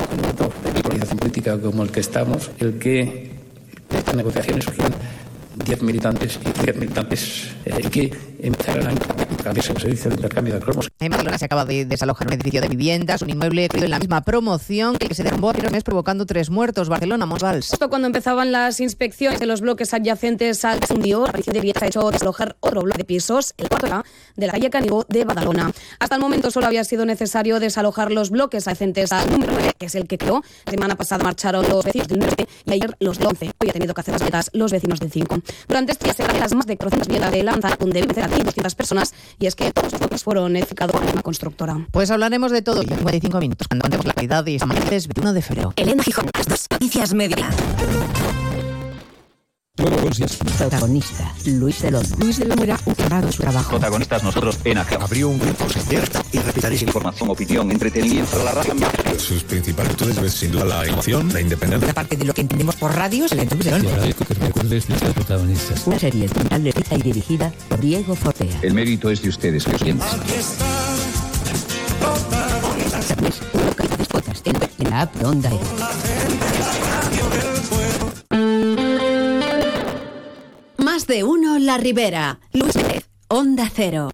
de 0.74 0.82
polarización 0.82 1.18
política 1.18 1.60
como 1.60 1.82
el 1.82 1.90
que 1.90 2.00
estamos, 2.00 2.50
el 2.58 2.78
que 2.78 3.30
estas 3.90 4.14
negociaciones 4.14 4.64
surgieran 4.64 4.94
10 5.64 5.82
militantes 5.82 6.38
y 6.44 6.62
10 6.64 6.76
militantes 6.76 7.48
eh, 7.64 7.82
que 7.90 8.30
empezarán 8.42 8.96
a 8.96 9.42
cambiarse 9.42 9.72
el 9.72 9.80
servicio 9.80 10.10
de 10.10 10.16
intercambio 10.16 10.54
de 10.54 10.60
cromos. 10.60 10.88
En 10.98 11.10
Barcelona 11.10 11.38
se 11.38 11.44
acaba 11.44 11.64
de 11.64 11.84
desalojar 11.84 12.26
un 12.26 12.34
edificio 12.34 12.60
de 12.60 12.68
viviendas, 12.68 13.22
un 13.22 13.30
inmueble 13.30 13.68
en 13.72 13.90
la 13.90 13.98
misma 13.98 14.22
promoción 14.22 14.96
que 14.96 15.14
se 15.14 15.22
derrumbó 15.22 15.50
hace 15.50 15.66
un 15.66 15.72
mes 15.72 15.84
provocando 15.84 16.26
tres 16.26 16.50
muertos. 16.50 16.88
Barcelona, 16.88 17.26
Mosvals. 17.26 17.72
Esto 17.72 17.88
cuando 17.88 18.06
empezaban 18.06 18.52
las 18.52 18.80
inspecciones 18.80 19.40
de 19.40 19.46
los 19.46 19.60
bloques 19.60 19.92
adyacentes 19.94 20.64
al 20.64 20.80
fundió, 20.86 21.26
la 21.26 21.32
policía 21.32 21.52
de 21.52 21.60
Vieta 21.60 21.84
ha 21.84 21.88
hecho 21.88 22.10
desalojar 22.10 22.56
otro 22.60 22.82
bloque 22.82 22.98
de 22.98 23.04
pisos, 23.04 23.54
el 23.56 23.68
cuarto 23.68 24.04
de 24.36 24.46
la 24.46 24.52
calle 24.52 24.70
Canigó 24.70 25.04
de 25.08 25.24
Badalona. 25.24 25.72
Hasta 25.98 26.14
el 26.14 26.20
momento 26.20 26.50
solo 26.50 26.66
había 26.66 26.84
sido 26.84 27.04
necesario 27.04 27.60
desalojar 27.60 28.10
los 28.12 28.30
bloques 28.30 28.66
adyacentes 28.66 29.12
al 29.12 29.30
número 29.30 29.52
9, 29.52 29.72
que 29.78 29.86
es 29.86 29.94
el 29.94 30.06
que 30.06 30.18
creó. 30.18 30.42
La 30.66 30.72
semana 30.72 30.96
pasada 30.96 31.24
marcharon 31.24 31.68
los 31.68 31.84
vecinos 31.84 32.08
del 32.08 32.18
9 32.20 32.34
y 32.66 32.72
ayer 32.72 32.96
los 33.00 33.18
de 33.18 33.26
11. 33.26 33.50
Hoy 33.58 33.68
ha 33.68 33.72
tenido 33.72 33.94
que 33.94 34.00
hacer 34.00 34.12
las 34.12 34.22
metas 34.22 34.50
los 34.52 34.72
vecinos 34.72 35.00
del 35.00 35.10
5. 35.10 35.40
Durante 35.68 35.92
este 35.92 36.04
día 36.04 36.14
se 36.14 36.38
las 36.38 36.54
más 36.54 36.66
de 36.66 36.76
400 36.76 37.08
viviendas 37.08 37.32
de 37.32 37.42
Lanza, 37.42 37.76
donde 37.78 38.00
viven 38.00 38.14
cerca 38.14 38.36
de 38.36 38.44
200 38.44 38.74
personas, 38.74 39.14
y 39.38 39.46
es 39.46 39.54
que 39.54 39.72
todos 39.72 39.92
los 39.92 40.00
bloques 40.00 40.24
fueron 40.24 40.56
edificados 40.56 40.96
por 40.96 41.04
una 41.10 41.22
constructora. 41.22 41.86
Pues 41.90 42.10
hablaremos 42.10 42.52
de 42.52 42.62
todo 42.62 42.82
en 42.82 42.88
55 42.88 43.38
minutos, 43.38 43.68
cuando 43.68 43.86
andemos 43.86 44.06
la 44.06 44.14
calidad 44.14 44.46
y 44.46 44.56
estamos 44.56 44.76
21 44.88 45.32
de 45.32 45.42
febrero. 45.42 45.72
Elena 45.76 46.02
Gijón, 46.02 46.26
las 46.36 46.66
noticias 46.70 47.14
media. 47.14 47.48
Protagonista, 50.58 51.34
Luis 51.46 51.80
Delón. 51.80 52.04
Luis 52.18 52.38
Delón 52.38 52.58
era 52.58 52.78
un 52.84 52.94
cerrado 52.94 53.26
en 53.26 53.32
su 53.32 53.42
trabajo. 53.42 53.70
Protagonistas 53.70 54.22
nosotros 54.22 54.58
en 54.64 54.78
acá. 54.78 54.98
Abrió 55.00 55.28
un 55.28 55.38
grupo 55.38 55.68
secreto 55.68 56.20
y 56.32 56.38
repitaréis 56.38 56.82
información, 56.82 57.30
opinión, 57.30 57.70
entretenimiento. 57.70 58.44
La 58.44 58.52
radio. 58.52 58.74
Sus 59.18 59.42
principales 59.44 59.96
virtudes 59.96 60.32
sin 60.32 60.52
duda 60.52 60.64
la 60.64 60.86
emoción, 60.86 61.32
la 61.32 61.40
independencia. 61.40 61.90
Aparte 61.90 62.16
de 62.16 62.24
lo 62.24 62.34
que 62.34 62.42
entendemos 62.42 62.76
por 62.76 62.94
radios, 62.94 63.34
la 63.34 63.44
Luis 63.44 64.14
que 64.14 64.34
recuerdes 64.34 64.84
protagonistas. 64.84 65.86
Una 65.86 65.98
serie 65.98 66.26
especial 66.26 66.66
escrita 66.66 66.94
y 66.96 67.02
dirigida 67.02 67.52
por 67.68 67.80
Diego 67.80 68.14
Fortea. 68.14 68.58
El 68.62 68.74
mérito 68.74 69.10
es 69.10 69.22
de 69.22 69.28
ustedes, 69.28 69.66
los 69.66 69.80
oyentes. 69.80 70.06
En 74.78 74.90
la 74.90 75.02
app 75.02 75.14
de 75.14 75.26
Onda 75.26 75.50
Más 80.92 81.06
de 81.06 81.22
uno 81.22 81.56
La 81.60 81.78
Ribera. 81.78 82.40
Luis 82.52 82.74
Onda 83.28 83.70
Cero. 83.72 84.10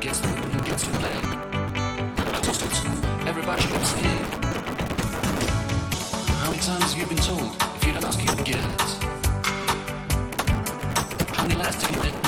Gets. 0.00 0.20
How 6.40 6.50
many 6.50 6.58
times 6.58 6.92
have 6.92 6.98
you 6.98 7.06
been 7.06 7.16
told 7.18 7.71
if 8.18 8.24
you 8.24 8.34
don't 11.48 11.60
ask 11.60 11.90
you 11.90 12.21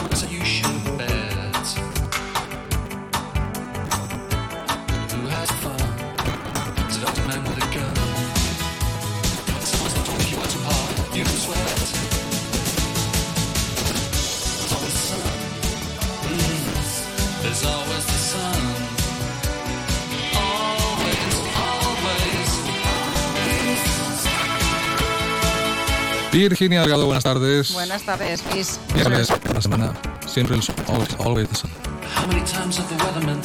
Virginia 26.34 26.80
Delgado, 26.80 27.06
buenas 27.06 27.22
tardes. 27.22 27.72
Buenas 27.72 28.02
tardes, 28.02 28.42
Luis. 28.52 28.80
Miércoles, 28.92 29.32
la 29.52 29.62
semana, 29.62 29.92
siempre 30.26 30.56
el 30.56 30.62
sol, 30.64 30.74
always, 30.88 31.16
always 31.20 31.48
the 31.48 31.54
sun. 31.54 31.70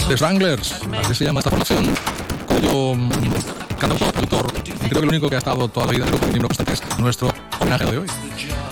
The 0.07 0.17
Stranglers, 0.17 0.75
así 0.99 1.13
se 1.13 1.25
llama 1.25 1.41
esta 1.41 1.51
formación, 1.51 1.87
cuyo 2.47 2.95
mm, 2.95 3.09
cantautor, 3.79 4.17
autor, 4.17 4.53
y 4.65 4.71
creo 4.71 4.89
que 4.89 4.99
el 4.99 5.07
único 5.07 5.29
que 5.29 5.35
ha 5.35 5.37
estado 5.37 5.67
toda 5.67 5.85
la 5.85 5.91
vida, 5.91 6.05
creo 6.07 6.19
que 6.19 6.25
el 6.25 6.31
miembro 6.31 6.49
es 6.51 6.99
nuestro 6.99 7.31
homenaje 7.59 7.85
de 7.85 7.97
hoy. 7.99 8.07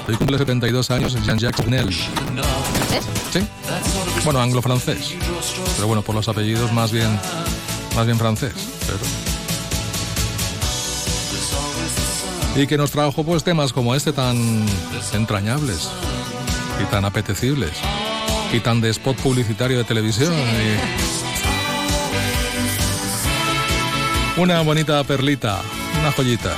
Hoy 0.08 0.16
cumple 0.16 0.40
72 0.40 0.90
años 0.90 1.14
Jean-Jacques 1.24 1.64
Brunel. 1.64 1.94
Sí, 1.94 3.48
bueno, 4.26 4.42
anglo-francés, 4.42 5.14
pero 5.76 5.86
bueno, 5.86 6.02
por 6.02 6.16
los 6.16 6.28
apellidos 6.28 6.74
más 6.74 6.92
bien, 6.92 7.20
más 7.96 8.08
bien 8.08 8.18
francés. 8.18 8.54
Pero... 8.88 9.27
Y 12.58 12.66
que 12.66 12.76
nos 12.76 12.90
trajo 12.90 13.24
pues 13.24 13.44
temas 13.44 13.72
como 13.72 13.94
este 13.94 14.12
tan 14.12 14.66
entrañables 15.14 15.90
y 16.82 16.86
tan 16.86 17.06
apetecibles 17.06 17.74
y 18.52 18.60
tan 18.60 18.82
de 18.82 18.90
spot 18.90 19.16
publicitario 19.18 19.78
de 19.78 19.84
televisión. 19.84 20.34
y 24.36 24.42
Una 24.42 24.62
bonita 24.62 25.04
perlita, 25.04 25.62
una 26.00 26.12
joyita. 26.12 26.56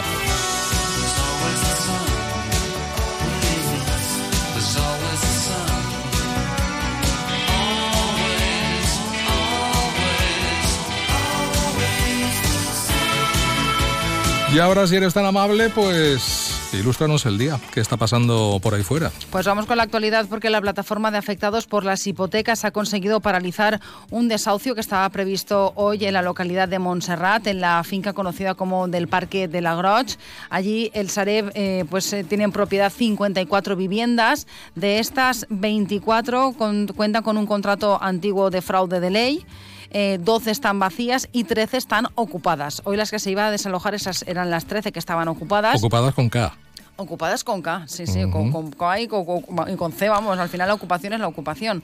Y 14.53 14.57
ahora 14.57 14.87
si 14.87 14.95
eres 14.95 15.13
tan 15.13 15.25
amable, 15.25 15.69
pues 15.69 16.69
ilústranos 16.73 17.23
el 17.27 17.37
día. 17.37 17.59
¿Qué 17.71 17.81
está 17.81 17.97
pasando 17.97 18.59
por 18.63 18.73
ahí 18.73 18.81
fuera? 18.81 19.11
Pues 19.29 19.45
vamos 19.45 19.67
con 19.67 19.77
la 19.77 19.83
actualidad 19.83 20.25
porque 20.27 20.49
la 20.49 20.59
plataforma 20.59 21.11
de 21.11 21.19
afectados 21.19 21.67
por 21.67 21.85
las 21.85 22.05
hipotecas 22.07 22.65
ha 22.65 22.71
conseguido 22.71 23.19
paralizar 23.19 23.79
un 24.09 24.27
desahucio 24.27 24.73
que 24.73 24.81
estaba 24.81 25.07
previsto 25.09 25.71
hoy 25.75 26.03
en 26.03 26.13
la 26.15 26.23
localidad 26.23 26.67
de 26.67 26.79
Montserrat, 26.79 27.45
en 27.45 27.61
la 27.61 27.83
finca 27.83 28.13
conocida 28.13 28.55
como 28.55 28.87
del 28.87 29.07
Parque 29.07 29.47
de 29.47 29.61
la 29.61 29.75
Groch. 29.75 30.15
Allí 30.49 30.89
el 30.95 31.11
Sareb 31.11 31.51
eh, 31.53 31.85
pues, 31.87 32.11
eh, 32.13 32.23
tiene 32.23 32.43
en 32.45 32.51
propiedad 32.51 32.91
54 32.91 33.75
viviendas. 33.75 34.47
De 34.73 34.97
estas, 34.97 35.45
24 35.51 36.53
con- 36.57 36.87
cuentan 36.87 37.21
con 37.21 37.37
un 37.37 37.45
contrato 37.45 38.01
antiguo 38.01 38.49
de 38.49 38.63
fraude 38.63 38.99
de 38.99 39.09
ley. 39.11 39.45
Eh, 39.91 40.19
12 40.21 40.51
están 40.51 40.79
vacías 40.79 41.29
y 41.31 41.43
13 41.43 41.77
están 41.77 42.07
ocupadas. 42.15 42.81
Hoy 42.85 42.97
las 42.97 43.11
que 43.11 43.19
se 43.19 43.31
iban 43.31 43.45
a 43.45 43.51
desalojar 43.51 43.95
esas 43.95 44.23
eran 44.27 44.49
las 44.49 44.65
13 44.65 44.91
que 44.91 44.99
estaban 44.99 45.27
ocupadas. 45.27 45.77
Ocupadas 45.77 46.13
con 46.13 46.29
K. 46.29 46.53
Ocupadas 46.99 47.45
con 47.45 47.61
K, 47.61 47.83
sí, 47.87 48.05
sí, 48.05 48.25
Ujú. 48.25 48.31
con, 48.31 48.51
con 48.51 48.71
K 48.71 48.99
y 48.99 49.07
con, 49.07 49.25
con- 49.25 49.91
C, 49.93 50.09
vamos, 50.09 50.37
al 50.37 50.49
final 50.49 50.67
la 50.67 50.73
ocupación 50.73 51.13
es 51.13 51.19
la 51.21 51.27
ocupación. 51.29 51.81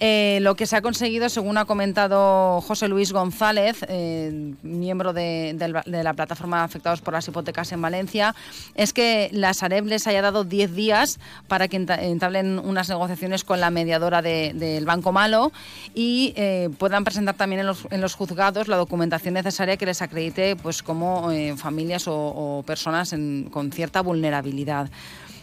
Eh, 0.00 0.38
lo 0.40 0.56
que 0.56 0.64
se 0.66 0.74
ha 0.74 0.80
conseguido, 0.80 1.28
según 1.28 1.58
ha 1.58 1.66
comentado 1.66 2.62
José 2.62 2.88
Luis 2.88 3.12
González, 3.12 3.84
eh, 3.88 4.54
miembro 4.62 5.12
de, 5.12 5.54
de 5.86 6.02
la 6.02 6.14
plataforma 6.14 6.64
Afectados 6.64 7.02
por 7.02 7.12
las 7.12 7.28
Hipotecas 7.28 7.72
en 7.72 7.82
Valencia, 7.82 8.34
es 8.74 8.94
que 8.94 9.28
la 9.32 9.52
Sareb 9.52 9.84
les 9.84 10.06
haya 10.06 10.22
dado 10.22 10.44
10 10.44 10.74
días 10.74 11.20
para 11.46 11.68
que 11.68 11.78
enta- 11.78 12.00
entablen 12.02 12.58
unas 12.58 12.88
negociaciones 12.88 13.44
con 13.44 13.60
la 13.60 13.68
mediadora 13.68 14.22
de- 14.22 14.52
del 14.54 14.86
Banco 14.86 15.12
Malo 15.12 15.52
y 15.94 16.32
eh, 16.36 16.70
puedan 16.78 17.04
presentar 17.04 17.34
también 17.34 17.60
en 17.60 17.66
los, 17.66 17.86
en 17.90 18.00
los 18.00 18.14
juzgados 18.14 18.66
la 18.68 18.76
documentación 18.76 19.34
necesaria 19.34 19.76
que 19.76 19.84
les 19.84 20.00
acredite 20.00 20.56
pues, 20.56 20.82
como 20.82 21.30
familias 21.56 22.08
o, 22.08 22.14
o 22.16 22.62
personas 22.62 23.12
en- 23.12 23.50
con 23.50 23.70
cierta 23.70 24.00
vulnerabilidad. 24.00 24.53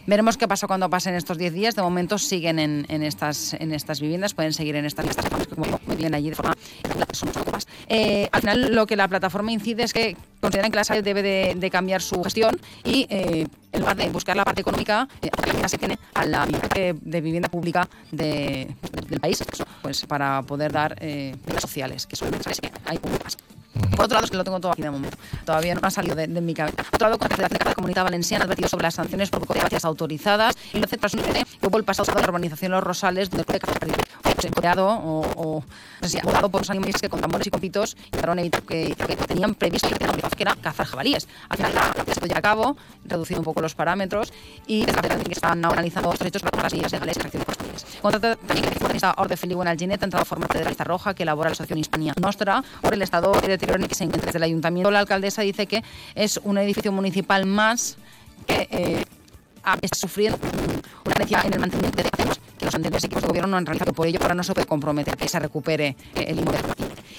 Veremos 0.04 0.36
qué 0.36 0.48
pasa 0.48 0.66
cuando 0.66 0.90
pasen 0.90 1.14
estos 1.14 1.38
10 1.38 1.52
días. 1.52 1.76
De 1.76 1.82
momento 1.82 2.18
siguen 2.18 2.58
en, 2.58 2.86
en 2.88 3.04
estas, 3.04 3.54
en 3.54 3.72
estas 3.72 4.00
viviendas, 4.00 4.34
pueden 4.34 4.52
seguir 4.52 4.74
en 4.74 4.84
estas 4.84 5.06
viviendas, 5.06 5.46
como 5.46 5.78
viven 5.96 6.14
allí 6.14 6.30
de 6.30 6.34
forma... 6.34 6.54
Eh, 7.88 8.28
al 8.32 8.40
final 8.40 8.74
lo 8.74 8.86
que 8.86 8.96
la 8.96 9.06
plataforma 9.06 9.52
incide 9.52 9.82
es 9.84 9.92
que 9.92 10.16
consideran 10.40 10.70
que 10.72 10.76
la 10.76 10.84
SAE 10.84 11.02
debe 11.02 11.22
de, 11.22 11.54
de 11.56 11.70
cambiar 11.70 12.00
su 12.02 12.22
gestión 12.24 12.58
y 12.84 13.06
eh, 13.10 13.46
en 13.70 13.80
lugar 13.80 13.96
de 13.96 14.08
buscar 14.08 14.36
la 14.36 14.44
parte 14.44 14.62
económica, 14.62 15.06
eh, 15.20 15.30
la 15.60 15.68
se 15.68 15.78
tiene 15.78 15.98
a 16.14 16.24
la 16.24 16.46
de, 16.46 16.96
de 17.00 17.20
vivienda 17.20 17.48
pública 17.48 17.88
de- 18.10 18.74
del 19.08 19.20
país, 19.20 19.44
pues 19.82 20.04
para 20.06 20.42
poder 20.42 20.72
dar 20.72 20.96
eh, 21.00 21.36
sociales, 21.60 22.06
que 22.06 22.16
son 22.16 22.30
que 22.30 22.70
hay 22.86 22.98
públicas. 22.98 23.36
Por 24.02 24.06
otro 24.06 24.16
lado, 24.16 24.24
es 24.24 24.30
que 24.32 24.36
lo 24.36 24.42
tengo 24.42 24.58
todo 24.58 24.72
aquí 24.72 24.82
de 24.82 24.90
momento. 24.90 25.16
Todavía 25.44 25.76
no 25.76 25.80
ha 25.86 25.90
salido 25.92 26.16
de, 26.16 26.26
de 26.26 26.40
mi 26.40 26.54
cabeza. 26.54 26.82
Por 26.82 26.94
otro 26.96 27.06
lado, 27.06 27.18
con 27.20 27.28
la 27.30 27.48
de 27.48 27.64
la 27.64 27.74
Comunidad 27.76 28.02
Valenciana 28.02 28.42
ha 28.42 28.46
advertido 28.46 28.68
sobre 28.68 28.82
las 28.82 28.94
sanciones 28.94 29.30
por 29.30 29.46
cooperativas 29.46 29.84
autorizadas 29.84 30.56
y 30.72 30.78
lo 30.78 30.86
hace 30.86 30.96
tras 30.96 31.14
un 31.14 31.20
que 31.22 31.44
hubo 31.62 31.78
el 31.78 31.84
pasado 31.84 32.06
sábado 32.06 32.18
en 32.18 32.26
la 32.26 32.30
urbanización 32.30 32.72
Los 32.72 32.82
Rosales, 32.82 33.30
donde 33.30 33.44
de 33.44 33.60
fue 33.60 34.34
pues, 34.34 34.44
encoreado 34.44 34.88
o, 34.88 35.20
o 35.36 35.64
no 36.00 36.08
sé 36.08 36.08
si 36.08 36.18
abordado 36.18 36.48
por 36.48 36.62
los 36.62 36.70
animales 36.70 36.96
que 37.00 37.08
con 37.08 37.20
tambores 37.20 37.46
y 37.46 37.50
con 37.50 37.60
pitos 37.60 37.96
intentaron 38.06 38.40
evitar 38.40 38.62
que, 38.62 38.96
que 38.96 39.16
tenían 39.16 39.54
previsto 39.54 39.88
que 39.88 39.94
tenían 39.94 40.18
que 40.18 40.42
era 40.42 40.56
cazar 40.56 40.86
jabalíes. 40.86 41.28
Al 41.48 41.58
final, 41.58 41.72
se 42.12 42.28
ya 42.28 42.38
a 42.38 42.42
cabo, 42.42 42.76
reducido 43.04 43.38
un 43.38 43.44
poco 43.44 43.60
los 43.60 43.76
parámetros 43.76 44.32
y 44.66 44.84
la 44.84 45.00
que 45.00 45.32
están 45.32 45.64
analizando 45.64 46.12
estos 46.12 46.26
hechos 46.26 46.42
para 46.42 46.64
las 46.64 46.72
medidas 46.72 46.90
legales 46.90 47.16
y 47.18 47.20
acciones 47.20 47.46
correspondientes. 47.72 48.00
Contrata 48.00 48.36
también 48.36 48.62
que 48.62 48.68
el 48.68 48.78
futbolista 48.78 49.14
Orde 49.16 49.36
Feliu 49.36 49.62
en 49.62 49.68
Alginet 49.68 50.02
ha 50.02 50.04
entrado 50.04 50.22
a 50.22 50.24
formar 50.24 50.48
parte 50.48 50.58
de 50.58 50.64
la 50.64 50.70
lista 50.70 50.84
roja 50.84 51.14
que 51.14 51.22
elabora 51.22 51.50
la 51.50 51.52
Asociación 51.52 51.78
Hispania 51.78 52.14
Nostra 52.20 52.62
por 52.80 52.94
el 52.94 53.02
estado 53.02 53.32
de 53.32 53.48
deterioro 53.48 53.76
en 53.76 53.84
el 53.84 53.88
que 53.88 53.94
se 53.94 54.04
encuentra 54.04 54.26
desde 54.26 54.38
el 54.38 54.44
ayuntamiento. 54.44 54.90
La 54.90 55.00
alcaldesa 55.00 55.42
dice 55.42 55.66
que 55.66 55.82
es 56.14 56.38
un 56.44 56.58
edificio 56.58 56.92
municipal 56.92 57.46
más 57.46 57.96
que 58.46 58.68
eh, 58.70 59.04
está 59.80 59.96
sufriendo 59.98 60.38
una 61.04 61.14
carencia 61.14 61.40
en 61.44 61.52
el 61.54 61.60
mantenimiento 61.60 62.02
de 62.02 62.08
acciones 62.08 62.40
que 62.58 62.64
los 62.64 62.74
anteriores 62.74 63.04
equipos 63.04 63.22
de 63.22 63.28
gobierno 63.28 63.50
no 63.50 63.56
han 63.56 63.66
realizado. 63.66 63.92
Por 63.92 64.06
ello, 64.06 64.18
ahora 64.22 64.34
no 64.34 64.42
se 64.44 64.54
puede 64.54 64.66
comprometer 64.66 65.16
que 65.16 65.28
se 65.28 65.38
recupere 65.38 65.96
eh, 66.14 66.24
el 66.28 66.38
inmueble. 66.38 66.60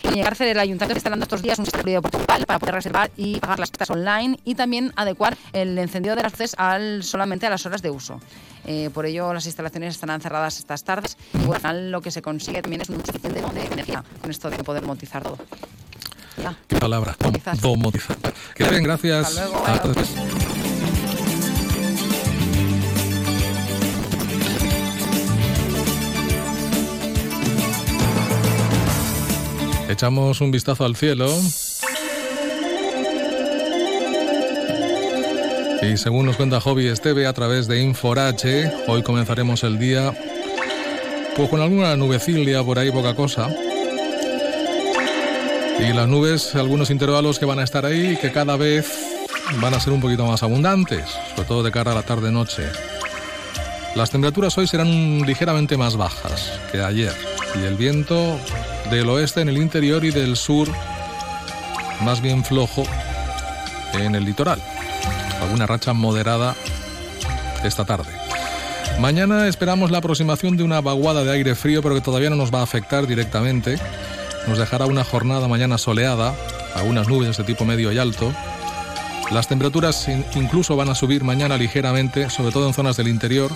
En 0.03 0.23
Cárcel, 0.23 0.49
el 0.49 0.59
ayuntamiento 0.59 0.97
está 0.97 1.09
dando 1.09 1.23
estos 1.23 1.41
días 1.41 1.57
un 1.59 1.65
sistema 1.65 1.83
de 1.89 2.01
portal 2.01 2.45
para 2.45 2.59
poder 2.59 2.75
reservar 2.75 3.09
y 3.17 3.39
pagar 3.39 3.59
las 3.59 3.71
citas 3.71 3.89
online 3.89 4.37
y 4.43 4.53
también 4.55 4.91
adecuar 4.95 5.35
el 5.53 5.77
encendido 5.79 6.15
de 6.15 6.21
las 6.23 6.33
luces 6.33 6.55
al, 6.57 7.03
solamente 7.03 7.47
a 7.47 7.49
las 7.49 7.65
horas 7.65 7.81
de 7.81 7.89
uso. 7.89 8.19
Eh, 8.65 8.89
por 8.93 9.05
ello, 9.05 9.33
las 9.33 9.45
instalaciones 9.45 9.95
estarán 9.95 10.21
cerradas 10.21 10.59
estas 10.59 10.83
tardes 10.83 11.17
y 11.33 11.37
bueno, 11.37 11.53
al 11.55 11.59
final 11.61 11.91
lo 11.91 12.01
que 12.01 12.11
se 12.11 12.21
consigue 12.21 12.61
también 12.61 12.81
es 12.81 12.89
un 12.89 13.03
suficiente 13.05 13.41
de 13.41 13.65
energía 13.65 14.03
con 14.21 14.29
esto 14.29 14.49
de 14.49 14.57
poder 14.63 14.83
monetizar 14.83 15.23
todo. 15.23 15.37
Ya. 16.41 16.55
Qué 16.67 16.75
palabra. 16.77 17.15
Dom- 17.19 17.59
Domotizar. 17.59 18.17
Que 18.55 18.63
bien, 18.69 18.83
gracias. 18.83 19.27
Hasta 19.27 19.45
luego. 19.45 19.65
Hasta 19.65 19.87
después. 19.87 20.52
Echamos 29.93 30.41
un 30.41 30.49
vistazo 30.49 30.85
al 30.85 30.95
cielo. 30.95 31.31
Y 35.83 35.97
según 35.97 36.25
nos 36.25 36.35
cuenta 36.35 36.59
Hobby 36.59 36.87
Esteve 36.87 37.27
a 37.27 37.33
través 37.33 37.67
de 37.67 37.79
Inforache, 37.79 38.71
hoy 38.87 39.03
comenzaremos 39.03 39.63
el 39.63 39.77
día 39.77 40.11
pues 41.35 41.47
con 41.47 41.61
alguna 41.61 41.95
nubecilla 41.95 42.63
por 42.63 42.79
ahí, 42.79 42.89
poca 42.89 43.13
cosa. 43.13 43.55
Y 45.79 45.93
las 45.93 46.07
nubes, 46.07 46.55
algunos 46.55 46.89
intervalos 46.89 47.37
que 47.37 47.45
van 47.45 47.59
a 47.59 47.63
estar 47.63 47.85
ahí 47.85 48.17
que 48.17 48.31
cada 48.31 48.57
vez 48.57 48.91
van 49.61 49.75
a 49.75 49.79
ser 49.79 49.93
un 49.93 50.01
poquito 50.01 50.25
más 50.25 50.41
abundantes, 50.41 51.05
sobre 51.35 51.47
todo 51.47 51.61
de 51.61 51.69
cara 51.69 51.91
a 51.91 51.95
la 51.95 52.01
tarde-noche. 52.01 52.63
Las 53.95 54.09
temperaturas 54.09 54.57
hoy 54.57 54.65
serán 54.65 55.21
ligeramente 55.21 55.77
más 55.77 55.95
bajas 55.97 56.59
que 56.71 56.81
ayer 56.81 57.32
y 57.55 57.65
el 57.65 57.75
viento 57.75 58.39
del 58.89 59.09
oeste 59.09 59.41
en 59.41 59.49
el 59.49 59.57
interior 59.57 60.03
y 60.05 60.11
del 60.11 60.35
sur 60.35 60.67
más 62.01 62.21
bien 62.21 62.43
flojo 62.43 62.83
en 63.93 64.15
el 64.15 64.25
litoral. 64.25 64.61
Alguna 65.41 65.65
racha 65.65 65.93
moderada 65.93 66.55
esta 67.63 67.85
tarde. 67.85 68.11
Mañana 68.99 69.47
esperamos 69.47 69.91
la 69.91 69.97
aproximación 69.99 70.57
de 70.57 70.63
una 70.63 70.81
vaguada 70.81 71.23
de 71.23 71.31
aire 71.31 71.55
frío, 71.55 71.81
pero 71.81 71.95
que 71.95 72.01
todavía 72.01 72.29
no 72.29 72.35
nos 72.35 72.53
va 72.53 72.59
a 72.59 72.63
afectar 72.63 73.07
directamente. 73.07 73.77
Nos 74.47 74.57
dejará 74.57 74.85
una 74.85 75.03
jornada 75.03 75.47
mañana 75.47 75.77
soleada, 75.77 76.35
algunas 76.75 77.07
nubes 77.07 77.37
de 77.37 77.43
tipo 77.43 77.65
medio 77.65 77.91
y 77.91 77.97
alto. 77.97 78.31
Las 79.31 79.47
temperaturas 79.47 80.07
incluso 80.35 80.75
van 80.75 80.89
a 80.89 80.95
subir 80.95 81.23
mañana 81.23 81.57
ligeramente, 81.57 82.29
sobre 82.29 82.51
todo 82.51 82.67
en 82.67 82.73
zonas 82.73 82.97
del 82.97 83.07
interior, 83.07 83.51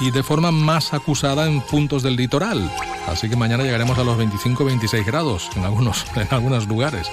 y 0.00 0.10
de 0.10 0.22
forma 0.22 0.50
más 0.50 0.92
acusada 0.94 1.46
en 1.46 1.60
puntos 1.60 2.02
del 2.02 2.16
litoral. 2.16 2.70
Así 3.06 3.28
que 3.28 3.36
mañana 3.36 3.64
llegaremos 3.64 3.98
a 3.98 4.04
los 4.04 4.18
25-26 4.18 5.04
grados 5.04 5.50
en 5.56 5.64
algunos, 5.64 6.04
en 6.16 6.28
algunos 6.30 6.66
lugares. 6.66 7.08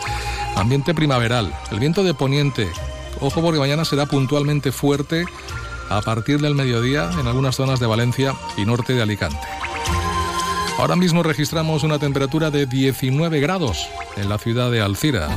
Ambiente 0.56 0.94
primaveral. 0.94 1.54
El 1.72 1.80
viento 1.80 2.04
de 2.04 2.14
poniente. 2.14 2.70
Ojo 3.20 3.42
porque 3.42 3.60
mañana 3.60 3.86
será 3.86 4.06
puntualmente 4.06 4.72
fuerte 4.72 5.26
a 5.90 6.02
partir 6.02 6.40
del 6.40 6.56
mediodía 6.56 7.12
en 7.20 7.28
algunas 7.28 7.56
zonas 7.56 7.80
de 7.80 7.86
Valencia 7.86 8.34
y 8.58 8.66
norte 8.66 8.94
de 8.94 9.02
Alicante. 9.02 9.38
Ahora 10.78 10.96
mismo 10.96 11.22
registramos 11.22 11.84
una 11.84 12.00
temperatura 12.00 12.50
de 12.50 12.66
19 12.66 13.40
grados 13.40 13.88
en 14.16 14.30
la 14.30 14.38
ciudad 14.38 14.72
de 14.72 14.82
Alcira. 14.82 15.30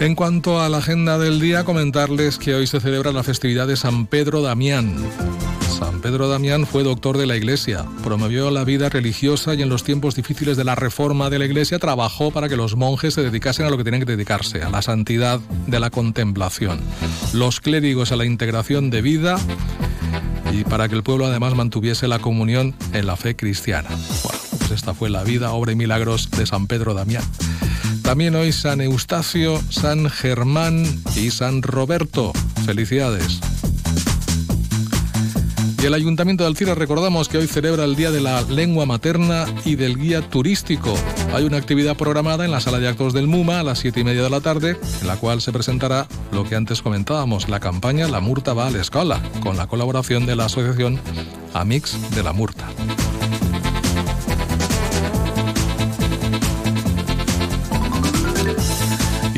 En 0.00 0.14
cuanto 0.14 0.62
a 0.62 0.70
la 0.70 0.78
agenda 0.78 1.18
del 1.18 1.40
día, 1.40 1.64
comentarles 1.64 2.38
que 2.38 2.54
hoy 2.54 2.66
se 2.66 2.80
celebra 2.80 3.12
la 3.12 3.22
festividad 3.22 3.66
de 3.66 3.76
San 3.76 4.06
Pedro 4.06 4.40
Damián. 4.40 4.96
San 5.78 6.00
Pedro 6.00 6.26
Damián 6.26 6.66
fue 6.66 6.82
doctor 6.82 7.18
de 7.18 7.26
la 7.26 7.36
Iglesia, 7.36 7.84
promovió 8.02 8.50
la 8.50 8.64
vida 8.64 8.88
religiosa 8.88 9.54
y 9.54 9.60
en 9.60 9.68
los 9.68 9.84
tiempos 9.84 10.14
difíciles 10.14 10.56
de 10.56 10.64
la 10.64 10.74
reforma 10.74 11.28
de 11.28 11.38
la 11.38 11.44
Iglesia 11.44 11.78
trabajó 11.78 12.30
para 12.30 12.48
que 12.48 12.56
los 12.56 12.76
monjes 12.76 13.12
se 13.12 13.22
dedicasen 13.22 13.66
a 13.66 13.68
lo 13.70 13.76
que 13.76 13.84
tenían 13.84 14.00
que 14.00 14.12
dedicarse, 14.12 14.62
a 14.62 14.70
la 14.70 14.80
santidad 14.80 15.38
de 15.66 15.80
la 15.80 15.90
contemplación, 15.90 16.80
los 17.34 17.60
clérigos 17.60 18.10
a 18.10 18.16
la 18.16 18.24
integración 18.24 18.88
de 18.88 19.02
vida 19.02 19.38
y 20.50 20.64
para 20.64 20.88
que 20.88 20.94
el 20.94 21.02
pueblo 21.02 21.26
además 21.26 21.54
mantuviese 21.54 22.08
la 22.08 22.20
comunión 22.20 22.74
en 22.94 23.06
la 23.06 23.16
fe 23.16 23.36
cristiana. 23.36 23.90
Bueno, 23.90 24.38
pues 24.58 24.70
esta 24.70 24.94
fue 24.94 25.10
la 25.10 25.24
vida, 25.24 25.52
obra 25.52 25.72
y 25.72 25.76
milagros 25.76 26.30
de 26.30 26.46
San 26.46 26.68
Pedro 26.68 26.94
Damián. 26.94 27.24
También 28.10 28.34
hoy 28.34 28.50
San 28.50 28.80
Eustacio, 28.80 29.62
San 29.70 30.10
Germán 30.10 30.82
y 31.14 31.30
San 31.30 31.62
Roberto. 31.62 32.32
Felicidades. 32.66 33.38
Y 35.80 35.86
el 35.86 35.94
Ayuntamiento 35.94 36.42
de 36.42 36.48
Alcira 36.48 36.74
recordamos 36.74 37.28
que 37.28 37.38
hoy 37.38 37.46
celebra 37.46 37.84
el 37.84 37.94
Día 37.94 38.10
de 38.10 38.20
la 38.20 38.42
Lengua 38.42 38.84
Materna 38.84 39.44
y 39.64 39.76
del 39.76 39.96
Guía 39.96 40.28
Turístico. 40.28 40.92
Hay 41.32 41.44
una 41.44 41.58
actividad 41.58 41.96
programada 41.96 42.44
en 42.44 42.50
la 42.50 42.58
sala 42.58 42.80
de 42.80 42.88
actos 42.88 43.12
del 43.12 43.28
MUMA 43.28 43.60
a 43.60 43.62
las 43.62 43.78
siete 43.78 44.00
y 44.00 44.04
media 44.04 44.24
de 44.24 44.30
la 44.30 44.40
tarde, 44.40 44.76
en 45.02 45.06
la 45.06 45.14
cual 45.14 45.40
se 45.40 45.52
presentará 45.52 46.08
lo 46.32 46.42
que 46.42 46.56
antes 46.56 46.82
comentábamos, 46.82 47.48
la 47.48 47.60
campaña 47.60 48.08
La 48.08 48.18
Murta 48.18 48.54
va 48.54 48.66
a 48.66 48.70
la 48.70 48.80
escuela, 48.80 49.22
con 49.40 49.56
la 49.56 49.68
colaboración 49.68 50.26
de 50.26 50.34
la 50.34 50.46
asociación 50.46 50.98
Amix 51.54 51.96
de 52.10 52.24
la 52.24 52.32
Murta. 52.32 52.66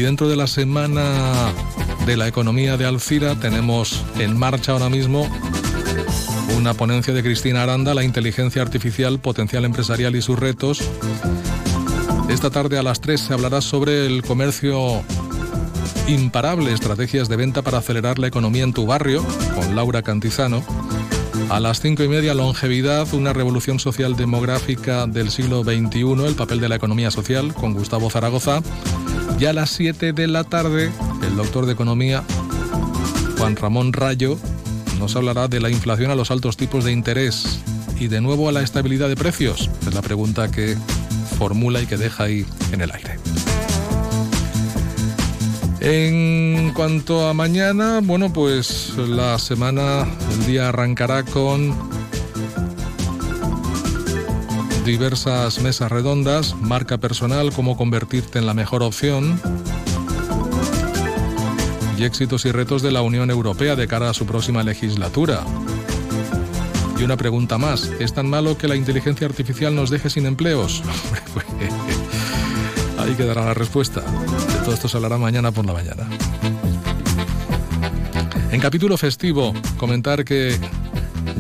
Y 0.03 0.05
dentro 0.05 0.29
de 0.29 0.35
la 0.35 0.49
semana 0.49 1.53
de 2.07 2.17
la 2.17 2.27
economía 2.27 2.77
de 2.77 2.85
Alcira 2.85 3.37
tenemos 3.37 4.05
en 4.19 4.37
marcha 4.37 4.73
ahora 4.73 4.89
mismo 4.89 5.29
una 6.57 6.75
ponencia 6.75 7.15
de 7.15 7.23
Cristina 7.23 7.63
Aranda, 7.63 7.95
la 7.95 8.03
inteligencia 8.03 8.63
artificial, 8.63 9.21
potencial 9.21 9.65
empresarial 9.65 10.17
y 10.17 10.21
sus 10.21 10.37
retos. 10.37 10.83
Esta 12.29 12.51
tarde 12.51 12.81
a 12.81 12.83
las 12.83 13.01
3 13.01 13.21
se 13.21 13.33
hablará 13.33 13.61
sobre 13.61 14.05
el 14.07 14.25
comercio 14.25 15.05
imparable, 16.09 16.73
estrategias 16.73 17.29
de 17.29 17.37
venta 17.37 17.63
para 17.63 17.79
acelerar 17.79 18.19
la 18.19 18.27
economía 18.27 18.65
en 18.65 18.73
tu 18.73 18.87
barrio, 18.87 19.25
con 19.55 19.77
Laura 19.77 20.03
Cantizano. 20.03 20.65
A 21.49 21.61
las 21.61 21.81
cinco 21.81 22.03
y 22.03 22.09
media, 22.09 22.35
longevidad, 22.35 23.07
una 23.15 23.33
revolución 23.33 23.79
social 23.79 24.17
demográfica 24.17 25.07
del 25.07 25.31
siglo 25.31 25.63
XXI, 25.63 26.27
el 26.27 26.35
papel 26.35 26.61
de 26.61 26.69
la 26.69 26.75
economía 26.75 27.13
social, 27.13 27.55
con 27.55 27.73
Gustavo 27.73 28.11
Zaragoza. 28.11 28.63
Y 29.39 29.45
a 29.47 29.53
las 29.53 29.71
7 29.71 30.13
de 30.13 30.27
la 30.29 30.45
tarde, 30.45 30.91
el 31.27 31.37
doctor 31.37 31.67
de 31.67 31.73
Economía, 31.73 32.23
Juan 33.39 33.57
Ramón 33.57 33.93
Rayo, 33.93 34.39
nos 34.99 35.17
hablará 35.17 35.49
de 35.49 35.61
la 35.61 35.71
inflación 35.71 36.11
a 36.11 36.15
los 36.15 36.31
altos 36.31 36.57
tipos 36.57 36.85
de 36.85 36.93
interés 36.93 37.59
y 37.99 38.09
de 38.09 38.21
nuevo 38.21 38.49
a 38.49 38.53
la 38.53 38.63
estabilidad 38.63 39.09
de 39.09 39.17
precios. 39.17 39.69
Es 39.87 39.95
la 39.95 40.03
pregunta 40.03 40.51
que 40.51 40.77
formula 41.39 41.81
y 41.83 41.87
que 41.87 41.97
deja 41.97 42.25
ahí 42.25 42.47
en 42.73 42.81
el 42.81 42.93
aire. 42.93 43.19
En 45.81 46.73
cuanto 46.75 47.27
a 47.27 47.35
mañana, 47.35 48.01
bueno, 48.01 48.33
pues 48.33 48.97
la 48.97 49.39
semana, 49.41 50.07
el 50.31 50.47
día 50.47 50.69
arrancará 50.69 51.25
con 51.25 51.92
diversas 54.85 55.61
mesas 55.61 55.93
redondas, 55.93 56.57
marca 56.57 56.99
personal, 56.99 57.53
cómo 57.53 57.77
convertirte 57.77 58.39
en 58.39 58.47
la 58.47 58.55
mejor 58.55 58.83
opción 58.83 59.41
y 61.97 62.05
éxitos 62.05 62.45
y 62.47 62.53
retos 62.53 62.83
de 62.83 62.91
la 62.91 63.03
Unión 63.03 63.31
Europea 63.31 63.77
de 63.77 63.87
cara 63.87 64.11
a 64.11 64.15
su 64.15 64.27
próxima 64.27 64.63
legislatura. 64.63 65.45
Y 66.99 67.05
una 67.05 67.17
pregunta 67.17 67.59
más, 67.59 67.85
¿es 68.01 68.13
tan 68.13 68.29
malo 68.29 68.59
que 68.59 68.67
la 68.67 68.77
inteligencia 68.77 69.27
artificial 69.27 69.75
nos 69.75 69.91
deje 69.91 70.11
sin 70.11 70.27
empleos? 70.27 70.83
Pues, 71.33 71.47
ahí 72.99 73.15
quedará 73.15 73.47
la 73.47 73.55
respuesta. 73.55 74.03
De 74.03 74.65
todo 74.65 74.75
esto 74.75 74.87
se 74.87 74.99
hablará 74.99 75.17
mañana 75.17 75.51
por 75.51 75.65
la 75.65 75.73
mañana. 75.73 76.07
En 78.51 78.61
capítulo 78.61 78.99
festivo, 78.99 79.55
comentar 79.79 80.27
que 80.27 80.59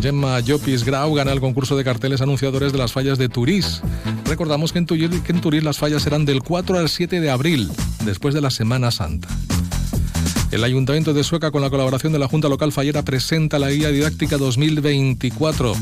Gemma 0.01 0.41
Llopis 0.41 0.85
Grau 0.85 1.14
gana 1.14 1.33
el 1.33 1.41
concurso 1.41 1.76
de 1.76 1.85
carteles 1.85 2.20
anunciadores 2.20 2.72
de 2.72 2.78
las 2.78 2.93
fallas 2.93 3.18
de 3.18 3.28
Turís. 3.28 3.83
Recordamos 4.24 4.72
que 4.72 4.78
en, 4.78 4.87
Turís 4.87 5.62
las 5.62 5.78
fallas 5.78 6.03
serán 6.03 6.24
del 6.24 6.43
4 6.43 6.78
al 6.78 6.89
7 6.89 7.20
de 7.20 7.30
abril, 7.30 7.70
después 8.05 8.35
de 8.35 8.41
la 8.41 8.51
Semana 8.51 8.91
Santa. 8.91 9.28
El 10.51 10.64
Ayuntamiento 10.64 11.14
de 11.14 11.24
Sueca, 11.24 11.51
con 11.51 11.62
la 11.62 11.70
colaboración 11.70 12.12
de 12.12 12.18
la 12.18 12.28
Junta 12.28 12.49
Local 12.49 12.72
Fallera, 12.72 13.03
presenta 13.03 13.59
la 13.59 13.70
Guía 13.70 13.89
Didáctica 13.89 14.37
2024. 14.37 15.74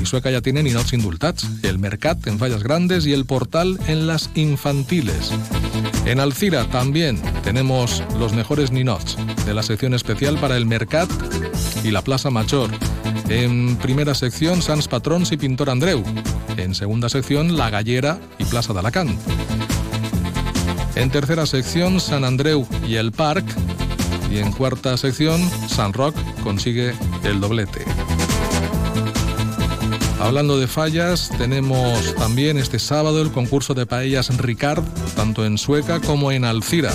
Y 0.00 0.06
Sueca 0.06 0.30
ya 0.30 0.40
tiene 0.42 0.62
Ninots 0.62 0.92
Indultats, 0.92 1.48
el 1.62 1.78
Mercat 1.78 2.26
en 2.26 2.38
fallas 2.38 2.62
grandes 2.62 3.06
y 3.06 3.12
el 3.12 3.24
portal 3.24 3.78
en 3.88 4.06
las 4.06 4.30
infantiles. 4.34 5.32
En 6.04 6.20
Alcira 6.20 6.68
también 6.70 7.20
tenemos 7.42 8.02
los 8.18 8.32
mejores 8.32 8.70
Ninots 8.70 9.16
de 9.44 9.54
la 9.54 9.62
sección 9.62 9.92
especial 9.94 10.38
para 10.38 10.56
el 10.56 10.66
Mercat 10.66 11.10
y 11.82 11.90
la 11.90 12.02
Plaza 12.02 12.30
Mayor. 12.30 12.70
En 13.28 13.76
primera 13.76 14.14
sección, 14.14 14.62
Sans 14.62 14.86
Patrons 14.86 15.32
y 15.32 15.36
Pintor 15.36 15.70
Andreu. 15.70 16.04
En 16.56 16.74
segunda 16.74 17.08
sección, 17.08 17.56
La 17.56 17.70
Gallera 17.70 18.20
y 18.38 18.44
Plaza 18.44 18.72
de 18.72 18.78
Alacant. 18.78 19.18
En 20.94 21.10
tercera 21.10 21.44
sección, 21.46 22.00
San 22.00 22.24
Andreu 22.24 22.66
y 22.86 22.96
el 22.96 23.12
Parc. 23.12 23.44
Y 24.30 24.38
en 24.38 24.52
cuarta 24.52 24.96
sección, 24.96 25.40
San 25.68 25.92
Rock 25.92 26.16
consigue 26.42 26.94
el 27.24 27.40
doblete. 27.40 27.84
Hablando 30.20 30.58
de 30.58 30.66
fallas, 30.66 31.30
tenemos 31.36 32.14
también 32.14 32.58
este 32.58 32.78
sábado 32.78 33.20
el 33.20 33.30
concurso 33.30 33.74
de 33.74 33.86
paellas 33.86 34.34
Ricard, 34.38 34.82
tanto 35.14 35.44
en 35.44 35.58
Sueca 35.58 36.00
como 36.00 36.32
en 36.32 36.44
Alcira. 36.44 36.92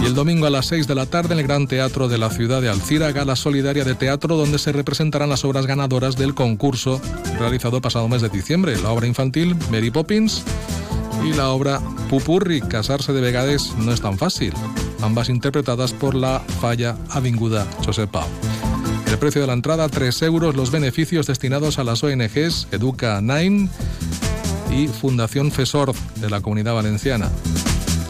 Y 0.00 0.06
el 0.06 0.14
domingo 0.14 0.46
a 0.46 0.50
las 0.50 0.66
6 0.66 0.86
de 0.86 0.94
la 0.94 1.06
tarde 1.06 1.34
en 1.34 1.40
el 1.40 1.46
Gran 1.46 1.66
Teatro 1.66 2.08
de 2.08 2.16
la 2.16 2.30
ciudad 2.30 2.62
de 2.62 2.70
Alcira, 2.70 3.12
gala 3.12 3.36
solidaria 3.36 3.84
de 3.84 3.94
teatro 3.94 4.36
donde 4.36 4.58
se 4.58 4.72
representarán 4.72 5.28
las 5.28 5.44
obras 5.44 5.66
ganadoras 5.66 6.16
del 6.16 6.34
concurso 6.34 7.00
realizado 7.38 7.80
pasado 7.80 8.08
mes 8.08 8.22
de 8.22 8.30
diciembre. 8.30 8.80
La 8.80 8.90
obra 8.90 9.06
infantil 9.06 9.56
Mary 9.70 9.90
Poppins 9.90 10.42
y 11.24 11.34
la 11.34 11.50
obra 11.50 11.80
Pupurri, 12.08 12.60
Casarse 12.62 13.12
de 13.12 13.20
Vegades 13.20 13.74
no 13.78 13.92
es 13.92 14.00
tan 14.00 14.16
fácil, 14.16 14.54
ambas 15.02 15.28
interpretadas 15.28 15.92
por 15.92 16.14
la 16.14 16.40
falla 16.60 16.96
Avinguda 17.10 17.66
Josep 17.84 18.10
Pau. 18.10 18.26
El 19.06 19.18
precio 19.18 19.40
de 19.40 19.46
la 19.46 19.52
entrada 19.52 19.88
3 19.88 20.22
euros, 20.22 20.56
los 20.56 20.70
beneficios 20.70 21.26
destinados 21.26 21.78
a 21.78 21.84
las 21.84 22.02
ONGs 22.02 22.68
Educa 22.70 23.20
Nine 23.20 23.68
y 24.70 24.86
Fundación 24.86 25.50
FESOR 25.50 25.92
de 26.16 26.30
la 26.30 26.40
Comunidad 26.40 26.74
Valenciana. 26.74 27.30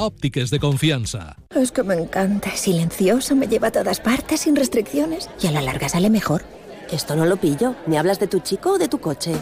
óptiques 0.00 0.50
de 0.50 0.58
confianza. 0.58 1.36
Es 1.54 1.72
que 1.72 1.82
me 1.82 1.94
encanta. 1.94 2.50
Es 2.50 2.60
silencioso, 2.60 3.36
me 3.36 3.48
lleva 3.48 3.68
a 3.68 3.72
todas 3.72 4.00
partes 4.00 4.40
sin 4.40 4.56
restricciones 4.56 5.28
y 5.40 5.46
a 5.46 5.52
la 5.52 5.62
larga 5.62 5.88
sale 5.88 6.10
mejor. 6.10 6.42
Esto 6.90 7.14
no 7.14 7.24
lo 7.24 7.36
pillo. 7.36 7.76
¿Me 7.86 7.98
hablas 7.98 8.18
de 8.18 8.26
tu 8.26 8.40
chico 8.40 8.72
o 8.72 8.78
de 8.78 8.88
tu 8.88 8.98
coche? 8.98 9.32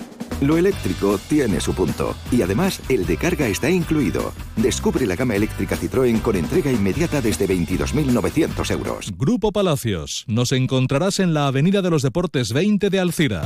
Lo 0.41 0.59
eléctrico 0.59 1.19
tiene 1.29 1.61
su 1.61 1.75
punto. 1.75 2.15
Y 2.31 2.43
además, 2.43 2.81
el 2.89 3.07
de 3.07 3.17
carga 3.17 3.49
está 3.49 3.71
incluido. 3.71 4.33
Descubre 4.57 5.07
la 5.07 5.17
gama 5.17 5.35
eléctrica 5.35 5.77
Citroën 5.77 6.21
con 6.21 6.37
entrega 6.37 6.71
inmediata 6.71 7.21
desde 7.21 7.49
22.900 7.49 8.71
euros. 8.71 9.13
Grupo 9.17 9.51
Palacios, 9.51 10.25
nos 10.29 10.53
encontrarás 10.53 11.21
en 11.21 11.33
la 11.33 11.47
Avenida 11.47 11.81
de 11.81 11.91
los 11.91 12.03
Deportes 12.03 12.53
20 12.53 12.91
de 12.91 13.01
Alcira. 13.01 13.43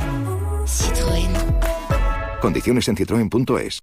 Condiciones 2.41 2.87
en 2.89 2.97
citroen.es. 2.97 3.79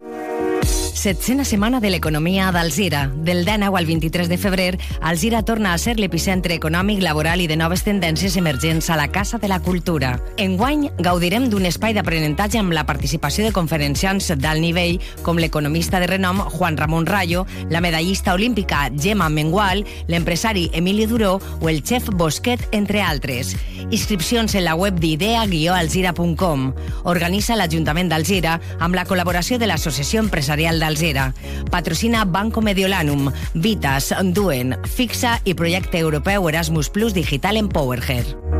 Setzena 0.95 1.45
setmana 1.45 1.79
de 1.81 1.89
l'economia 1.89 2.51
d'Alzira. 2.53 3.07
Del 3.15 3.45
19 3.45 3.79
al 3.79 3.87
23 3.87 4.29
de 4.29 4.37
febrer, 4.37 4.79
Alzira 5.01 5.43
torna 5.43 5.73
a 5.73 5.79
ser 5.79 5.99
l'epicentre 5.99 6.55
econòmic, 6.55 7.01
laboral 7.01 7.41
i 7.41 7.47
de 7.49 7.57
noves 7.57 7.85
tendències 7.87 8.37
emergents 8.37 8.91
a 8.91 8.97
la 8.99 9.09
Casa 9.09 9.39
de 9.39 9.49
la 9.49 9.61
Cultura. 9.61 10.19
Enguany, 10.37 10.91
gaudirem 10.99 11.49
d'un 11.49 11.65
espai 11.71 11.95
d'aprenentatge 11.95 12.59
amb 12.61 12.75
la 12.77 12.85
participació 12.85 13.47
de 13.47 13.53
conferenciants 13.57 14.33
d'alt 14.35 14.61
nivell 14.61 14.99
com 15.23 15.39
l'economista 15.39 16.01
de 16.03 16.11
renom 16.11 16.43
Juan 16.57 16.77
Ramon 16.77 17.07
Rayo, 17.07 17.47
la 17.71 17.81
medallista 17.81 18.35
olímpica 18.35 18.91
Gemma 18.93 19.31
Mengual, 19.31 19.87
l'empresari 20.09 20.69
Emili 20.75 21.07
Duró 21.07 21.39
o 21.61 21.69
el 21.71 21.85
xef 21.87 22.11
Bosquet, 22.13 22.67
entre 22.73 23.01
altres. 23.01 23.55
Inscripcions 23.91 24.55
en 24.55 24.67
la 24.67 24.75
web 24.75 24.99
d'idea-alzira.com. 25.01 26.69
Organitza 27.11 27.57
l'Ajuntament 27.57 28.11
d'Alzira 28.11 28.59
amb 28.79 28.99
la 28.99 29.07
col·laboració 29.09 29.59
de 29.59 29.71
l'Associació 29.71 30.21
Empresarial 30.21 30.80
d'Alzira. 30.81 31.35
Patrocina 31.71 32.25
Banco 32.25 32.61
Mediolanum, 32.61 33.31
Vitas, 33.55 34.15
Duen, 34.25 34.77
Fixa 34.85 35.41
y 35.45 35.55
Proyecto 35.55 35.97
Europeo 35.97 36.49
Erasmus 36.49 36.89
Plus 36.91 37.15
Digital 37.15 37.57
Empowerhead. 37.57 38.60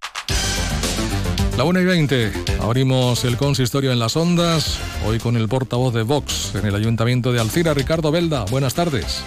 La 1.57 1.65
1 1.65 1.81
y 1.81 1.85
20. 1.85 2.31
Abrimos 2.61 3.25
el 3.25 3.37
consistorio 3.37 3.91
en 3.91 3.99
las 3.99 4.15
ondas. 4.15 4.79
Hoy 5.05 5.19
con 5.19 5.35
el 5.35 5.47
portavoz 5.47 5.93
de 5.93 6.03
Vox 6.03 6.55
en 6.55 6.65
el 6.65 6.75
Ayuntamiento 6.75 7.31
de 7.31 7.39
Alcira, 7.39 7.73
Ricardo 7.73 8.11
Belda. 8.11 8.45
Buenas 8.49 8.73
tardes. 8.73 9.23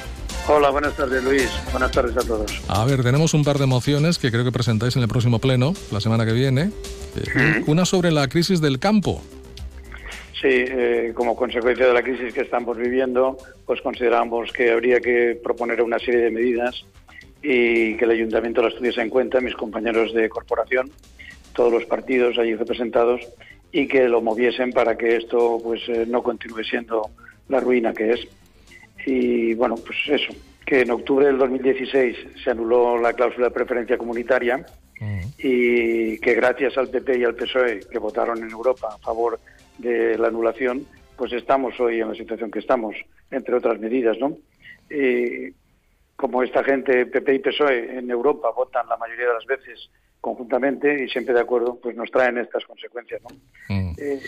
Hola, 0.48 0.70
buenas 0.70 0.96
tardes 0.96 1.22
Luis. 1.22 1.48
Buenas 1.70 1.90
tardes 1.92 2.16
a 2.16 2.26
todos. 2.26 2.62
A 2.68 2.84
ver, 2.84 3.02
tenemos 3.02 3.34
un 3.34 3.44
par 3.44 3.58
de 3.58 3.66
mociones 3.66 4.18
que 4.18 4.30
creo 4.30 4.44
que 4.44 4.52
presentáis 4.52 4.96
en 4.96 5.02
el 5.02 5.08
próximo 5.08 5.38
pleno, 5.38 5.74
la 5.92 6.00
semana 6.00 6.26
que 6.26 6.32
viene. 6.32 6.70
Eh, 7.16 7.62
Una 7.66 7.84
sobre 7.84 8.10
la 8.10 8.26
crisis 8.28 8.60
del 8.60 8.78
campo. 8.78 9.22
Sí, 10.40 10.48
eh, 10.50 11.12
como 11.14 11.36
consecuencia 11.36 11.86
de 11.86 11.94
la 11.94 12.02
crisis 12.02 12.34
que 12.34 12.42
estamos 12.42 12.76
viviendo, 12.76 13.38
pues 13.64 13.80
consideramos 13.80 14.52
que 14.52 14.72
habría 14.72 15.00
que 15.00 15.38
proponer 15.42 15.80
una 15.80 15.98
serie 15.98 16.20
de 16.20 16.30
medidas 16.30 16.84
y 17.42 17.96
que 17.96 18.04
el 18.04 18.10
ayuntamiento 18.10 18.60
las 18.60 18.74
tuviese 18.74 19.00
en 19.00 19.08
cuenta, 19.08 19.40
mis 19.40 19.54
compañeros 19.54 20.12
de 20.12 20.28
corporación, 20.28 20.90
todos 21.54 21.72
los 21.72 21.84
partidos 21.86 22.38
allí 22.38 22.54
representados, 22.54 23.20
y 23.72 23.88
que 23.88 24.08
lo 24.08 24.20
moviesen 24.20 24.72
para 24.72 24.96
que 24.96 25.16
esto 25.16 25.58
pues 25.62 25.82
eh, 25.88 26.04
no 26.06 26.22
continúe 26.22 26.62
siendo 26.62 27.10
la 27.48 27.58
ruina 27.58 27.92
que 27.92 28.12
es. 28.12 28.28
Y 29.04 29.54
bueno, 29.54 29.74
pues 29.74 29.98
eso, 30.08 30.32
que 30.64 30.82
en 30.82 30.92
octubre 30.92 31.26
del 31.26 31.38
2016 31.38 32.16
se 32.42 32.50
anuló 32.50 32.96
la 32.98 33.12
cláusula 33.12 33.48
de 33.48 33.54
preferencia 33.54 33.98
comunitaria 33.98 34.64
y 35.36 36.18
que 36.18 36.34
gracias 36.34 36.78
al 36.78 36.88
PP 36.88 37.18
y 37.18 37.24
al 37.24 37.34
PSOE 37.34 37.80
que 37.90 37.98
votaron 37.98 38.38
en 38.38 38.50
Europa 38.50 38.88
a 38.94 38.98
favor 38.98 39.38
de 39.76 40.16
la 40.16 40.28
anulación, 40.28 40.86
pues 41.16 41.32
estamos 41.32 41.78
hoy 41.80 42.00
en 42.00 42.08
la 42.08 42.14
situación 42.14 42.50
que 42.50 42.60
estamos, 42.60 42.94
entre 43.30 43.56
otras 43.56 43.78
medidas, 43.80 44.16
¿no? 44.18 44.38
Eh, 44.88 45.52
como 46.16 46.42
esta 46.42 46.62
gente, 46.62 47.06
PP 47.06 47.34
y 47.34 47.38
PSOE, 47.40 47.98
en 47.98 48.08
Europa 48.08 48.50
votan 48.54 48.88
la 48.88 48.96
mayoría 48.96 49.26
de 49.26 49.34
las 49.34 49.46
veces 49.46 49.90
conjuntamente 50.28 51.04
y 51.04 51.08
siempre 51.10 51.34
de 51.34 51.40
acuerdo, 51.40 51.78
pues 51.82 51.94
nos 51.94 52.10
traen 52.10 52.38
estas 52.38 52.64
consecuencias, 52.64 53.20
¿no? 53.22 53.28
Eh, 53.98 54.20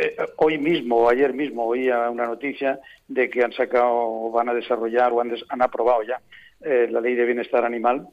eh, 0.00 0.16
hoy 0.38 0.58
mismo 0.58 0.96
o 0.96 1.08
ayer 1.08 1.32
mismo 1.32 1.64
oía 1.64 2.10
una 2.10 2.26
noticia 2.26 2.80
de 3.06 3.30
que 3.30 3.44
han 3.44 3.52
sacado, 3.52 3.92
o 3.92 4.30
van 4.32 4.48
a 4.48 4.54
desarrollar 4.54 5.12
o 5.12 5.20
han, 5.20 5.28
des- 5.30 5.44
han 5.48 5.62
aprobado 5.62 6.02
ya 6.02 6.20
eh, 6.64 6.88
la 6.90 7.00
ley 7.00 7.14
de 7.14 7.24
bienestar 7.24 7.64
animal, 7.64 8.08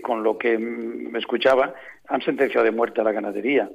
con 0.00 0.22
lo 0.22 0.38
que 0.38 0.56
mm, 0.56 1.10
me 1.10 1.18
escuchaba, 1.18 1.74
han 2.06 2.22
sentenciado 2.22 2.64
de 2.64 2.70
muerte 2.70 3.00
a 3.00 3.04
la 3.04 3.10
ganadería 3.10 3.68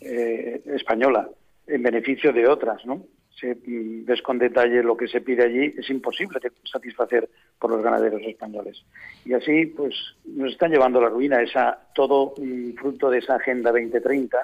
española 0.00 1.28
en 1.66 1.82
beneficio 1.82 2.32
de 2.32 2.46
otras, 2.48 2.84
¿no? 2.86 3.04
Si 3.38 3.46
mm, 3.46 4.04
ves 4.04 4.22
con 4.22 4.38
detalle 4.38 4.82
lo 4.82 4.96
que 4.96 5.08
se 5.08 5.20
pide 5.20 5.44
allí, 5.44 5.74
es 5.76 5.88
imposible 5.90 6.40
satisfacer 6.70 7.28
por 7.58 7.70
los 7.70 7.82
ganaderos 7.82 8.22
españoles. 8.22 8.84
Y 9.24 9.32
así, 9.34 9.66
pues, 9.66 9.94
nos 10.24 10.52
están 10.52 10.70
llevando 10.70 10.98
a 10.98 11.02
la 11.02 11.08
ruina, 11.08 11.42
esa, 11.42 11.78
todo 11.94 12.34
mm, 12.38 12.72
fruto 12.74 13.10
de 13.10 13.18
esa 13.18 13.36
Agenda 13.36 13.70
2030, 13.72 14.38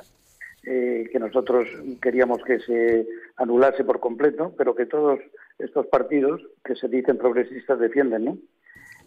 eh, 0.64 1.08
que 1.10 1.18
nosotros 1.18 1.68
queríamos 2.02 2.42
que 2.42 2.58
se 2.60 3.06
anulase 3.36 3.84
por 3.84 4.00
completo, 4.00 4.54
pero 4.58 4.74
que 4.74 4.86
todos 4.86 5.20
estos 5.58 5.86
partidos 5.86 6.42
que 6.64 6.74
se 6.74 6.88
dicen 6.88 7.16
progresistas 7.16 7.78
defienden, 7.78 8.24
¿no? 8.24 8.38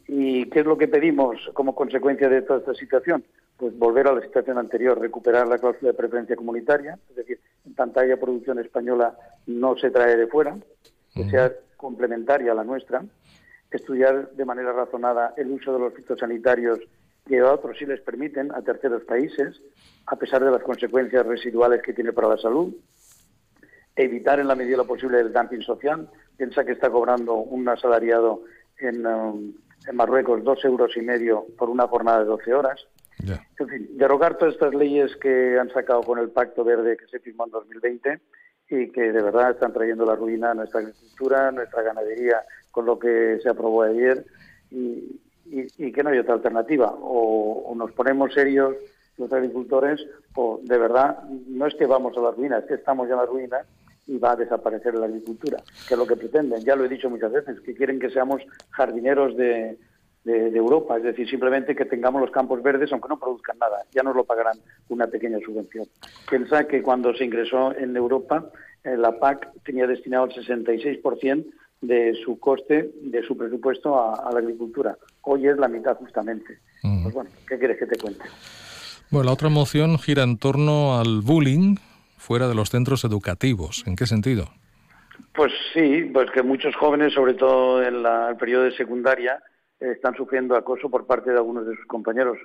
¿Y 0.07 0.49
qué 0.49 0.59
es 0.61 0.65
lo 0.65 0.77
que 0.77 0.87
pedimos 0.87 1.37
como 1.53 1.75
consecuencia 1.75 2.27
de 2.27 2.41
toda 2.41 2.59
esta 2.59 2.73
situación? 2.73 3.23
Pues 3.57 3.77
volver 3.77 4.07
a 4.07 4.13
la 4.13 4.21
situación 4.21 4.57
anterior, 4.57 4.99
recuperar 4.99 5.47
la 5.47 5.57
cláusula 5.57 5.91
de 5.91 5.97
preferencia 5.97 6.35
comunitaria, 6.35 6.97
es 7.09 7.15
decir, 7.15 7.39
en 7.65 7.75
tanta 7.75 8.01
haya 8.01 8.19
producción 8.19 8.59
española 8.59 9.15
no 9.47 9.77
se 9.77 9.91
trae 9.91 10.17
de 10.17 10.27
fuera, 10.27 10.57
que 11.13 11.29
sea 11.29 11.53
complementaria 11.77 12.51
a 12.51 12.55
la 12.55 12.63
nuestra, 12.63 13.03
estudiar 13.71 14.31
de 14.31 14.45
manera 14.45 14.71
razonada 14.71 15.33
el 15.37 15.51
uso 15.51 15.73
de 15.73 15.79
los 15.79 15.93
fitosanitarios 15.93 16.79
y 17.27 17.37
a 17.37 17.51
otros 17.51 17.77
sí 17.77 17.85
les 17.85 18.01
permiten 18.01 18.51
a 18.53 18.61
terceros 18.61 19.03
países, 19.03 19.61
a 20.07 20.15
pesar 20.15 20.43
de 20.43 20.51
las 20.51 20.61
consecuencias 20.61 21.25
residuales 21.25 21.81
que 21.81 21.93
tiene 21.93 22.11
para 22.11 22.27
la 22.29 22.37
salud. 22.37 22.73
Evitar 23.95 24.39
en 24.39 24.47
la 24.47 24.55
medida 24.55 24.71
de 24.71 24.77
lo 24.77 24.87
posible 24.87 25.19
el 25.19 25.31
dumping 25.31 25.61
social. 25.61 26.09
Piensa 26.35 26.65
que 26.65 26.73
está 26.73 26.89
cobrando 26.89 27.35
un 27.35 27.67
asalariado 27.69 28.43
en, 28.79 29.05
um, 29.05 29.53
en 29.87 29.95
Marruecos 29.95 30.43
dos 30.43 30.63
euros 30.65 30.97
y 30.97 31.01
medio 31.01 31.45
por 31.57 31.69
una 31.69 31.87
jornada 31.87 32.19
de 32.19 32.25
12 32.25 32.53
horas. 32.53 32.87
En 33.59 33.67
fin, 33.69 33.89
derogar 33.97 34.37
todas 34.37 34.55
estas 34.55 34.73
leyes 34.73 35.15
que 35.17 35.57
han 35.59 35.69
sacado 35.69 36.01
con 36.01 36.19
el 36.19 36.29
Pacto 36.29 36.63
Verde 36.63 36.97
que 36.97 37.07
se 37.07 37.19
firmó 37.19 37.45
en 37.45 37.51
2020 37.51 38.19
y 38.69 38.89
que 38.91 39.11
de 39.11 39.21
verdad 39.21 39.51
están 39.51 39.71
trayendo 39.73 40.05
la 40.05 40.15
ruina 40.15 40.51
a 40.51 40.53
nuestra 40.53 40.79
agricultura, 40.81 41.49
a 41.49 41.51
nuestra 41.51 41.83
ganadería, 41.83 42.41
con 42.71 42.85
lo 42.85 42.97
que 42.97 43.39
se 43.43 43.49
aprobó 43.49 43.83
ayer, 43.83 44.25
y, 44.71 45.19
y- 45.45 45.67
y 45.77 45.91
que 45.91 46.01
no 46.03 46.09
hay 46.09 46.17
otra 46.19 46.33
alternativa. 46.33 46.91
O, 46.91 47.63
o 47.67 47.75
nos 47.75 47.91
ponemos 47.91 48.33
serios 48.33 48.75
los 49.17 49.31
agricultores, 49.31 50.03
o 50.35 50.59
de 50.63 50.77
verdad 50.77 51.21
no 51.47 51.67
es 51.67 51.75
que 51.75 51.85
vamos 51.85 52.17
a 52.17 52.21
la 52.21 52.31
ruina, 52.31 52.57
es 52.57 52.65
que 52.65 52.73
estamos 52.75 53.07
ya 53.07 53.13
en 53.13 53.19
la 53.19 53.25
ruina 53.27 53.57
y 54.07 54.17
va 54.17 54.31
a 54.31 54.35
desaparecer 54.35 54.95
la 54.95 55.05
agricultura, 55.05 55.59
que 55.87 55.93
es 55.93 55.97
lo 55.97 56.07
que 56.07 56.15
pretenden. 56.15 56.63
Ya 56.65 56.75
lo 56.75 56.83
he 56.85 56.89
dicho 56.89 57.09
muchas 57.09 57.31
veces, 57.31 57.59
que 57.61 57.75
quieren 57.75 57.99
que 57.99 58.09
seamos 58.09 58.41
jardineros 58.71 59.37
de, 59.37 59.77
de- 60.23 60.51
de 60.51 60.57
Europa, 60.57 60.97
es 60.97 61.03
decir, 61.03 61.29
simplemente 61.29 61.75
que 61.75 61.85
tengamos 61.85 62.21
los 62.21 62.31
campos 62.31 62.61
verdes 62.63 62.91
aunque 62.91 63.09
no 63.09 63.19
produzcan 63.19 63.57
nada, 63.59 63.79
ya 63.91 64.03
nos 64.03 64.15
lo 64.15 64.23
pagarán 64.23 64.57
una 64.89 65.07
pequeña 65.07 65.37
subvención. 65.45 65.85
Piensa 66.29 66.65
que 66.67 66.81
cuando 66.81 67.13
se 67.13 67.25
ingresó 67.25 67.75
en 67.75 67.95
Europa, 67.95 68.45
eh, 68.83 68.95
la 68.97 69.19
PAC 69.19 69.49
tenía 69.65 69.85
destinado 69.87 70.25
el 70.25 70.31
66% 70.31 71.45
de 71.81 72.13
su 72.23 72.39
coste, 72.39 72.91
de 73.01 73.21
su 73.23 73.35
presupuesto 73.37 73.99
a, 73.99 74.29
a 74.29 74.31
la 74.31 74.39
agricultura. 74.39 74.97
Hoy 75.23 75.47
es 75.47 75.57
la 75.57 75.67
mitad 75.67 75.97
justamente. 75.97 76.59
Pues 77.03 77.13
bueno, 77.13 77.29
¿qué 77.47 77.57
quieres 77.59 77.77
que 77.77 77.85
te 77.85 77.97
cuente? 77.97 78.23
Bueno, 79.09 79.25
la 79.25 79.33
otra 79.33 79.49
moción 79.49 79.99
gira 79.99 80.23
en 80.23 80.37
torno 80.37 80.97
al 80.99 81.21
bullying 81.21 81.75
fuera 82.17 82.47
de 82.47 82.55
los 82.55 82.69
centros 82.69 83.03
educativos. 83.03 83.83
¿En 83.85 83.95
qué 83.97 84.05
sentido? 84.05 84.45
Pues 85.35 85.51
sí, 85.73 86.09
pues 86.13 86.31
que 86.31 86.41
muchos 86.41 86.75
jóvenes, 86.75 87.13
sobre 87.13 87.33
todo 87.33 87.83
en 87.83 88.01
la- 88.01 88.29
el 88.29 88.37
periodo 88.37 88.63
de 88.63 88.71
secundaria, 88.75 89.41
están 89.79 90.15
sufriendo 90.15 90.55
acoso 90.55 90.89
por 90.89 91.05
parte 91.05 91.31
de 91.31 91.37
algunos 91.37 91.65
de 91.65 91.75
sus 91.75 91.85
compañeros. 91.85 92.37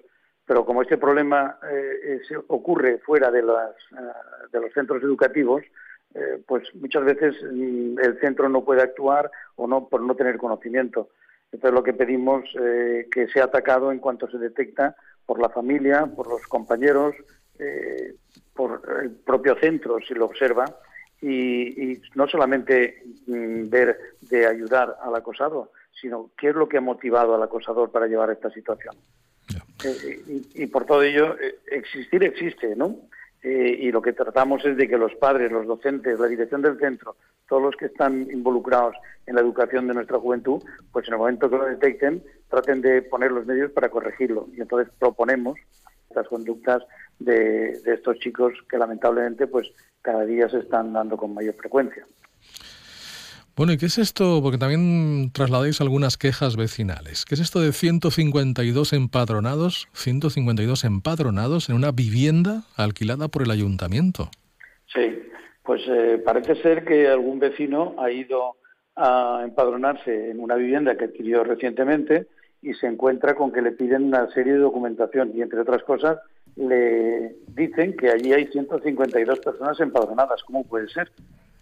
Pero 0.45 0.65
como 0.65 0.83
este 0.83 0.97
problema 0.97 1.59
eh, 1.71 1.99
eh, 2.03 2.21
se 2.27 2.37
ocurre 2.37 2.99
fuera 2.99 3.31
de, 3.31 3.43
las, 3.43 3.71
eh, 3.93 4.49
de 4.51 4.61
los 4.61 4.73
centros 4.73 5.03
educativos, 5.03 5.63
eh, 6.15 6.43
pues 6.47 6.75
muchas 6.75 7.05
veces 7.05 7.37
mm, 7.43 7.99
el 7.99 8.19
centro 8.21 8.49
no 8.49 8.65
puede 8.65 8.83
actuar 8.83 9.31
o 9.57 9.67
no 9.67 9.89
por 9.89 10.01
no 10.01 10.15
tener 10.15 10.39
conocimiento. 10.39 11.11
Entonces 11.53 11.75
lo 11.75 11.83
que 11.83 11.93
pedimos 11.93 12.45
eh, 12.61 13.09
que 13.11 13.29
sea 13.29 13.45
atacado 13.45 13.93
en 13.93 13.99
cuanto 13.99 14.29
se 14.31 14.39
detecta 14.39 14.97
por 15.27 15.41
la 15.41 15.51
familia, 15.51 16.07
por 16.07 16.29
los 16.29 16.43
compañeros, 16.47 17.15
eh, 17.59 18.15
por 18.55 18.83
el 19.03 19.11
propio 19.11 19.57
centro 19.57 19.99
si 20.07 20.15
lo 20.15 20.25
observa 20.25 20.65
y, 21.21 21.93
y 21.93 22.03
no 22.15 22.27
solamente 22.27 23.03
mm, 23.27 23.69
ver 23.69 23.99
de 24.23 24.47
ayudar 24.47 24.97
al 25.03 25.15
acosado, 25.15 25.73
sino 26.01 26.31
qué 26.37 26.51
es 26.51 26.55
lo 26.55 26.69
que 26.69 26.79
ha 26.79 26.81
motivado 26.81 27.35
al 27.35 27.43
acosador 27.43 27.91
para 27.91 28.07
llevar 28.07 28.31
a 28.31 28.35
esta 28.35 28.51
situación. 28.51 28.95
Eh, 29.85 30.23
y, 30.27 30.63
y 30.63 30.67
por 30.67 30.85
todo 30.85 31.03
ello, 31.03 31.39
eh, 31.39 31.59
existir 31.71 32.23
existe, 32.25 32.75
¿no? 32.77 32.97
Eh, 33.43 33.79
y 33.83 33.93
lo 33.93 34.03
que 34.03 34.13
tratamos 34.13 34.65
es 34.65 34.77
de 34.77 34.89
que 34.89 34.99
los 34.99 35.15
padres, 35.15 35.53
los 35.53 35.67
docentes, 35.67 36.19
la 36.19 36.27
dirección 36.27 36.61
del 36.61 36.79
centro, 36.79 37.17
todos 37.49 37.63
los 37.63 37.77
que 37.77 37.87
están 37.87 38.29
involucrados 38.31 38.97
en 39.27 39.37
la 39.37 39.41
educación 39.41 39.87
de 39.87 39.95
nuestra 39.95 40.19
juventud, 40.19 40.63
pues 40.93 41.07
en 41.07 41.15
el 41.15 41.19
momento 41.19 41.49
que 41.49 41.57
lo 41.57 41.65
detecten, 41.65 42.23
traten 42.49 42.81
de 42.81 43.03
poner 43.03 43.31
los 43.31 43.47
medios 43.47 43.71
para 43.71 43.91
corregirlo. 43.91 44.49
Y 44.57 44.61
entonces 44.61 44.93
proponemos 44.99 45.59
estas 46.11 46.27
conductas 46.27 46.83
de, 47.21 47.79
de 47.81 47.95
estos 47.95 48.19
chicos 48.19 48.55
que 48.69 48.77
lamentablemente 48.77 49.47
pues 49.47 49.71
cada 50.03 50.25
día 50.25 50.49
se 50.49 50.59
están 50.59 50.93
dando 50.93 51.17
con 51.17 51.33
mayor 51.35 51.55
frecuencia. 51.55 52.05
Bueno, 53.59 53.73
¿y 53.73 53.77
qué 53.77 53.87
es 53.87 53.99
esto? 53.99 54.39
Porque 54.41 54.57
también 54.57 55.33
trasladáis 55.33 55.81
algunas 55.81 56.17
quejas 56.17 56.57
vecinales. 56.57 57.25
¿Qué 57.25 57.35
es 57.35 57.41
esto 57.41 57.59
de 57.59 57.73
152 57.73 58.93
empadronados, 58.93 59.89
152 59.95 60.85
empadronados 60.85 61.69
en 61.69 61.75
una 61.75 61.91
vivienda 61.91 62.63
alquilada 62.77 63.27
por 63.27 63.43
el 63.43 63.51
ayuntamiento? 63.51 64.31
Sí, 64.95 65.23
pues 65.65 65.83
eh, 65.89 66.23
parece 66.25 66.55
ser 66.63 66.85
que 66.85 67.09
algún 67.09 67.41
vecino 67.41 67.97
ha 67.99 68.13
ido 68.13 68.59
a 68.95 69.41
empadronarse 69.43 70.31
en 70.31 70.39
una 70.39 70.55
vivienda 70.55 70.97
que 70.97 71.07
adquirió 71.07 71.43
recientemente 71.43 72.29
y 72.63 72.75
se 72.75 72.87
encuentra 72.87 73.35
con 73.35 73.51
que 73.51 73.61
le 73.61 73.73
piden 73.73 74.05
una 74.05 74.31
serie 74.31 74.53
de 74.53 74.61
documentación 74.61 75.33
y, 75.35 75.43
entre 75.43 75.63
otras 75.63 75.83
cosas, 75.83 76.19
le 76.55 77.35
dicen 77.57 77.97
que 77.97 78.11
allí 78.11 78.33
hay 78.33 78.47
152 78.47 79.41
personas 79.41 79.81
empadronadas. 79.81 80.45
¿Cómo 80.45 80.63
puede 80.63 80.89
ser? 80.91 81.11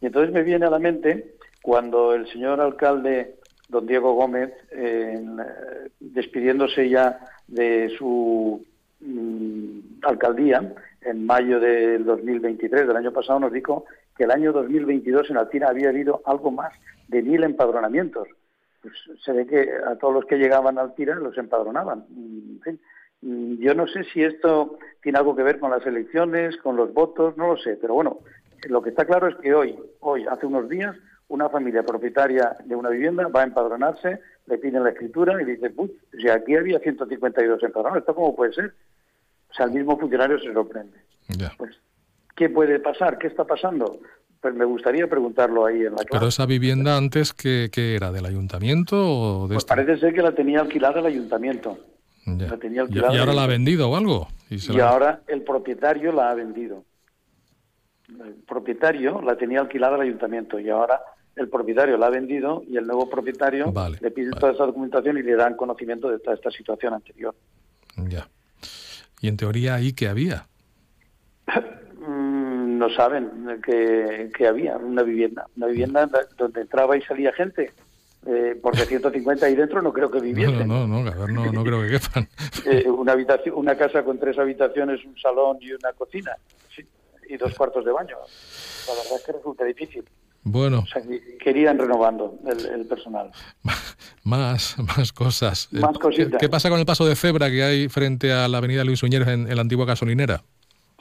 Y 0.03 0.07
entonces 0.07 0.31
me 0.31 0.43
viene 0.43 0.67
a 0.67 0.71
la 0.71 0.79
mente 0.79 1.36
cuando 1.67 2.15
el 2.15 2.29
señor 2.29 2.61
alcalde, 2.61 3.41
don 3.69 3.89
Diego 3.89 4.15
Gómez, 4.15 4.53
eh, 4.71 5.21
despidiéndose 5.99 6.89
ya 6.89 7.19
de 7.49 7.93
su 7.99 8.65
mm, 9.01 9.99
alcaldía 10.03 10.73
en 11.01 11.27
mayo 11.27 11.59
del 11.59 12.05
2023, 12.05 12.87
del 12.87 12.97
año 12.97 13.11
pasado, 13.11 13.41
nos 13.41 13.53
dijo 13.53 13.85
que 14.17 14.23
el 14.23 14.31
año 14.31 14.53
2022 14.53 15.29
en 15.31 15.39
Alcina 15.39 15.67
había 15.67 15.89
habido 15.89 16.23
algo 16.25 16.53
más 16.53 16.73
de 17.09 17.21
mil 17.21 17.43
empadronamientos. 17.43 18.29
Pues 18.81 18.95
se 19.25 19.33
ve 19.33 19.45
que 19.45 19.69
a 19.89 19.97
todos 19.97 20.15
los 20.15 20.25
que 20.27 20.39
llegaban 20.39 20.79
a 20.79 20.83
Alcira 20.83 21.17
los 21.17 21.37
empadronaban. 21.37 22.05
Mm, 23.23 23.55
yo 23.57 23.75
no 23.75 23.89
sé 23.89 24.05
si 24.05 24.23
esto 24.23 24.79
tiene 25.03 25.19
algo 25.19 25.35
que 25.35 25.43
ver 25.43 25.59
con 25.59 25.73
las 25.73 25.85
elecciones, 25.85 26.57
con 26.59 26.77
los 26.77 26.95
votos, 26.95 27.37
no 27.37 27.49
lo 27.49 27.57
sé, 27.57 27.77
pero 27.81 27.95
bueno, 27.95 28.21
lo 28.69 28.83
que 28.83 28.91
está 28.91 29.05
claro 29.05 29.27
es 29.27 29.35
que 29.39 29.53
hoy, 29.53 29.77
hoy, 29.99 30.27
hace 30.31 30.47
unos 30.47 30.69
días, 30.69 30.95
una 31.29 31.49
familia 31.49 31.83
propietaria 31.83 32.57
de 32.65 32.75
una 32.77 32.89
vivienda 32.91 33.27
va 33.29 33.41
a 33.41 33.45
empadronarse, 33.45 34.21
le 34.47 34.59
piden 34.59 34.85
la 34.85 34.91
escritura 34.91 35.41
y 35.41 35.45
dice, 35.45 35.73
uy, 35.77 35.93
si 36.19 36.29
aquí 36.29 36.55
había 36.55 36.79
152 36.79 37.63
empadronados, 37.63 38.01
¿esto 38.01 38.15
cómo 38.15 38.35
puede 38.37 38.53
ser? 38.53 38.75
O 39.51 39.55
sea, 39.55 39.67
el 39.67 39.73
mismo 39.73 39.99
funcionario 39.99 40.39
se 40.39 40.53
sorprende. 40.53 40.99
Pues, 41.59 41.77
¿qué 42.37 42.49
puede 42.49 42.79
pasar? 42.79 43.19
¿Qué 43.19 43.27
está 43.27 43.45
pasando? 43.45 43.99
Pues 44.41 44.55
me 44.55 44.65
gustaría 44.65 45.09
preguntarlo 45.09 45.67
ahí 45.67 45.79
en 45.79 45.93
la 45.93 45.97
clase. 45.97 46.09
Pero 46.13 46.29
esa 46.29 46.47
vivienda 46.47 46.97
antes, 46.97 47.33
¿qué, 47.33 47.71
qué 47.73 47.97
era? 47.97 48.13
¿Del 48.13 48.27
ayuntamiento 48.27 48.97
o 48.97 49.49
de 49.49 49.55
Pues 49.55 49.65
parece 49.65 49.97
ser 49.99 50.15
que 50.15 50.23
la 50.23 50.33
tenía 50.33 50.61
alquilada 50.61 51.01
el 51.01 51.07
ayuntamiento. 51.07 51.79
La 52.27 52.57
tenía 52.57 52.79
¿Y, 52.83 52.85
alquilada 52.87 53.15
y 53.15 53.19
ahora 53.19 53.31
el- 53.33 53.37
la 53.37 53.45
ha 53.45 53.47
vendido 53.49 53.91
o 53.91 53.97
algo? 53.97 54.29
Y 54.51 54.59
se 54.59 54.73
y 54.73 54.77
la- 54.77 54.91
ahora 54.91 55.21
el 55.27 55.43
propietario 55.43 56.13
la 56.13 56.31
ha 56.31 56.35
vendido. 56.35 56.85
El 58.09 58.35
propietario 58.47 59.21
la 59.23 59.37
tenía 59.37 59.61
alquilada 59.61 59.97
el 59.97 60.03
ayuntamiento 60.03 60.59
y 60.61 60.69
ahora 60.71 61.01
el 61.37 61.49
propietario 61.49 61.97
la 61.99 62.07
ha 62.07 62.11
vendido 62.11 62.63
y 62.67 62.77
el 62.79 62.87
nuevo 62.87 63.09
propietario 63.09 63.73
le 64.01 64.11
pide 64.11 64.31
toda 64.33 64.53
esa 64.53 64.65
documentación 64.67 65.19
y 65.19 65.23
le 65.23 65.35
dan 65.37 65.55
conocimiento 65.55 66.09
de 66.11 66.19
toda 66.19 66.35
esta 66.35 66.51
situación 66.51 66.95
anterior. 66.95 67.35
Ya. 68.09 68.27
Y 69.21 69.29
en 69.29 69.37
teoría 69.37 69.75
ahí 69.75 69.93
que 69.93 70.09
había. 70.09 70.47
Mm, 72.01 72.79
no 72.79 72.91
saben 72.91 73.61
que, 73.65 74.31
que 74.37 74.47
había 74.47 74.77
una 74.77 75.03
vivienda, 75.03 75.47
una 75.57 75.67
vivienda 75.67 76.07
da- 76.07 76.27
donde 76.37 76.63
entraba 76.63 76.97
y 76.97 77.03
salía 77.03 77.33
gente. 77.33 77.71
Eh, 78.27 78.59
porque 78.61 78.81
150 78.87 79.47
ahí 79.47 79.55
dentro 79.55 79.81
no 79.83 79.93
creo 79.93 80.11
que 80.11 80.19
No, 80.19 80.25
viviesen. 80.25 80.67
no, 80.69 80.87
no, 80.87 80.99
a 81.09 81.15
ver, 81.15 81.31
no, 81.31 81.53
no 81.53 81.63
creo 81.65 81.83
que 81.83 81.91
quepan. 81.99 82.29
Eh, 82.67 82.89
una 82.91 83.13
habitación, 83.13 83.55
una 83.57 83.77
casa 83.77 84.03
con 84.03 84.19
tres 84.19 84.37
habitaciones, 84.39 85.05
un 85.05 85.17
salón 85.19 85.59
y 85.61 85.73
una 85.73 85.93
cocina 85.93 86.33
sí, 86.75 86.85
y 87.29 87.37
dos 87.37 87.55
cuartos 87.55 87.85
de 87.85 87.93
baño. 87.93 88.17
La 88.89 88.95
verdad 88.95 89.13
es 89.19 89.23
que 89.25 89.33
resulta 89.33 89.65
difícil. 89.65 90.05
Bueno, 90.49 90.79
O 90.79 90.87
sea, 90.87 91.03
que 91.03 91.37
querían 91.39 91.77
renovando 91.77 92.39
el, 92.47 92.67
el 92.81 92.87
personal. 92.87 93.33
más, 94.25 94.77
más 94.79 95.13
cosas. 95.13 95.69
Más 95.73 95.99
cositas. 95.99 96.39
¿Qué, 96.41 96.49
pasa 96.49 96.71
con 96.71 96.79
el 96.79 96.87
paso 96.87 97.05
de 97.05 97.17
cebra 97.17 97.51
que 97.51 97.65
hay 97.65 97.89
frente 97.89 98.33
a 98.33 98.47
la 98.47 98.59
avenida 98.59 98.85
Luis 98.85 99.03
Uñeros 99.03 99.27
en, 99.27 99.49
en 99.51 99.57
la 99.57 99.63
antigua 99.63 99.85
gasolinera? 99.87 100.43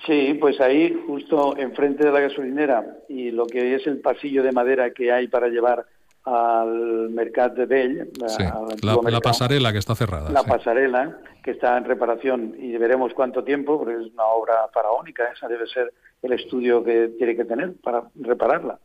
Sí, 0.06 0.36
pues 0.42 0.60
ahí, 0.62 1.00
justo 1.08 1.56
enfrente 1.58 2.06
de 2.06 2.12
la 2.12 2.22
gasolinera 2.22 2.86
y 3.08 3.30
lo 3.32 3.46
que 3.46 3.76
es 3.76 3.86
el 3.86 4.00
pasillo 4.02 4.42
de 4.42 4.52
madera 4.52 4.90
que 4.92 5.12
hay 5.12 5.28
para 5.28 5.48
llevar 5.48 5.86
al 6.24 7.10
Mercat 7.12 7.54
de 7.54 7.66
Bell, 7.68 8.10
la- 8.20 8.30
Sí, 8.30 8.44
la, 8.82 9.20
pasarela 9.20 9.72
que 9.72 9.78
está 9.78 9.94
cerrada. 9.94 10.32
la 10.32 10.42
sí. 10.42 10.50
pasarela, 10.50 11.20
que 11.44 11.52
está 11.52 11.78
en 11.78 11.86
reparación 11.86 12.56
y 12.60 12.76
veremos 12.78 13.14
cuánto 13.14 13.44
tiempo, 13.44 13.78
porque 13.78 13.94
es 13.94 14.12
una 14.12 14.26
obra 14.26 14.54
faraónica, 14.74 15.24
esa 15.32 15.48
debe 15.48 15.68
ser 15.68 15.94
el 16.24 16.34
estudio 16.34 16.84
que 16.84 17.10
tiene 17.20 17.36
que 17.36 17.46
tener 17.46 17.74
para 17.84 18.04
repararla. 18.20 18.80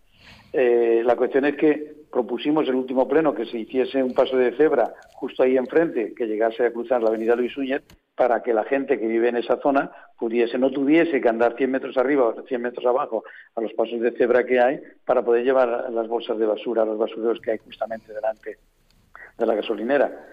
Eh, 0.52 1.02
la 1.04 1.16
cuestión 1.16 1.44
es 1.44 1.56
que 1.56 1.94
propusimos 2.10 2.68
el 2.68 2.74
último 2.74 3.06
pleno 3.06 3.34
que 3.34 3.46
se 3.46 3.58
hiciese 3.58 4.02
un 4.02 4.14
paso 4.14 4.36
de 4.36 4.56
cebra 4.56 4.92
justo 5.14 5.42
ahí 5.42 5.56
enfrente, 5.56 6.14
que 6.14 6.26
llegase 6.26 6.64
a 6.64 6.72
cruzar 6.72 7.02
la 7.02 7.08
avenida 7.08 7.36
Luis 7.36 7.56
Úñez, 7.56 7.82
para 8.16 8.42
que 8.42 8.52
la 8.52 8.64
gente 8.64 8.98
que 8.98 9.06
vive 9.06 9.28
en 9.28 9.36
esa 9.36 9.58
zona 9.60 9.90
pudiese, 10.18 10.58
no 10.58 10.70
tuviese 10.70 11.20
que 11.20 11.28
andar 11.28 11.56
100 11.56 11.70
metros 11.70 11.96
arriba 11.96 12.26
o 12.28 12.42
100 12.42 12.60
metros 12.60 12.84
abajo 12.84 13.24
a 13.54 13.60
los 13.60 13.72
pasos 13.72 14.00
de 14.00 14.12
cebra 14.12 14.44
que 14.44 14.60
hay 14.60 14.80
para 15.06 15.22
poder 15.22 15.44
llevar 15.44 15.90
las 15.90 16.08
bolsas 16.08 16.38
de 16.38 16.46
basura 16.46 16.84
los 16.84 16.98
basureros 16.98 17.40
que 17.40 17.52
hay 17.52 17.58
justamente 17.58 18.12
delante 18.12 18.58
de 19.38 19.46
la 19.46 19.54
gasolinera. 19.54 20.26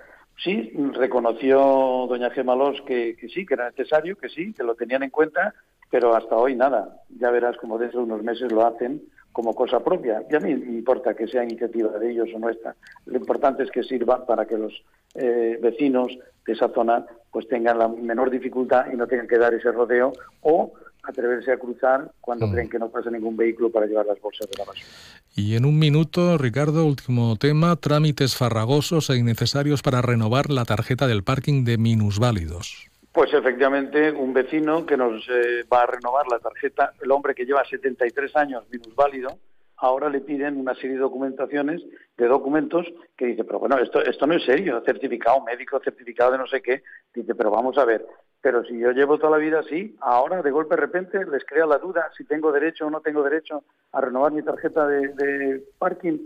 Sí, 0.44 0.72
reconoció 0.94 2.08
doña 2.10 2.30
Gemalós 2.30 2.82
que, 2.82 3.16
que 3.16 3.30
sí, 3.30 3.46
que 3.46 3.54
era 3.54 3.70
necesario, 3.70 4.18
que 4.18 4.30
sí, 4.30 4.54
que 4.54 4.64
lo 4.64 4.76
tenían 4.76 5.04
en 5.04 5.10
cuenta, 5.10 5.54
pero 5.90 6.14
hasta 6.14 6.36
hoy 6.36 6.56
nada. 6.56 7.02
Ya 7.18 7.32
verás 7.32 7.58
como 7.58 7.78
dentro 7.78 8.02
de 8.02 8.06
unos 8.06 8.22
meses 8.22 8.52
lo 8.52 8.66
hacen 8.66 9.02
como 9.38 9.54
cosa 9.54 9.84
propia. 9.84 10.24
Y 10.32 10.36
a 10.36 10.40
mí 10.40 10.56
me 10.56 10.78
importa 10.80 11.14
que 11.14 11.28
sea 11.28 11.44
iniciativa 11.44 11.92
de 12.00 12.10
ellos 12.10 12.28
o 12.34 12.40
nuestra. 12.40 12.76
Lo 13.06 13.20
importante 13.20 13.62
es 13.62 13.70
que 13.70 13.84
sirva 13.84 14.26
para 14.26 14.48
que 14.48 14.58
los 14.58 14.74
eh, 15.14 15.60
vecinos 15.62 16.18
de 16.44 16.54
esa 16.54 16.70
zona 16.70 17.06
pues 17.32 17.48
tengan 17.48 17.78
la 17.78 17.88
menor 17.88 18.32
dificultad 18.32 18.88
y 18.92 18.96
no 18.96 19.06
tengan 19.06 19.28
que 19.28 19.38
dar 19.38 19.54
ese 19.54 19.72
rodeo 19.72 20.12
o 20.42 20.74
atreverse 21.04 21.52
a 21.52 21.60
cruzar 21.60 22.10
cuando 22.20 22.50
creen 22.50 22.68
que 22.68 22.80
no 22.80 22.90
pasa 22.90 23.12
ningún 23.12 23.38
vehículo 23.38 23.70
para 23.70 23.86
llevar 23.86 24.08
las 24.08 24.20
bolsas 24.20 24.50
de 24.50 24.58
la 24.58 24.66
basura. 24.66 24.88
Y 25.36 25.56
en 25.56 25.66
un 25.66 25.78
minuto, 25.78 26.40
Ricardo, 26.40 26.88
último 26.88 27.36
tema, 27.36 27.76
trámites 27.76 28.36
farragosos 28.36 29.12
e 29.12 29.18
innecesarios 29.18 29.84
para 29.84 30.02
renovar 30.02 30.50
la 30.50 30.66
tarjeta 30.66 31.06
del 31.06 31.24
parking 31.24 31.64
de 31.64 31.78
minusválidos. 31.78 32.90
Pues 33.18 33.34
efectivamente, 33.34 34.12
un 34.12 34.32
vecino 34.32 34.86
que 34.86 34.96
nos 34.96 35.28
eh, 35.28 35.64
va 35.74 35.82
a 35.82 35.86
renovar 35.88 36.28
la 36.28 36.38
tarjeta, 36.38 36.94
el 37.02 37.10
hombre 37.10 37.34
que 37.34 37.48
lleva 37.48 37.66
73 37.66 38.36
años 38.36 38.66
minusválido, 38.70 39.40
ahora 39.78 40.08
le 40.08 40.22
piden 40.22 40.56
una 40.56 40.76
serie 40.76 40.92
de 40.92 41.00
documentaciones, 41.00 41.82
de 42.16 42.28
documentos, 42.28 42.86
que 43.18 43.26
dice, 43.26 43.44
pero 43.44 43.58
bueno, 43.58 43.80
esto, 43.80 44.04
esto 44.04 44.28
no 44.28 44.36
es 44.36 44.46
serio, 44.46 44.84
certificado 44.86 45.42
médico, 45.42 45.82
certificado 45.84 46.34
de 46.34 46.38
no 46.38 46.46
sé 46.46 46.62
qué, 46.62 46.84
dice, 47.12 47.34
pero 47.34 47.50
vamos 47.50 47.76
a 47.80 47.86
ver, 47.86 48.06
pero 48.40 48.64
si 48.66 48.78
yo 48.78 48.92
llevo 48.92 49.18
toda 49.18 49.32
la 49.32 49.44
vida 49.44 49.62
así, 49.62 49.98
ahora 50.00 50.44
de 50.44 50.52
golpe 50.52 50.76
de 50.76 50.82
repente 50.82 51.26
les 51.26 51.44
crea 51.44 51.66
la 51.66 51.80
duda 51.80 52.12
si 52.16 52.24
tengo 52.24 52.52
derecho 52.52 52.86
o 52.86 52.92
no 52.92 53.02
tengo 53.02 53.24
derecho 53.24 53.64
a 53.94 54.00
renovar 54.00 54.32
mi 54.32 54.44
tarjeta 54.44 54.88
de, 54.88 55.08
de 55.16 55.64
parking. 55.80 56.20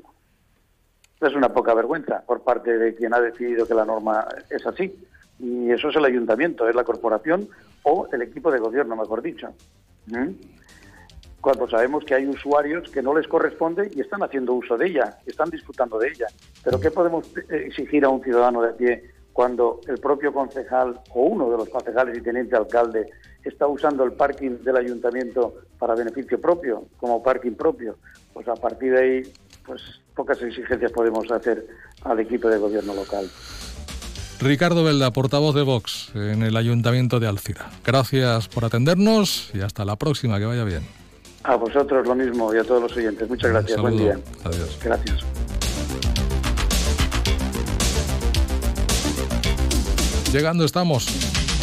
Es 1.22 1.36
una 1.36 1.54
poca 1.54 1.74
vergüenza 1.74 2.22
por 2.26 2.44
parte 2.44 2.78
de 2.78 2.96
quien 2.96 3.14
ha 3.14 3.22
decidido 3.22 3.66
que 3.66 3.76
la 3.76 3.86
norma 3.86 4.28
es 4.50 4.66
así. 4.68 4.94
Y 5.42 5.72
eso 5.72 5.90
es 5.90 5.96
el 5.96 6.06
ayuntamiento, 6.06 6.70
es 6.70 6.76
la 6.76 6.84
corporación 6.84 7.50
o 7.84 8.08
el 8.12 8.22
equipo 8.22 8.52
de 8.52 8.60
gobierno, 8.60 8.96
mejor 8.96 9.22
dicho. 9.22 9.50
¿Mm? 10.08 10.30
Cuando 11.42 11.68
sabemos 11.68 12.06
que 12.06 12.14
hay 12.14 12.28
usuarios 12.28 12.90
que 12.92 13.02
no 13.02 13.18
les 13.18 13.28
corresponde 13.28 13.90
y 13.96 14.02
están 14.02 14.22
haciendo 14.22 14.54
uso 14.54 14.78
de 14.78 14.88
ella, 14.88 15.18
están 15.26 15.50
disfrutando 15.50 15.98
de 15.98 16.10
ella. 16.10 16.28
Pero 16.64 16.80
¿qué 16.80 16.92
podemos 16.92 17.26
exigir 17.50 18.06
a 18.06 18.10
un 18.10 18.22
ciudadano 18.22 18.62
de 18.62 18.74
pie 18.74 19.12
cuando 19.34 19.82
el 19.88 19.98
propio 19.98 20.32
concejal 20.32 21.00
o 21.10 21.24
uno 21.24 21.50
de 21.50 21.58
los 21.58 21.70
concejales 21.70 22.18
y 22.18 22.22
teniente 22.22 22.56
alcalde 22.56 23.08
está 23.44 23.66
usando 23.66 24.04
el 24.04 24.12
parking 24.14 24.60
del 24.64 24.78
ayuntamiento 24.78 25.56
para 25.80 25.96
beneficio 25.96 26.40
propio, 26.40 26.86
como 26.98 27.24
parking 27.24 27.54
propio, 27.54 27.98
pues 28.34 28.48
a 28.48 28.56
partir 28.56 28.94
de 28.94 29.00
ahí, 29.00 29.34
pues 29.66 29.82
pocas 30.16 30.40
exigencias 30.42 30.92
podemos 30.92 31.32
hacer 31.32 31.66
al 32.04 32.20
equipo 32.20 32.50
de 32.50 32.58
gobierno 32.58 32.94
local. 32.94 33.26
Ricardo 34.42 34.84
Velda, 34.84 35.12
portavoz 35.12 35.54
de 35.54 35.62
Vox 35.62 36.10
en 36.16 36.42
el 36.42 36.58
Ayuntamiento 36.58 37.20
de 37.20 37.28
Alcira. 37.28 37.70
Gracias 37.86 38.48
por 38.48 38.66
atendernos 38.66 39.52
y 39.54 39.62
hasta 39.62 39.86
la 39.86 39.96
próxima, 39.98 40.40
que 40.40 40.46
vaya 40.46 40.64
bien. 40.64 40.82
A 41.44 41.56
vosotros 41.56 42.08
lo 42.08 42.16
mismo 42.16 42.52
y 42.52 42.58
a 42.58 42.64
todos 42.64 42.82
los 42.82 42.98
oyentes. 42.98 43.30
Muchas 43.30 43.52
gracias. 43.52 43.80
Buen 43.80 43.98
día. 43.98 44.20
Adiós. 44.44 44.80
Gracias. 44.84 45.20
Llegando 50.34 50.66
estamos 50.66 51.08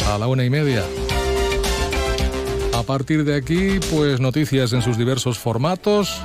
a 0.07 0.17
la 0.17 0.27
una 0.27 0.45
y 0.45 0.49
media. 0.49 0.85
A 2.73 2.83
partir 2.83 3.25
de 3.25 3.35
aquí, 3.35 3.79
pues 3.91 4.21
noticias 4.21 4.71
en 4.71 4.81
sus 4.81 4.97
diversos 4.97 5.37
formatos. 5.37 6.21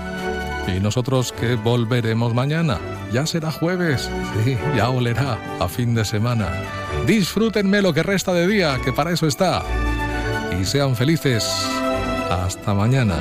Y 0.66 0.80
nosotros 0.80 1.32
que 1.32 1.56
volveremos 1.56 2.34
mañana. 2.34 2.78
Ya 3.12 3.26
será 3.26 3.50
jueves. 3.50 4.10
Sí, 4.44 4.56
ya 4.76 4.88
olerá 4.88 5.38
a 5.60 5.68
fin 5.68 5.94
de 5.94 6.04
semana. 6.04 6.48
Disfrútenme 7.06 7.82
lo 7.82 7.92
que 7.92 8.02
resta 8.02 8.32
de 8.32 8.46
día, 8.46 8.78
que 8.84 8.92
para 8.92 9.12
eso 9.12 9.26
está. 9.26 9.62
Y 10.60 10.64
sean 10.64 10.96
felices. 10.96 11.44
Hasta 12.30 12.74
mañana. 12.74 13.16